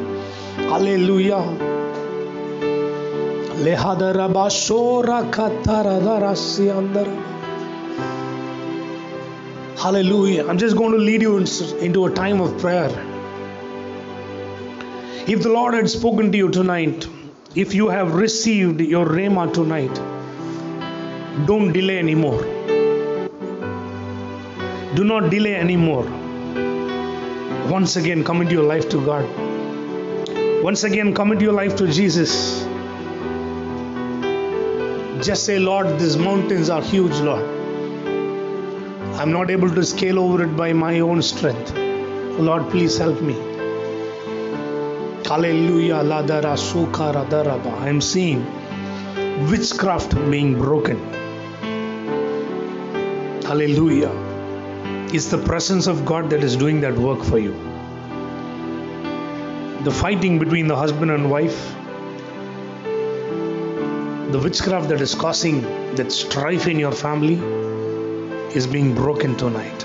Hallelujah. 0.56 1.42
Hallelujah. 9.78 10.46
I'm 10.48 10.58
just 10.58 10.76
going 10.76 10.92
to 10.92 10.98
lead 10.98 11.22
you 11.22 11.38
into 11.38 12.06
a 12.06 12.10
time 12.10 12.40
of 12.40 12.58
prayer. 12.58 13.11
If 15.24 15.44
the 15.44 15.50
Lord 15.50 15.74
had 15.74 15.88
spoken 15.88 16.32
to 16.32 16.38
you 16.38 16.48
tonight, 16.50 17.06
if 17.54 17.74
you 17.74 17.88
have 17.88 18.14
received 18.14 18.80
your 18.80 19.06
Rhema 19.06 19.54
tonight, 19.54 19.94
don't 21.46 21.72
delay 21.72 22.00
anymore. 22.00 22.42
Do 24.96 25.04
not 25.04 25.30
delay 25.30 25.54
anymore. 25.54 26.02
Once 27.70 27.94
again, 27.94 28.24
commit 28.24 28.50
your 28.50 28.64
life 28.64 28.88
to 28.88 29.04
God. 29.06 29.24
Once 30.64 30.82
again, 30.82 31.14
commit 31.14 31.40
your 31.40 31.52
life 31.52 31.76
to 31.76 31.86
Jesus. 31.86 32.64
Just 35.24 35.46
say, 35.46 35.60
Lord, 35.60 36.00
these 36.00 36.16
mountains 36.16 36.68
are 36.68 36.82
huge, 36.82 37.14
Lord. 37.20 37.44
I'm 39.20 39.30
not 39.30 39.50
able 39.50 39.70
to 39.70 39.84
scale 39.84 40.18
over 40.18 40.42
it 40.42 40.56
by 40.56 40.72
my 40.72 40.98
own 40.98 41.22
strength. 41.22 41.72
Lord, 42.40 42.68
please 42.70 42.98
help 42.98 43.20
me. 43.22 43.51
Hallelujah. 45.24 46.02
Daraba. 46.02 47.72
I'm 47.80 48.00
seeing 48.00 48.44
witchcraft 49.50 50.14
being 50.30 50.58
broken. 50.58 50.98
Hallelujah. 53.42 54.10
It's 55.14 55.26
the 55.26 55.38
presence 55.38 55.86
of 55.86 56.04
God 56.04 56.30
that 56.30 56.42
is 56.42 56.56
doing 56.56 56.80
that 56.80 56.94
work 56.94 57.22
for 57.22 57.38
you. 57.38 57.52
The 59.84 59.90
fighting 59.90 60.38
between 60.38 60.68
the 60.68 60.76
husband 60.76 61.10
and 61.10 61.30
wife, 61.30 61.74
the 64.32 64.40
witchcraft 64.42 64.88
that 64.88 65.00
is 65.00 65.14
causing 65.14 65.62
that 65.96 66.10
strife 66.10 66.66
in 66.66 66.78
your 66.78 66.92
family 66.92 67.34
is 68.56 68.66
being 68.66 68.94
broken 68.94 69.36
tonight. 69.36 69.82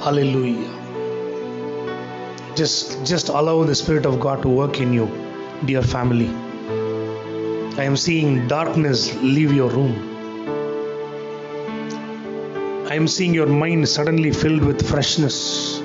Hallelujah. 0.00 0.83
Just 2.56 3.04
just 3.04 3.30
allow 3.30 3.64
the 3.64 3.74
spirit 3.74 4.06
of 4.06 4.20
God 4.20 4.42
to 4.42 4.48
work 4.48 4.80
in 4.80 4.92
you, 4.92 5.06
dear 5.64 5.82
family. 5.82 6.28
I 7.76 7.82
am 7.82 7.96
seeing 7.96 8.46
darkness 8.46 9.12
leave 9.22 9.52
your 9.52 9.68
room. 9.70 9.94
I 12.88 12.94
am 12.94 13.08
seeing 13.08 13.34
your 13.34 13.46
mind 13.46 13.88
suddenly 13.88 14.30
filled 14.30 14.62
with 14.62 14.88
freshness. 14.88 15.80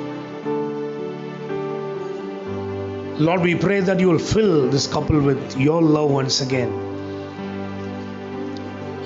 Lord, 3.27 3.41
we 3.41 3.55
pray 3.55 3.79
that 3.79 3.99
you 3.99 4.09
will 4.09 4.19
fill 4.19 4.69
this 4.69 4.85
couple 4.85 5.19
with 5.19 5.57
your 5.57 5.81
love 5.81 6.11
once 6.11 6.41
again. 6.41 6.71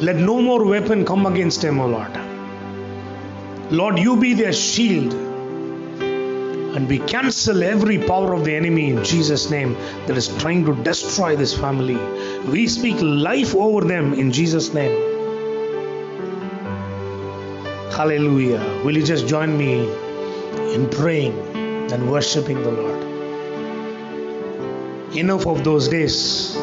Let 0.02 0.18
no 0.18 0.42
more 0.42 0.66
weapon 0.66 1.06
come 1.06 1.26
against 1.26 1.62
them, 1.62 1.80
O 1.80 1.88
Lord. 1.88 2.12
Lord, 3.72 3.98
you 3.98 4.18
be 4.18 4.34
their 4.34 4.52
shield. 4.52 5.33
And 6.76 6.90
we 6.90 6.98
cancel 6.98 7.62
every 7.62 8.00
power 8.00 8.34
of 8.34 8.46
the 8.46 8.56
enemy 8.56 8.90
in 8.90 9.04
Jesus' 9.04 9.52
name 9.52 9.76
that 10.08 10.18
is 10.18 10.28
trying 10.40 10.66
to 10.66 10.74
destroy 10.84 11.36
this 11.36 11.56
family. 11.56 11.98
We 12.50 12.68
speak 12.68 12.98
life 13.00 13.54
over 13.54 13.86
them 13.88 14.14
in 14.16 14.32
Jesus' 14.32 14.74
name. 14.74 14.92
Hallelujah. 17.92 18.82
Will 18.84 18.98
you 18.98 19.04
just 19.04 19.28
join 19.28 19.56
me 19.56 19.88
in 20.74 20.90
praying 20.90 21.38
and 21.92 22.10
worshiping 22.10 22.64
the 22.64 22.72
Lord? 22.72 23.04
Enough 25.16 25.46
of 25.46 25.64
those 25.64 25.88
days 25.90 26.56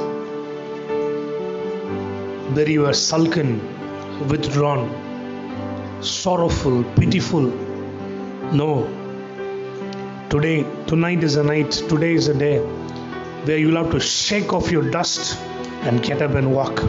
where 2.54 2.68
you 2.68 2.80
were 2.80 2.94
sullen, 2.94 3.60
withdrawn, 4.26 4.90
sorrowful, 6.02 6.82
pitiful. 6.94 7.42
No. 8.52 8.99
Today, 10.30 10.64
tonight 10.86 11.24
is 11.24 11.34
a 11.34 11.42
night, 11.42 11.72
today 11.72 12.14
is 12.14 12.28
a 12.28 12.34
day 12.34 12.60
where 12.60 13.58
you'll 13.58 13.82
have 13.82 13.90
to 13.90 13.98
shake 13.98 14.52
off 14.52 14.70
your 14.70 14.88
dust 14.88 15.36
and 15.82 16.00
get 16.04 16.22
up 16.22 16.36
and 16.36 16.54
walk. 16.54 16.84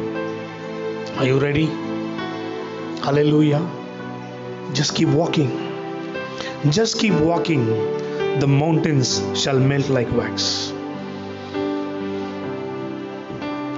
Are 1.16 1.26
you 1.26 1.40
ready? 1.40 1.66
Hallelujah. 3.06 3.68
Just 4.74 4.94
keep 4.94 5.10
walking. 5.10 5.50
Just 6.70 7.00
keep 7.00 7.16
walking. 7.16 7.66
The 8.40 8.46
mountains 8.46 9.24
shall 9.34 9.60
melt 9.60 9.90
like 9.90 10.12
wax. 10.12 10.72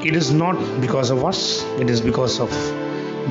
It 0.06 0.18
is 0.18 0.34
not 0.34 0.60
because 0.82 1.10
of 1.10 1.24
us, 1.24 1.64
it 1.80 1.90
is 1.90 2.02
because 2.02 2.42
of 2.42 2.52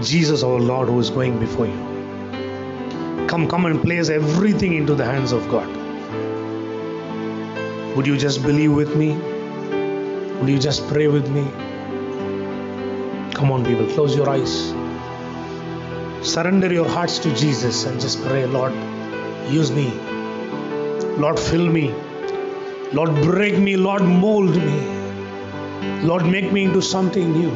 Jesus 0.00 0.42
our 0.42 0.58
Lord 0.58 0.88
who 0.88 0.98
is 0.98 1.10
going 1.10 1.38
before 1.38 1.66
you. 1.66 3.26
Come, 3.28 3.46
come 3.50 3.66
and 3.66 3.82
place 3.82 4.08
everything 4.08 4.72
into 4.72 4.94
the 4.94 5.04
hands 5.04 5.32
of 5.32 5.46
God. 5.50 5.81
Would 7.96 8.06
you 8.06 8.16
just 8.16 8.42
believe 8.42 8.72
with 8.72 8.96
me? 8.96 9.08
Would 10.38 10.48
you 10.48 10.58
just 10.58 10.86
pray 10.88 11.08
with 11.08 11.28
me? 11.28 11.42
Come 13.34 13.52
on, 13.52 13.66
people, 13.66 13.86
close 13.88 14.16
your 14.16 14.30
eyes. 14.30 14.54
Surrender 16.26 16.72
your 16.72 16.88
hearts 16.88 17.18
to 17.18 17.34
Jesus 17.34 17.84
and 17.84 18.00
just 18.00 18.22
pray, 18.24 18.46
Lord, 18.46 18.72
use 19.50 19.70
me. 19.70 19.90
Lord, 21.18 21.38
fill 21.38 21.68
me. 21.68 21.94
Lord, 22.94 23.14
break 23.22 23.58
me. 23.58 23.76
Lord, 23.76 24.02
mold 24.02 24.56
me. 24.56 24.80
Lord, 26.02 26.24
make 26.24 26.50
me 26.50 26.64
into 26.64 26.80
something 26.80 27.30
new. 27.32 27.50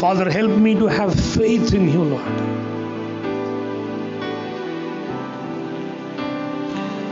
Father, 0.00 0.28
help 0.28 0.58
me 0.58 0.74
to 0.74 0.86
have 0.88 1.14
faith 1.14 1.72
in 1.72 1.88
you, 1.88 2.02
Lord. 2.02 2.71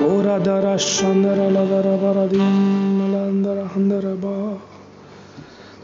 Oradara 0.00 0.76
Shandara 0.78 1.50
Ladara 1.52 1.98
Baradim 1.98 2.96
Malandara 2.98 3.68
Handaraba. 3.68 4.58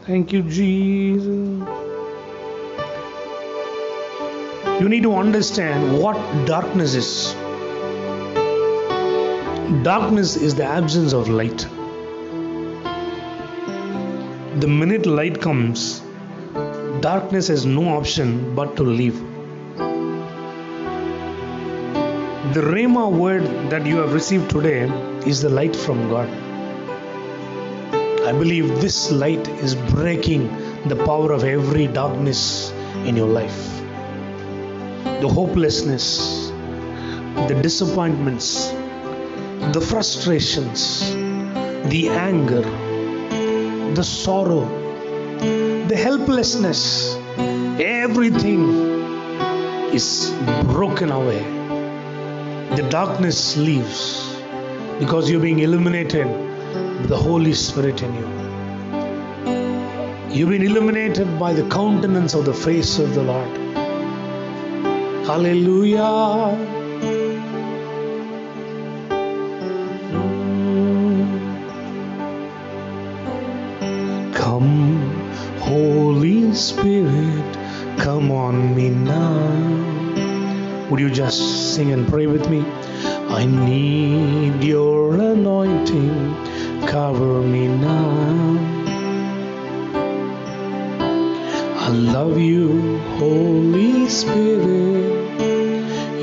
Thank 0.07 0.33
you, 0.33 0.41
Jesus. 0.41 1.67
You 4.81 4.89
need 4.89 5.03
to 5.03 5.13
understand 5.13 5.99
what 6.01 6.17
darkness 6.47 6.95
is. 6.95 7.33
Darkness 9.83 10.35
is 10.35 10.55
the 10.55 10.65
absence 10.65 11.13
of 11.13 11.29
light. 11.29 11.67
The 14.61 14.67
minute 14.67 15.05
light 15.05 15.39
comes, 15.39 16.01
darkness 17.01 17.49
has 17.49 17.67
no 17.67 17.89
option 17.89 18.55
but 18.55 18.75
to 18.77 18.83
leave. 18.83 19.36
The 22.57 22.63
Rhema 22.63 23.11
word 23.11 23.43
that 23.69 23.85
you 23.85 23.97
have 23.97 24.13
received 24.13 24.49
today 24.49 24.85
is 25.27 25.41
the 25.43 25.49
light 25.49 25.75
from 25.75 26.09
God. 26.09 26.27
I 28.25 28.31
believe 28.31 28.81
this 28.81 29.11
light 29.11 29.47
is 29.65 29.75
breaking 29.75 30.47
the 30.87 30.95
power 30.95 31.33
of 31.33 31.43
every 31.43 31.85
darkness 31.85 32.71
in 33.05 33.15
your 33.15 33.27
life. 33.27 33.59
The 35.21 35.27
hopelessness, 35.27 36.49
the 37.47 37.59
disappointments, 37.61 38.69
the 39.77 39.85
frustrations, 39.87 41.11
the 41.91 42.09
anger, 42.09 42.63
the 43.93 44.03
sorrow, 44.03 44.65
the 45.87 45.95
helplessness, 45.95 47.13
everything 47.79 48.63
is 49.93 50.33
broken 50.63 51.11
away. 51.11 51.56
The 52.75 52.87
darkness 52.89 53.57
leaves 53.57 54.35
because 54.99 55.29
you're 55.29 55.39
being 55.39 55.59
illuminated 55.59 56.27
with 56.27 57.07
the 57.07 57.17
Holy 57.17 57.53
Spirit 57.53 58.01
in 58.03 58.13
you. 58.13 58.27
You've 60.29 60.49
been 60.49 60.61
illuminated 60.61 61.39
by 61.39 61.53
the 61.53 61.67
countenance 61.69 62.33
of 62.33 62.45
the 62.45 62.53
face 62.53 62.99
of 62.99 63.15
the 63.15 63.23
Lord. 63.23 63.57
Hallelujah. 65.25 66.55
Come, 74.35 75.09
Holy 75.59 76.53
Spirit, 76.53 77.57
come 77.97 78.31
on 78.31 78.75
me 78.75 78.89
now. 78.89 79.86
Would 80.89 81.01
you 81.01 81.09
just 81.09 81.75
sing 81.75 81.91
and 81.91 82.07
pray 82.07 82.27
with 82.27 82.49
me? 82.49 82.63
I 83.29 83.45
need 83.45 84.63
your 84.63 85.13
anointing, 85.15 86.33
cover 86.87 87.41
me 87.41 87.67
now. 87.67 88.77
I 91.75 91.89
love 91.89 92.39
you, 92.39 92.99
Holy 93.19 94.07
Spirit. 94.07 95.41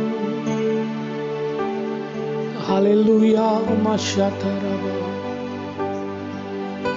Hallelujah. 2.68 3.64
Mashataraba. 3.84 5.01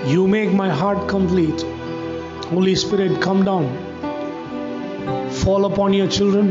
You 0.07 0.27
make 0.29 0.53
my 0.53 0.69
heart 0.69 1.09
complete. 1.09 1.63
Holy 2.51 2.75
Spirit, 2.75 3.23
come 3.23 3.43
down. 3.43 3.71
Fall 5.31 5.65
upon 5.65 5.95
your 5.95 6.09
children. 6.09 6.51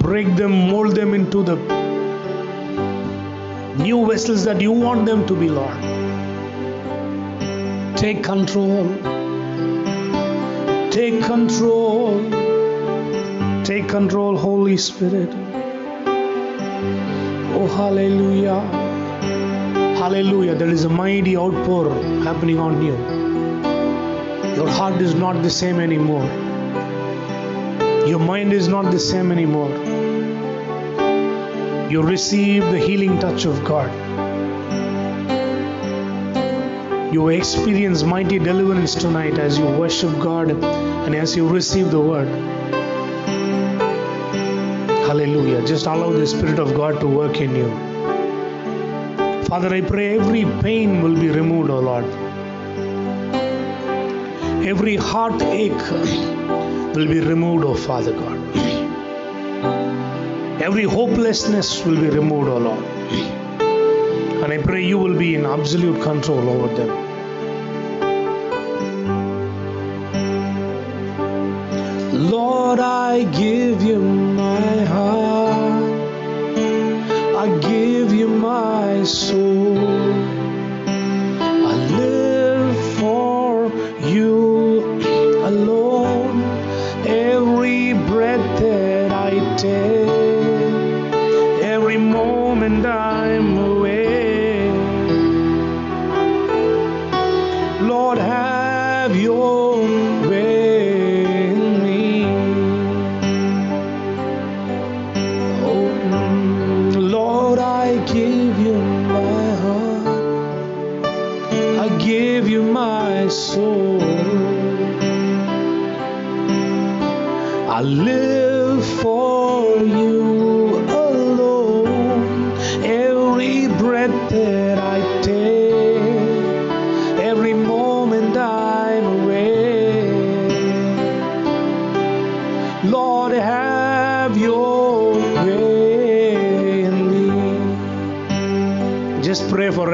Break 0.00 0.34
them, 0.34 0.70
mold 0.70 0.96
them 0.96 1.12
into 1.12 1.42
the 1.42 1.56
new 3.76 4.06
vessels 4.06 4.44
that 4.44 4.62
you 4.62 4.72
want 4.72 5.04
them 5.04 5.26
to 5.26 5.36
be, 5.36 5.50
Lord. 5.50 5.76
Take 7.98 8.24
control. 8.24 8.88
Take 10.90 11.22
control. 11.22 12.30
Take 13.62 13.88
control, 13.90 14.38
Holy 14.38 14.78
Spirit. 14.78 15.28
Oh, 17.54 17.68
hallelujah. 17.76 18.81
Hallelujah. 20.12 20.54
There 20.54 20.68
is 20.68 20.84
a 20.84 20.90
mighty 20.90 21.38
outpour 21.38 21.88
happening 22.22 22.58
on 22.58 22.82
you. 22.82 22.92
Your 24.56 24.68
heart 24.68 25.00
is 25.00 25.14
not 25.14 25.42
the 25.42 25.48
same 25.48 25.80
anymore. 25.80 26.26
Your 28.06 28.18
mind 28.18 28.52
is 28.52 28.68
not 28.68 28.90
the 28.90 28.98
same 29.00 29.32
anymore. 29.32 29.70
You 31.90 32.02
receive 32.02 32.62
the 32.64 32.78
healing 32.78 33.18
touch 33.20 33.46
of 33.46 33.64
God. 33.64 33.90
You 37.14 37.28
experience 37.28 38.02
mighty 38.02 38.38
deliverance 38.38 38.94
tonight 38.94 39.38
as 39.38 39.58
you 39.58 39.64
worship 39.64 40.10
God 40.20 40.50
and 40.50 41.14
as 41.14 41.34
you 41.34 41.48
receive 41.48 41.90
the 41.90 42.00
word. 42.00 42.28
Hallelujah. 45.08 45.66
Just 45.66 45.86
allow 45.86 46.12
the 46.12 46.26
Spirit 46.26 46.58
of 46.58 46.74
God 46.74 47.00
to 47.00 47.06
work 47.06 47.40
in 47.40 47.56
you. 47.56 47.91
Father, 49.52 49.74
I 49.74 49.82
pray 49.82 50.18
every 50.18 50.44
pain 50.62 51.02
will 51.02 51.14
be 51.14 51.28
removed, 51.28 51.68
O 51.68 51.78
Lord. 51.78 52.06
Every 54.66 54.96
heartache 54.96 55.90
will 56.94 57.06
be 57.06 57.20
removed, 57.20 57.62
O 57.66 57.74
Father 57.74 58.14
God. 58.14 58.38
Every 60.62 60.84
hopelessness 60.84 61.84
will 61.84 62.00
be 62.00 62.08
removed, 62.08 62.48
O 62.48 62.56
Lord. 62.56 62.84
And 64.42 64.54
I 64.54 64.56
pray 64.62 64.86
you 64.86 64.96
will 64.96 65.18
be 65.18 65.34
in 65.34 65.44
absolute 65.44 66.00
control 66.02 66.48
over 66.48 66.74
them. 66.74 66.88
Lord, 72.30 72.80
I 72.80 73.24
give 73.24 73.82
you 73.82 74.00
my 79.02 79.08
soul. 79.08 79.91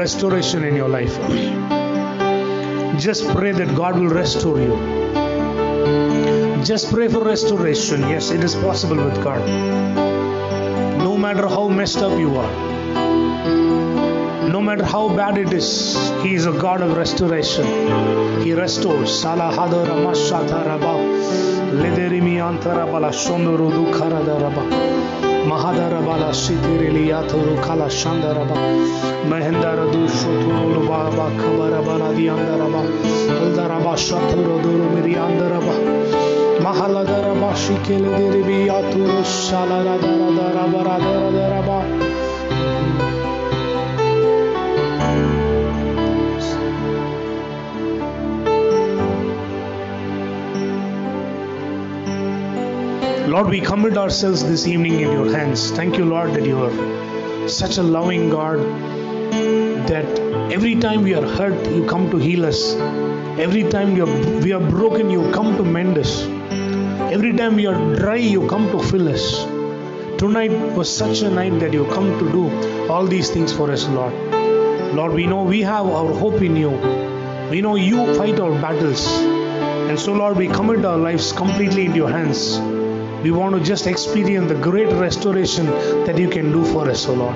Restoration 0.09 0.63
in 0.63 0.75
your 0.75 0.89
life. 0.89 1.15
Just 2.99 3.27
pray 3.33 3.51
that 3.51 3.75
God 3.75 3.99
will 3.99 4.09
restore 4.09 4.59
you. 4.59 4.75
Just 6.69 6.91
pray 6.91 7.07
for 7.07 7.23
restoration. 7.23 8.01
Yes, 8.13 8.31
it 8.31 8.43
is 8.43 8.55
possible 8.55 9.03
with 9.05 9.23
God. 9.23 9.45
No 11.03 11.15
matter 11.15 11.47
how 11.47 11.67
messed 11.67 11.99
up 12.07 12.17
you 12.19 12.35
are, 12.37 12.51
no 14.55 14.61
matter 14.69 14.83
how 14.83 15.03
bad 15.09 15.37
it 15.37 15.53
is, 15.53 15.69
He 16.23 16.33
is 16.33 16.47
a 16.47 16.53
God 16.53 16.81
of 16.81 16.97
restoration. 16.97 17.67
He 18.41 18.53
restores. 18.53 19.23
Mahadara 25.49 25.99
bala 26.07 26.33
sitirili 26.33 27.03
yaturu 27.09 27.55
kala 27.65 27.89
şandara 27.89 28.43
ba. 28.49 28.57
Mehendara 29.29 29.85
duşu 29.93 30.29
tuğulu 30.41 30.81
baba 30.89 31.27
kabara 31.39 31.81
bana 31.87 32.17
diyandara 32.17 32.67
ba. 32.73 32.81
Ildara 33.43 33.85
ba 33.85 33.97
şaturu 33.97 34.55
duru 34.63 34.87
miriyandara 34.95 35.59
ba. 35.67 35.75
Mahaladara 36.63 37.33
ba 37.41 37.55
şikeli 37.55 38.09
diri 38.17 38.47
bi 38.47 38.53
yaturu 38.71 39.21
şalara 39.49 39.95
dara 40.03 40.29
dara 40.37 40.63
bara 40.73 40.95
dara 41.05 41.29
dara 41.37 41.61
ba. 41.67 41.79
Lord, 53.29 53.49
we 53.49 53.61
commit 53.61 53.95
ourselves 53.95 54.43
this 54.43 54.65
evening 54.65 55.01
in 55.01 55.11
your 55.11 55.31
hands. 55.31 55.69
Thank 55.69 55.97
you, 55.97 56.05
Lord, 56.05 56.33
that 56.33 56.45
you 56.47 56.63
are 56.63 57.47
such 57.47 57.77
a 57.77 57.83
loving 57.83 58.31
God 58.31 58.57
that 59.91 60.19
every 60.51 60.73
time 60.75 61.03
we 61.03 61.13
are 61.13 61.27
hurt, 61.37 61.67
you 61.67 61.85
come 61.85 62.09
to 62.09 62.17
heal 62.17 62.43
us. 62.43 62.73
Every 63.45 63.61
time 63.69 63.93
we 63.93 64.01
are, 64.01 64.41
we 64.45 64.51
are 64.51 64.71
broken, 64.71 65.11
you 65.11 65.31
come 65.31 65.55
to 65.57 65.63
mend 65.63 65.99
us. 65.99 66.23
Every 67.17 67.33
time 67.37 67.55
we 67.55 67.67
are 67.67 67.95
dry, 67.97 68.15
you 68.15 68.47
come 68.47 68.67
to 68.71 68.79
fill 68.79 69.07
us. 69.09 69.43
Tonight 70.17 70.75
was 70.75 70.89
such 70.91 71.21
a 71.21 71.29
night 71.29 71.59
that 71.59 71.71
you 71.71 71.85
come 71.93 72.09
to 72.17 72.31
do 72.31 72.89
all 72.89 73.05
these 73.05 73.29
things 73.29 73.53
for 73.53 73.69
us, 73.69 73.87
Lord. 73.89 74.13
Lord, 74.95 75.13
we 75.13 75.27
know 75.27 75.43
we 75.43 75.61
have 75.61 75.85
our 75.85 76.11
hope 76.15 76.41
in 76.41 76.55
you. 76.55 76.71
We 77.51 77.61
know 77.61 77.75
you 77.75 78.11
fight 78.15 78.39
our 78.39 78.59
battles. 78.59 79.07
And 79.07 79.99
so, 79.99 80.13
Lord, 80.13 80.35
we 80.35 80.47
commit 80.47 80.83
our 80.83 80.97
lives 80.97 81.31
completely 81.31 81.85
into 81.85 81.97
your 81.97 82.09
hands. 82.09 82.78
We 83.23 83.31
want 83.31 83.53
to 83.55 83.61
just 83.61 83.85
experience 83.85 84.47
the 84.47 84.55
great 84.55 84.87
restoration 84.93 85.65
that 86.05 86.17
you 86.17 86.29
can 86.29 86.53
do 86.53 86.63
for 86.63 86.89
us, 86.89 87.05
O 87.07 87.13
Lord. 87.13 87.35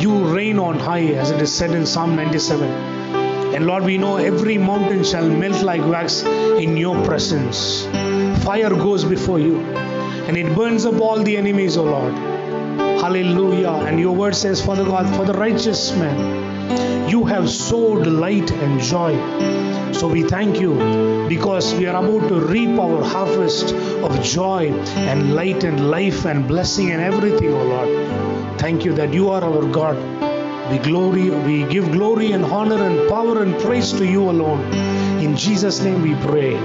You 0.00 0.32
reign 0.32 0.60
on 0.60 0.78
high, 0.78 1.06
as 1.06 1.30
it 1.30 1.42
is 1.42 1.52
said 1.52 1.72
in 1.72 1.84
Psalm 1.84 2.14
97. 2.14 2.70
And 3.54 3.66
Lord, 3.66 3.82
we 3.82 3.98
know 3.98 4.16
every 4.16 4.58
mountain 4.58 5.02
shall 5.02 5.28
melt 5.28 5.62
like 5.64 5.80
wax 5.80 6.22
in 6.22 6.76
your 6.76 7.04
presence. 7.04 7.84
Fire 8.44 8.70
goes 8.70 9.04
before 9.04 9.40
you, 9.40 9.58
and 10.28 10.36
it 10.36 10.54
burns 10.54 10.86
up 10.86 11.00
all 11.00 11.20
the 11.20 11.36
enemies, 11.36 11.76
O 11.76 11.84
Lord. 11.84 12.14
Hallelujah. 13.00 13.86
And 13.88 13.98
your 13.98 14.14
word 14.14 14.36
says, 14.36 14.64
Father 14.64 14.84
God, 14.84 15.12
for 15.16 15.24
the 15.24 15.34
righteous 15.34 15.90
man, 15.96 17.08
you 17.08 17.24
have 17.24 17.50
sowed 17.50 18.06
light 18.06 18.50
and 18.52 18.80
joy. 18.80 19.65
So 19.98 20.08
we 20.08 20.24
thank 20.24 20.60
you 20.60 20.74
because 21.26 21.74
we 21.74 21.86
are 21.86 21.96
about 22.04 22.28
to 22.28 22.38
reap 22.38 22.78
our 22.78 23.02
harvest 23.02 23.72
of 23.74 24.22
joy 24.22 24.70
and 25.10 25.34
light 25.34 25.64
and 25.64 25.90
life 25.90 26.26
and 26.26 26.46
blessing 26.46 26.90
and 26.90 27.00
everything, 27.00 27.54
O 27.54 27.64
Lord. 27.64 28.60
Thank 28.60 28.84
you 28.84 28.92
that 28.92 29.14
you 29.14 29.30
are 29.30 29.42
our 29.42 29.64
God. 29.72 29.96
We 30.70 30.78
glory, 30.78 31.30
we 31.30 31.64
give 31.64 31.90
glory 31.92 32.32
and 32.32 32.44
honor 32.44 32.82
and 32.82 33.08
power 33.08 33.42
and 33.42 33.58
praise 33.58 33.92
to 33.94 34.04
you 34.04 34.28
alone. 34.28 34.60
In 35.22 35.34
Jesus' 35.34 35.80
name 35.80 36.02
we 36.02 36.14
pray. 36.26 36.56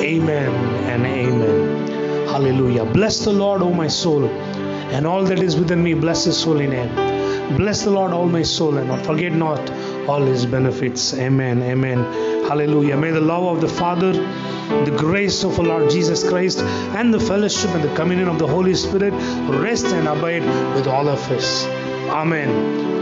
Amen 0.00 0.50
and 0.88 1.04
amen. 1.04 2.26
Hallelujah. 2.28 2.86
Bless 2.86 3.22
the 3.24 3.32
Lord, 3.32 3.60
O 3.60 3.70
my 3.70 3.88
soul, 3.88 4.24
and 4.24 5.06
all 5.06 5.24
that 5.24 5.40
is 5.40 5.56
within 5.56 5.82
me, 5.82 5.92
bless 5.92 6.24
his 6.24 6.42
holy 6.42 6.66
name. 6.66 7.12
Bless 7.58 7.82
the 7.84 7.90
Lord, 7.90 8.12
all 8.12 8.26
my 8.26 8.42
soul, 8.42 8.78
and 8.78 9.04
forget 9.04 9.32
not 9.32 9.70
all 10.08 10.22
his 10.22 10.46
benefits. 10.46 11.12
Amen. 11.12 11.62
Amen. 11.62 12.31
Hallelujah. 12.48 12.96
May 12.96 13.10
the 13.10 13.20
love 13.20 13.44
of 13.44 13.60
the 13.60 13.68
Father, 13.68 14.12
the 14.12 14.94
grace 14.96 15.44
of 15.44 15.58
our 15.58 15.64
Lord 15.64 15.90
Jesus 15.90 16.28
Christ, 16.28 16.58
and 16.98 17.12
the 17.12 17.20
fellowship 17.20 17.70
and 17.70 17.82
the 17.82 17.94
communion 17.94 18.28
of 18.28 18.38
the 18.38 18.46
Holy 18.46 18.74
Spirit 18.74 19.14
rest 19.48 19.86
and 19.86 20.08
abide 20.08 20.44
with 20.74 20.86
all 20.86 21.08
of 21.08 21.20
us. 21.30 21.64
Amen. 22.10 22.50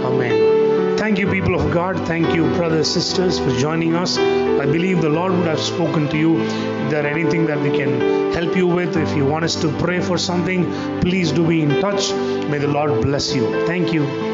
Amen. 0.05 0.97
Thank 0.97 1.19
you, 1.19 1.31
people 1.31 1.55
of 1.55 1.73
God. 1.73 1.97
Thank 2.07 2.35
you, 2.35 2.45
brothers, 2.55 2.87
sisters, 2.87 3.39
for 3.39 3.51
joining 3.59 3.97
us. 3.97 4.19
I 4.19 4.67
believe 4.67 5.01
the 5.01 5.09
Lord 5.09 5.33
would 5.33 5.47
have 5.47 5.59
spoken 5.59 6.09
to 6.11 6.19
you. 6.19 6.43
If 6.43 6.91
there 6.91 7.07
anything 7.07 7.47
that 7.47 7.59
we 7.61 7.71
can 7.71 8.33
help 8.35 8.55
you 8.55 8.67
with, 8.67 8.97
if 8.97 9.17
you 9.17 9.25
want 9.25 9.45
us 9.45 9.57
to 9.63 9.73
pray 9.79 10.01
for 10.01 10.19
something, 10.19 10.71
please 11.01 11.33
do 11.33 11.47
be 11.47 11.63
in 11.63 11.81
touch. 11.81 12.13
May 12.51 12.59
the 12.59 12.69
Lord 12.69 13.01
bless 13.01 13.35
you. 13.35 13.67
Thank 13.67 13.95
you. 13.95 14.30